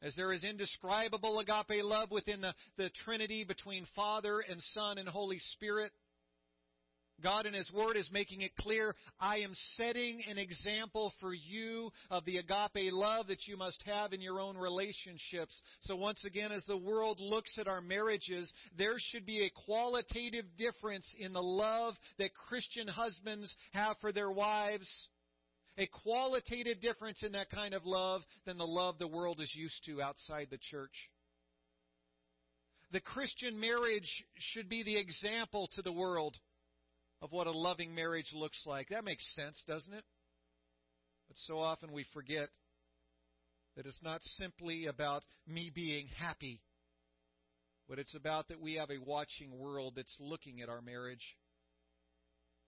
As 0.00 0.14
there 0.16 0.32
is 0.32 0.42
indescribable 0.42 1.38
agape 1.38 1.84
love 1.84 2.10
within 2.10 2.40
the, 2.40 2.54
the 2.78 2.90
Trinity 3.04 3.44
between 3.44 3.84
Father 3.94 4.40
and 4.40 4.62
Son 4.72 4.96
and 4.96 5.08
Holy 5.08 5.38
Spirit, 5.38 5.92
God 7.22 7.46
in 7.46 7.54
His 7.54 7.70
Word 7.72 7.96
is 7.96 8.08
making 8.12 8.42
it 8.42 8.54
clear, 8.56 8.94
I 9.18 9.38
am 9.38 9.52
setting 9.74 10.20
an 10.28 10.38
example 10.38 11.12
for 11.20 11.34
you 11.34 11.90
of 12.10 12.24
the 12.24 12.38
agape 12.38 12.92
love 12.92 13.26
that 13.28 13.46
you 13.46 13.56
must 13.56 13.82
have 13.86 14.12
in 14.12 14.20
your 14.20 14.40
own 14.40 14.56
relationships. 14.56 15.60
So 15.80 15.96
once 15.96 16.24
again, 16.24 16.52
as 16.52 16.64
the 16.66 16.76
world 16.76 17.18
looks 17.20 17.58
at 17.58 17.66
our 17.66 17.80
marriages, 17.80 18.52
there 18.76 18.94
should 18.98 19.26
be 19.26 19.44
a 19.44 19.64
qualitative 19.66 20.44
difference 20.56 21.12
in 21.18 21.32
the 21.32 21.42
love 21.42 21.94
that 22.18 22.34
Christian 22.48 22.86
husbands 22.86 23.54
have 23.72 23.96
for 24.00 24.12
their 24.12 24.30
wives. 24.30 24.88
A 25.76 25.88
qualitative 26.02 26.80
difference 26.80 27.22
in 27.22 27.32
that 27.32 27.50
kind 27.50 27.74
of 27.74 27.86
love 27.86 28.22
than 28.46 28.58
the 28.58 28.66
love 28.66 28.98
the 28.98 29.06
world 29.06 29.40
is 29.40 29.52
used 29.54 29.84
to 29.86 30.02
outside 30.02 30.48
the 30.50 30.58
church. 30.70 31.08
The 32.90 33.00
Christian 33.00 33.60
marriage 33.60 34.24
should 34.38 34.68
be 34.68 34.82
the 34.82 34.98
example 34.98 35.68
to 35.74 35.82
the 35.82 35.92
world 35.92 36.36
of 37.20 37.32
what 37.32 37.46
a 37.46 37.52
loving 37.52 37.94
marriage 37.94 38.30
looks 38.34 38.62
like. 38.66 38.88
That 38.90 39.04
makes 39.04 39.24
sense, 39.34 39.62
doesn't 39.66 39.92
it? 39.92 40.04
But 41.28 41.36
so 41.46 41.58
often 41.58 41.92
we 41.92 42.04
forget 42.14 42.48
that 43.76 43.86
it's 43.86 44.02
not 44.02 44.22
simply 44.38 44.86
about 44.86 45.22
me 45.46 45.70
being 45.74 46.08
happy, 46.18 46.60
but 47.88 47.98
it's 47.98 48.14
about 48.14 48.48
that 48.48 48.60
we 48.60 48.74
have 48.74 48.90
a 48.90 49.04
watching 49.04 49.56
world 49.58 49.94
that's 49.96 50.16
looking 50.20 50.60
at 50.60 50.68
our 50.68 50.80
marriage. 50.80 51.36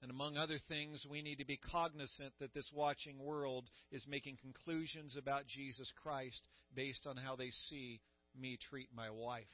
And 0.03 0.11
among 0.11 0.37
other 0.37 0.59
things, 0.69 1.05
we 1.11 1.21
need 1.21 1.37
to 1.37 1.45
be 1.45 1.59
cognizant 1.59 2.33
that 2.41 2.55
this 2.55 2.71
watching 2.75 3.19
world 3.19 3.69
is 3.93 4.07
making 4.09 4.39
conclusions 4.41 5.17
about 5.17 5.47
Jesus 5.47 5.93
Christ 6.03 6.41
based 6.75 7.07
on 7.07 7.17
how 7.17 7.37
they 7.37 7.51
see 7.69 8.01
me 8.39 8.59
treat 8.71 8.89
my 8.95 9.11
wife 9.11 9.45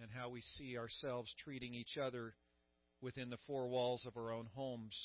and 0.00 0.10
how 0.10 0.30
we 0.30 0.40
see 0.40 0.76
ourselves 0.76 1.32
treating 1.44 1.74
each 1.74 1.96
other 1.96 2.34
within 3.04 3.28
the 3.30 3.38
four 3.46 3.68
walls 3.68 4.06
of 4.06 4.16
our 4.16 4.32
own 4.32 4.48
homes. 4.54 4.98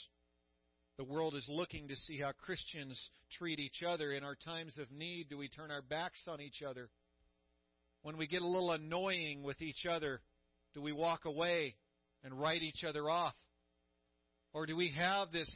The 0.97 1.03
world 1.03 1.35
is 1.35 1.45
looking 1.49 1.89
to 1.89 1.95
see 1.95 2.17
how 2.17 2.31
Christians 2.31 2.99
treat 3.37 3.59
each 3.59 3.83
other. 3.87 4.11
In 4.11 4.23
our 4.23 4.35
times 4.35 4.77
of 4.79 4.91
need, 4.91 5.29
do 5.29 5.37
we 5.37 5.49
turn 5.49 5.69
our 5.69 5.81
backs 5.81 6.23
on 6.27 6.41
each 6.41 6.63
other? 6.67 6.89
When 8.01 8.17
we 8.17 8.25
get 8.25 8.41
a 8.41 8.47
little 8.47 8.71
annoying 8.71 9.43
with 9.43 9.61
each 9.61 9.85
other, 9.89 10.21
do 10.73 10.81
we 10.81 10.93
walk 10.93 11.25
away 11.25 11.75
and 12.23 12.39
write 12.39 12.63
each 12.63 12.83
other 12.87 13.09
off? 13.09 13.35
Or 14.53 14.65
do 14.65 14.75
we 14.75 14.93
have 14.97 15.31
this 15.31 15.49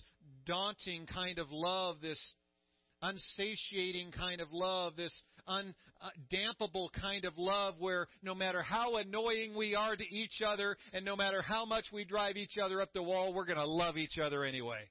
daunting 0.46 1.08
kind 1.08 1.40
of 1.40 1.48
love, 1.50 1.98
this 2.02 2.22
unsatiating 3.02 4.12
kind 4.12 4.42
of 4.42 4.50
love, 4.52 4.96
this 4.96 5.14
undampable 5.48 6.90
kind 7.00 7.26
of 7.26 7.38
love 7.38 7.76
where 7.80 8.08
no 8.22 8.36
matter 8.36 8.62
how 8.62 8.98
annoying 8.98 9.56
we 9.56 9.76
are 9.76 9.96
to 9.96 10.16
each 10.16 10.42
other 10.46 10.78
and 10.94 11.06
no 11.06 11.16
matter 11.16 11.42
how 11.42 11.66
much 11.66 11.86
we 11.92 12.06
drive 12.06 12.38
each 12.38 12.58
other 12.64 12.82
up 12.82 12.94
the 12.94 13.04
wall, 13.04 13.34
we're 13.34 13.46
going 13.46 13.58
to 13.58 13.66
love 13.66 13.98
each 13.98 14.18
other 14.18 14.44
anyway. 14.44 14.90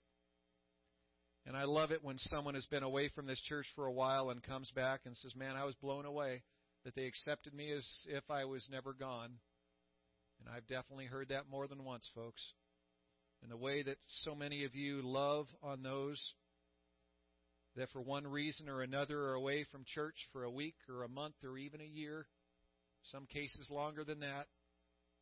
And 1.47 1.57
I 1.57 1.65
love 1.65 1.91
it 1.91 2.05
when 2.05 2.19
someone 2.19 2.55
has 2.55 2.67
been 2.67 2.85
away 2.85 3.09
from 3.15 3.27
this 3.27 3.41
church 3.49 3.67
for 3.75 3.87
a 3.87 3.93
while 3.93 4.31
and 4.31 4.43
comes 4.43 4.71
back 4.77 5.01
and 5.07 5.17
says, 5.17 5.35
Man, 5.35 5.57
I 5.57 5.65
was 5.65 5.75
blown 5.77 6.05
away 6.05 6.43
that 6.85 6.95
they 6.95 7.07
accepted 7.07 7.53
me 7.53 7.73
as 7.73 7.87
if 8.09 8.23
I 8.31 8.45
was 8.45 8.69
never 8.71 8.93
gone. 8.93 9.31
And 10.41 10.55
I've 10.55 10.67
definitely 10.67 11.07
heard 11.07 11.29
that 11.31 11.51
more 11.51 11.67
than 11.67 11.85
once, 11.85 12.09
folks. 12.15 12.43
And 13.43 13.51
the 13.51 13.57
way 13.57 13.83
that 13.83 13.97
so 14.25 14.35
many 14.35 14.65
of 14.65 14.75
you 14.75 15.03
love 15.03 15.47
on 15.63 15.83
those 15.83 16.35
that 17.77 17.91
for 17.91 18.01
one 18.01 18.27
reason 18.27 18.69
or 18.69 18.83
another 18.83 19.19
are 19.19 19.35
away 19.35 19.65
from 19.71 19.85
church 19.87 20.17
for 20.33 20.45
a 20.45 20.51
week 20.51 20.77
or 20.89 21.05
a 21.05 21.09
month 21.09 21.37
or 21.45 21.57
even 21.57 21.81
a 21.81 21.85
year, 21.85 22.27
some 23.05 23.27
cases 23.27 23.69
longer 23.71 24.05
than 24.05 24.21
that, 24.21 24.47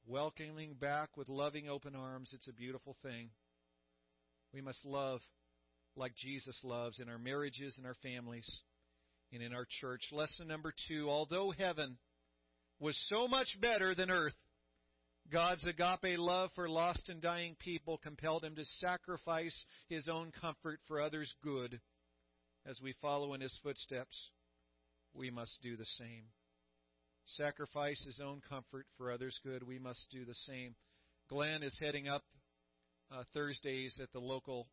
welcoming 0.07 0.74
back 0.74 1.16
with 1.16 1.28
loving 1.28 1.68
open 1.68 1.94
arms, 1.94 2.30
it's 2.34 2.48
a 2.48 2.53
beautiful 2.53 2.96
thing. 3.03 3.30
We 4.53 4.61
must 4.61 4.84
love 4.84 5.20
like 5.96 6.14
Jesus 6.16 6.59
loves 6.64 6.98
in 6.98 7.09
our 7.09 7.18
marriages 7.18 7.76
and 7.78 7.86
our 7.86 7.96
families 8.03 8.48
and 9.32 9.42
in 9.42 9.55
our 9.55 9.66
church. 9.80 10.03
Lesson 10.12 10.48
number 10.48 10.72
two 10.88 11.09
although 11.09 11.53
heaven 11.57 11.98
was 12.80 12.98
so 13.09 13.28
much 13.28 13.48
better 13.61 13.94
than 13.94 14.11
earth, 14.11 14.34
God's 15.30 15.64
agape 15.64 16.18
love 16.18 16.51
for 16.55 16.68
lost 16.68 17.09
and 17.09 17.20
dying 17.20 17.55
people 17.61 17.98
compelled 17.98 18.44
him 18.44 18.57
to 18.57 18.64
sacrifice 18.80 19.64
his 19.88 20.09
own 20.09 20.32
comfort 20.40 20.80
for 20.88 21.01
others' 21.01 21.32
good 21.44 21.80
as 22.66 22.80
we 22.82 22.94
follow 23.00 23.34
in 23.34 23.40
his 23.40 23.56
footsteps, 23.62 24.30
we 25.14 25.30
must 25.30 25.58
do 25.62 25.76
the 25.76 25.84
same. 25.84 26.24
Sacrifice 27.26 28.02
his 28.04 28.20
own 28.20 28.40
comfort 28.48 28.86
for 28.96 29.12
others' 29.12 29.38
good, 29.44 29.62
we 29.62 29.78
must 29.78 30.06
do 30.11 30.24
the 30.24 30.34
same. 30.34 30.74
Glenn 31.28 31.62
is 31.62 31.78
heading 31.80 32.08
up 32.08 32.22
uh, 33.12 33.22
Thursdays 33.34 33.98
at 34.02 34.12
the 34.12 34.18
local 34.20 34.68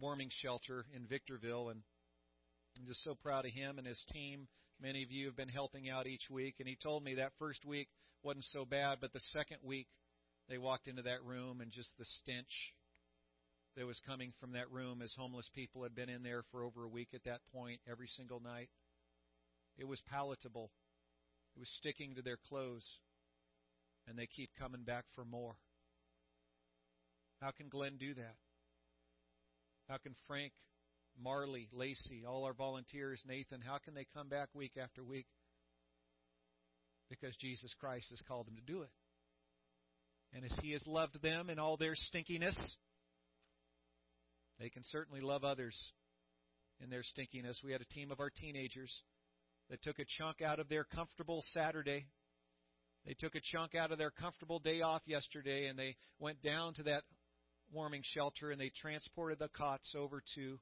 warming 0.00 0.30
shelter 0.40 0.86
in 0.94 1.06
Victorville, 1.06 1.68
and 1.68 1.82
I'm 2.78 2.86
just 2.86 3.04
so 3.04 3.14
proud 3.14 3.44
of 3.44 3.52
him 3.52 3.78
and 3.78 3.86
his 3.86 4.02
team. 4.12 4.48
Many 4.80 5.02
of 5.02 5.10
you 5.10 5.26
have 5.26 5.36
been 5.36 5.48
helping 5.48 5.90
out 5.90 6.06
each 6.06 6.30
week, 6.30 6.56
and 6.58 6.68
he 6.68 6.76
told 6.82 7.04
me 7.04 7.16
that 7.16 7.32
first 7.38 7.64
week 7.66 7.88
wasn't 8.22 8.46
so 8.46 8.64
bad, 8.64 8.98
but 9.00 9.12
the 9.12 9.20
second 9.32 9.58
week 9.62 9.86
they 10.48 10.58
walked 10.58 10.88
into 10.88 11.02
that 11.02 11.22
room 11.24 11.60
and 11.60 11.70
just 11.70 11.90
the 11.98 12.04
stench 12.04 12.74
that 13.76 13.86
was 13.86 14.00
coming 14.06 14.32
from 14.40 14.52
that 14.52 14.70
room 14.70 15.00
as 15.02 15.14
homeless 15.16 15.48
people 15.54 15.82
had 15.82 15.94
been 15.94 16.08
in 16.08 16.22
there 16.22 16.42
for 16.50 16.64
over 16.64 16.84
a 16.84 16.88
week 16.88 17.08
at 17.14 17.24
that 17.24 17.40
point 17.54 17.80
every 17.90 18.08
single 18.08 18.40
night. 18.40 18.68
It 19.78 19.86
was 19.86 20.00
palatable. 20.10 20.70
It 21.56 21.60
was 21.60 21.70
sticking 21.78 22.14
to 22.16 22.22
their 22.22 22.38
clothes. 22.48 22.86
And 24.08 24.18
they 24.18 24.26
keep 24.26 24.50
coming 24.58 24.82
back 24.82 25.04
for 25.14 25.24
more. 25.24 25.54
How 27.40 27.52
can 27.52 27.68
Glenn 27.68 27.96
do 27.98 28.14
that? 28.14 28.34
How 29.88 29.98
can 29.98 30.14
Frank, 30.26 30.52
Marley, 31.22 31.68
Lacey, 31.72 32.24
all 32.26 32.44
our 32.44 32.52
volunteers, 32.52 33.22
Nathan, 33.26 33.60
how 33.60 33.78
can 33.78 33.94
they 33.94 34.06
come 34.14 34.28
back 34.28 34.48
week 34.54 34.72
after 34.80 35.02
week? 35.02 35.26
Because 37.08 37.34
Jesus 37.36 37.74
Christ 37.80 38.10
has 38.10 38.22
called 38.28 38.46
them 38.46 38.56
to 38.56 38.72
do 38.72 38.82
it. 38.82 38.90
And 40.32 40.44
as 40.44 40.56
He 40.62 40.72
has 40.72 40.86
loved 40.86 41.20
them 41.22 41.50
in 41.50 41.58
all 41.58 41.76
their 41.76 41.94
stinkiness, 41.94 42.56
they 44.60 44.68
can 44.68 44.84
certainly 44.84 45.20
love 45.20 45.42
others 45.42 45.76
in 46.82 46.90
their 46.90 47.02
stinkiness. 47.02 47.64
We 47.64 47.72
had 47.72 47.80
a 47.80 47.94
team 47.94 48.10
of 48.10 48.20
our 48.20 48.30
teenagers 48.30 48.94
that 49.70 49.82
took 49.82 49.98
a 49.98 50.04
chunk 50.18 50.42
out 50.42 50.60
of 50.60 50.68
their 50.68 50.84
comfortable 50.84 51.42
Saturday. 51.52 52.06
They 53.06 53.14
took 53.14 53.34
a 53.34 53.40
chunk 53.42 53.74
out 53.74 53.90
of 53.90 53.98
their 53.98 54.10
comfortable 54.10 54.58
day 54.58 54.82
off 54.82 55.02
yesterday 55.06 55.66
and 55.66 55.78
they 55.78 55.96
went 56.18 56.42
down 56.42 56.74
to 56.74 56.82
that 56.84 57.04
warming 57.72 58.02
shelter 58.04 58.50
and 58.50 58.60
they 58.60 58.70
transported 58.80 59.38
the 59.38 59.48
cots 59.48 59.94
over 59.96 60.22
to 60.34 60.58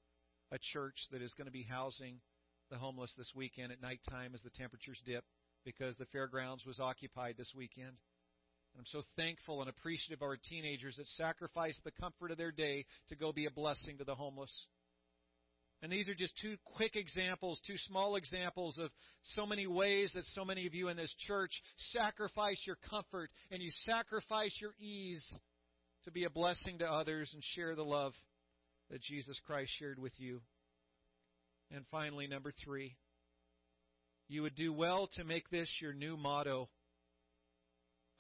a 0.52 0.58
church 0.72 0.96
that 1.10 1.20
is 1.20 1.34
going 1.34 1.46
to 1.46 1.52
be 1.52 1.66
housing 1.68 2.20
the 2.70 2.78
homeless 2.78 3.12
this 3.18 3.32
weekend 3.34 3.72
at 3.72 3.82
nighttime 3.82 4.32
as 4.34 4.42
the 4.42 4.50
temperatures 4.50 5.00
dip 5.04 5.24
because 5.64 5.96
the 5.96 6.06
fairgrounds 6.06 6.64
was 6.64 6.78
occupied 6.78 7.34
this 7.36 7.52
weekend. 7.56 7.96
I'm 8.78 8.86
so 8.86 9.02
thankful 9.16 9.60
and 9.60 9.68
appreciative 9.68 10.22
of 10.22 10.28
our 10.28 10.36
teenagers 10.36 10.96
that 10.98 11.08
sacrifice 11.08 11.78
the 11.84 11.90
comfort 11.90 12.30
of 12.30 12.38
their 12.38 12.52
day 12.52 12.86
to 13.08 13.16
go 13.16 13.32
be 13.32 13.46
a 13.46 13.50
blessing 13.50 13.98
to 13.98 14.04
the 14.04 14.14
homeless. 14.14 14.52
And 15.82 15.90
these 15.90 16.08
are 16.08 16.14
just 16.14 16.38
two 16.40 16.56
quick 16.76 16.94
examples, 16.94 17.60
two 17.66 17.76
small 17.76 18.14
examples 18.14 18.78
of 18.78 18.90
so 19.22 19.46
many 19.46 19.66
ways 19.66 20.12
that 20.14 20.24
so 20.26 20.44
many 20.44 20.64
of 20.68 20.74
you 20.74 20.88
in 20.88 20.96
this 20.96 21.12
church 21.26 21.50
sacrifice 21.92 22.62
your 22.66 22.78
comfort 22.88 23.30
and 23.50 23.60
you 23.60 23.70
sacrifice 23.84 24.56
your 24.60 24.74
ease 24.78 25.24
to 26.04 26.12
be 26.12 26.22
a 26.24 26.30
blessing 26.30 26.78
to 26.78 26.86
others 26.86 27.30
and 27.34 27.42
share 27.56 27.74
the 27.74 27.84
love 27.84 28.12
that 28.90 29.02
Jesus 29.02 29.40
Christ 29.44 29.72
shared 29.76 29.98
with 29.98 30.12
you. 30.18 30.40
And 31.72 31.84
finally, 31.90 32.28
number 32.28 32.52
three, 32.64 32.96
you 34.28 34.42
would 34.42 34.54
do 34.54 34.72
well 34.72 35.08
to 35.14 35.24
make 35.24 35.48
this 35.50 35.68
your 35.80 35.92
new 35.92 36.16
motto 36.16 36.68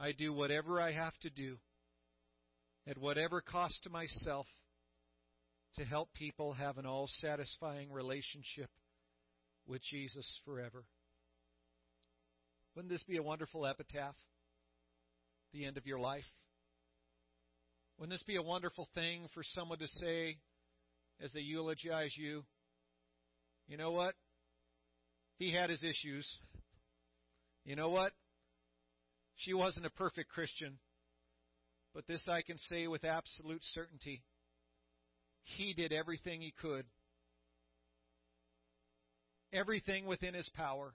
I 0.00 0.12
do 0.12 0.32
whatever 0.32 0.80
I 0.80 0.92
have 0.92 1.18
to 1.22 1.30
do, 1.30 1.56
at 2.86 2.98
whatever 2.98 3.40
cost 3.40 3.82
to 3.82 3.90
myself, 3.90 4.46
to 5.74 5.84
help 5.84 6.12
people 6.14 6.52
have 6.52 6.78
an 6.78 6.86
all 6.86 7.08
satisfying 7.08 7.92
relationship 7.92 8.70
with 9.66 9.82
Jesus 9.82 10.40
forever. 10.44 10.84
Wouldn't 12.74 12.92
this 12.92 13.02
be 13.04 13.16
a 13.16 13.22
wonderful 13.22 13.66
epitaph? 13.66 14.14
The 15.52 15.64
end 15.64 15.76
of 15.76 15.86
your 15.86 15.98
life? 15.98 16.24
Wouldn't 17.98 18.12
this 18.12 18.22
be 18.22 18.36
a 18.36 18.42
wonderful 18.42 18.88
thing 18.94 19.26
for 19.34 19.42
someone 19.42 19.78
to 19.80 19.88
say 19.88 20.36
as 21.20 21.32
they 21.32 21.40
eulogize 21.40 22.14
you? 22.16 22.44
You 23.66 23.76
know 23.76 23.90
what? 23.90 24.14
He 25.38 25.52
had 25.52 25.70
his 25.70 25.82
issues. 25.82 26.26
You 27.64 27.74
know 27.74 27.88
what? 27.88 28.12
She 29.38 29.54
wasn't 29.54 29.86
a 29.86 29.90
perfect 29.90 30.30
Christian. 30.30 30.78
But 31.94 32.06
this 32.06 32.28
I 32.28 32.42
can 32.42 32.58
say 32.58 32.86
with 32.86 33.04
absolute 33.04 33.62
certainty. 33.72 34.22
He 35.56 35.72
did 35.72 35.92
everything 35.92 36.40
he 36.40 36.52
could, 36.60 36.84
everything 39.52 40.04
within 40.04 40.34
his 40.34 40.48
power, 40.50 40.92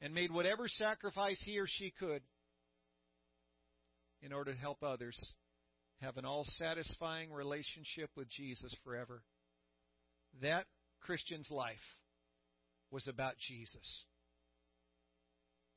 and 0.00 0.14
made 0.14 0.30
whatever 0.30 0.68
sacrifice 0.68 1.40
he 1.44 1.58
or 1.58 1.66
she 1.66 1.92
could 1.98 2.22
in 4.20 4.32
order 4.32 4.52
to 4.52 4.58
help 4.58 4.82
others 4.82 5.18
have 6.02 6.18
an 6.18 6.26
all 6.26 6.44
satisfying 6.58 7.32
relationship 7.32 8.10
with 8.16 8.28
Jesus 8.28 8.74
forever. 8.84 9.22
That 10.42 10.66
Christian's 11.00 11.50
life 11.50 11.76
was 12.90 13.08
about 13.08 13.34
Jesus. 13.38 14.04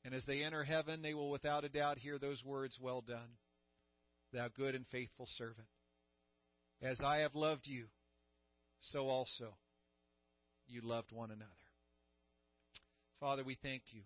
And 0.04 0.14
as 0.14 0.24
they 0.24 0.42
enter 0.42 0.64
heaven, 0.64 1.02
they 1.02 1.14
will 1.14 1.30
without 1.30 1.64
a 1.64 1.68
doubt 1.68 1.98
hear 1.98 2.18
those 2.18 2.42
words, 2.44 2.78
Well 2.80 3.02
done, 3.02 3.36
thou 4.32 4.48
good 4.48 4.74
and 4.74 4.86
faithful 4.90 5.26
servant. 5.36 5.68
As 6.82 6.98
I 7.04 7.18
have 7.18 7.34
loved 7.34 7.66
you, 7.66 7.86
so 8.80 9.08
also 9.08 9.54
you 10.66 10.80
loved 10.82 11.12
one 11.12 11.30
another. 11.30 11.50
Father, 13.18 13.44
we 13.44 13.58
thank 13.62 13.82
you 13.90 14.02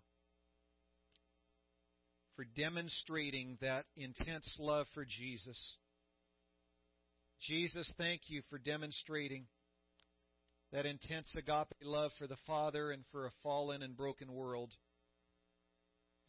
for 2.34 2.44
demonstrating 2.56 3.56
that 3.60 3.84
intense 3.96 4.56
love 4.58 4.86
for 4.92 5.04
Jesus. 5.04 5.76
Jesus, 7.40 7.92
thank 7.96 8.22
you 8.26 8.42
for 8.50 8.58
demonstrating 8.58 9.46
that 10.72 10.86
intense 10.86 11.32
agape 11.36 11.68
love 11.84 12.10
for 12.18 12.26
the 12.26 12.36
Father 12.46 12.90
and 12.90 13.04
for 13.12 13.26
a 13.26 13.32
fallen 13.44 13.82
and 13.82 13.96
broken 13.96 14.32
world. 14.32 14.72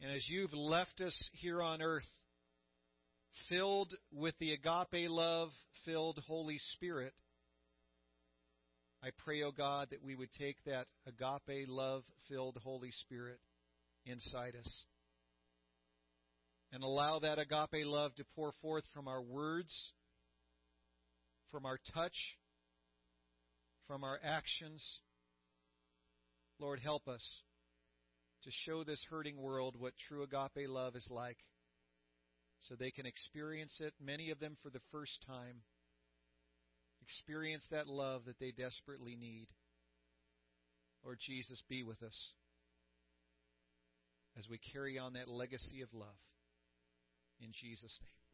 And 0.00 0.12
as 0.12 0.28
you've 0.28 0.52
left 0.52 1.00
us 1.00 1.30
here 1.32 1.62
on 1.62 1.80
earth, 1.80 2.04
filled 3.48 3.94
with 4.12 4.34
the 4.38 4.52
agape 4.52 5.08
love 5.08 5.50
filled 5.84 6.20
Holy 6.26 6.58
Spirit, 6.74 7.14
I 9.02 9.10
pray, 9.24 9.42
O 9.42 9.48
oh 9.48 9.52
God, 9.56 9.88
that 9.90 10.02
we 10.02 10.14
would 10.14 10.32
take 10.32 10.56
that 10.64 10.86
agape 11.06 11.68
love 11.68 12.02
filled 12.28 12.58
Holy 12.62 12.90
Spirit 12.90 13.38
inside 14.04 14.54
us 14.56 14.84
and 16.72 16.82
allow 16.82 17.18
that 17.20 17.38
agape 17.38 17.86
love 17.86 18.14
to 18.16 18.24
pour 18.34 18.52
forth 18.60 18.84
from 18.92 19.08
our 19.08 19.22
words, 19.22 19.92
from 21.50 21.64
our 21.64 21.78
touch, 21.94 22.36
from 23.86 24.04
our 24.04 24.18
actions. 24.22 24.84
Lord, 26.58 26.80
help 26.80 27.06
us 27.06 27.42
to 28.46 28.52
show 28.64 28.84
this 28.84 29.04
hurting 29.10 29.36
world 29.36 29.74
what 29.76 29.92
true 30.08 30.22
agape 30.22 30.68
love 30.68 30.94
is 30.94 31.08
like 31.10 31.36
so 32.60 32.74
they 32.74 32.92
can 32.92 33.04
experience 33.04 33.76
it, 33.80 33.92
many 34.00 34.30
of 34.30 34.38
them 34.38 34.56
for 34.62 34.70
the 34.70 34.80
first 34.90 35.24
time. 35.26 35.56
Experience 37.02 37.64
that 37.70 37.86
love 37.86 38.22
that 38.26 38.38
they 38.40 38.52
desperately 38.52 39.16
need. 39.16 39.48
Lord 41.04 41.18
Jesus, 41.20 41.62
be 41.68 41.82
with 41.82 42.02
us 42.02 42.32
as 44.38 44.48
we 44.48 44.58
carry 44.72 44.98
on 44.98 45.14
that 45.14 45.28
legacy 45.28 45.82
of 45.82 45.88
love. 45.92 46.08
In 47.40 47.50
Jesus' 47.52 47.98
name. 48.00 48.25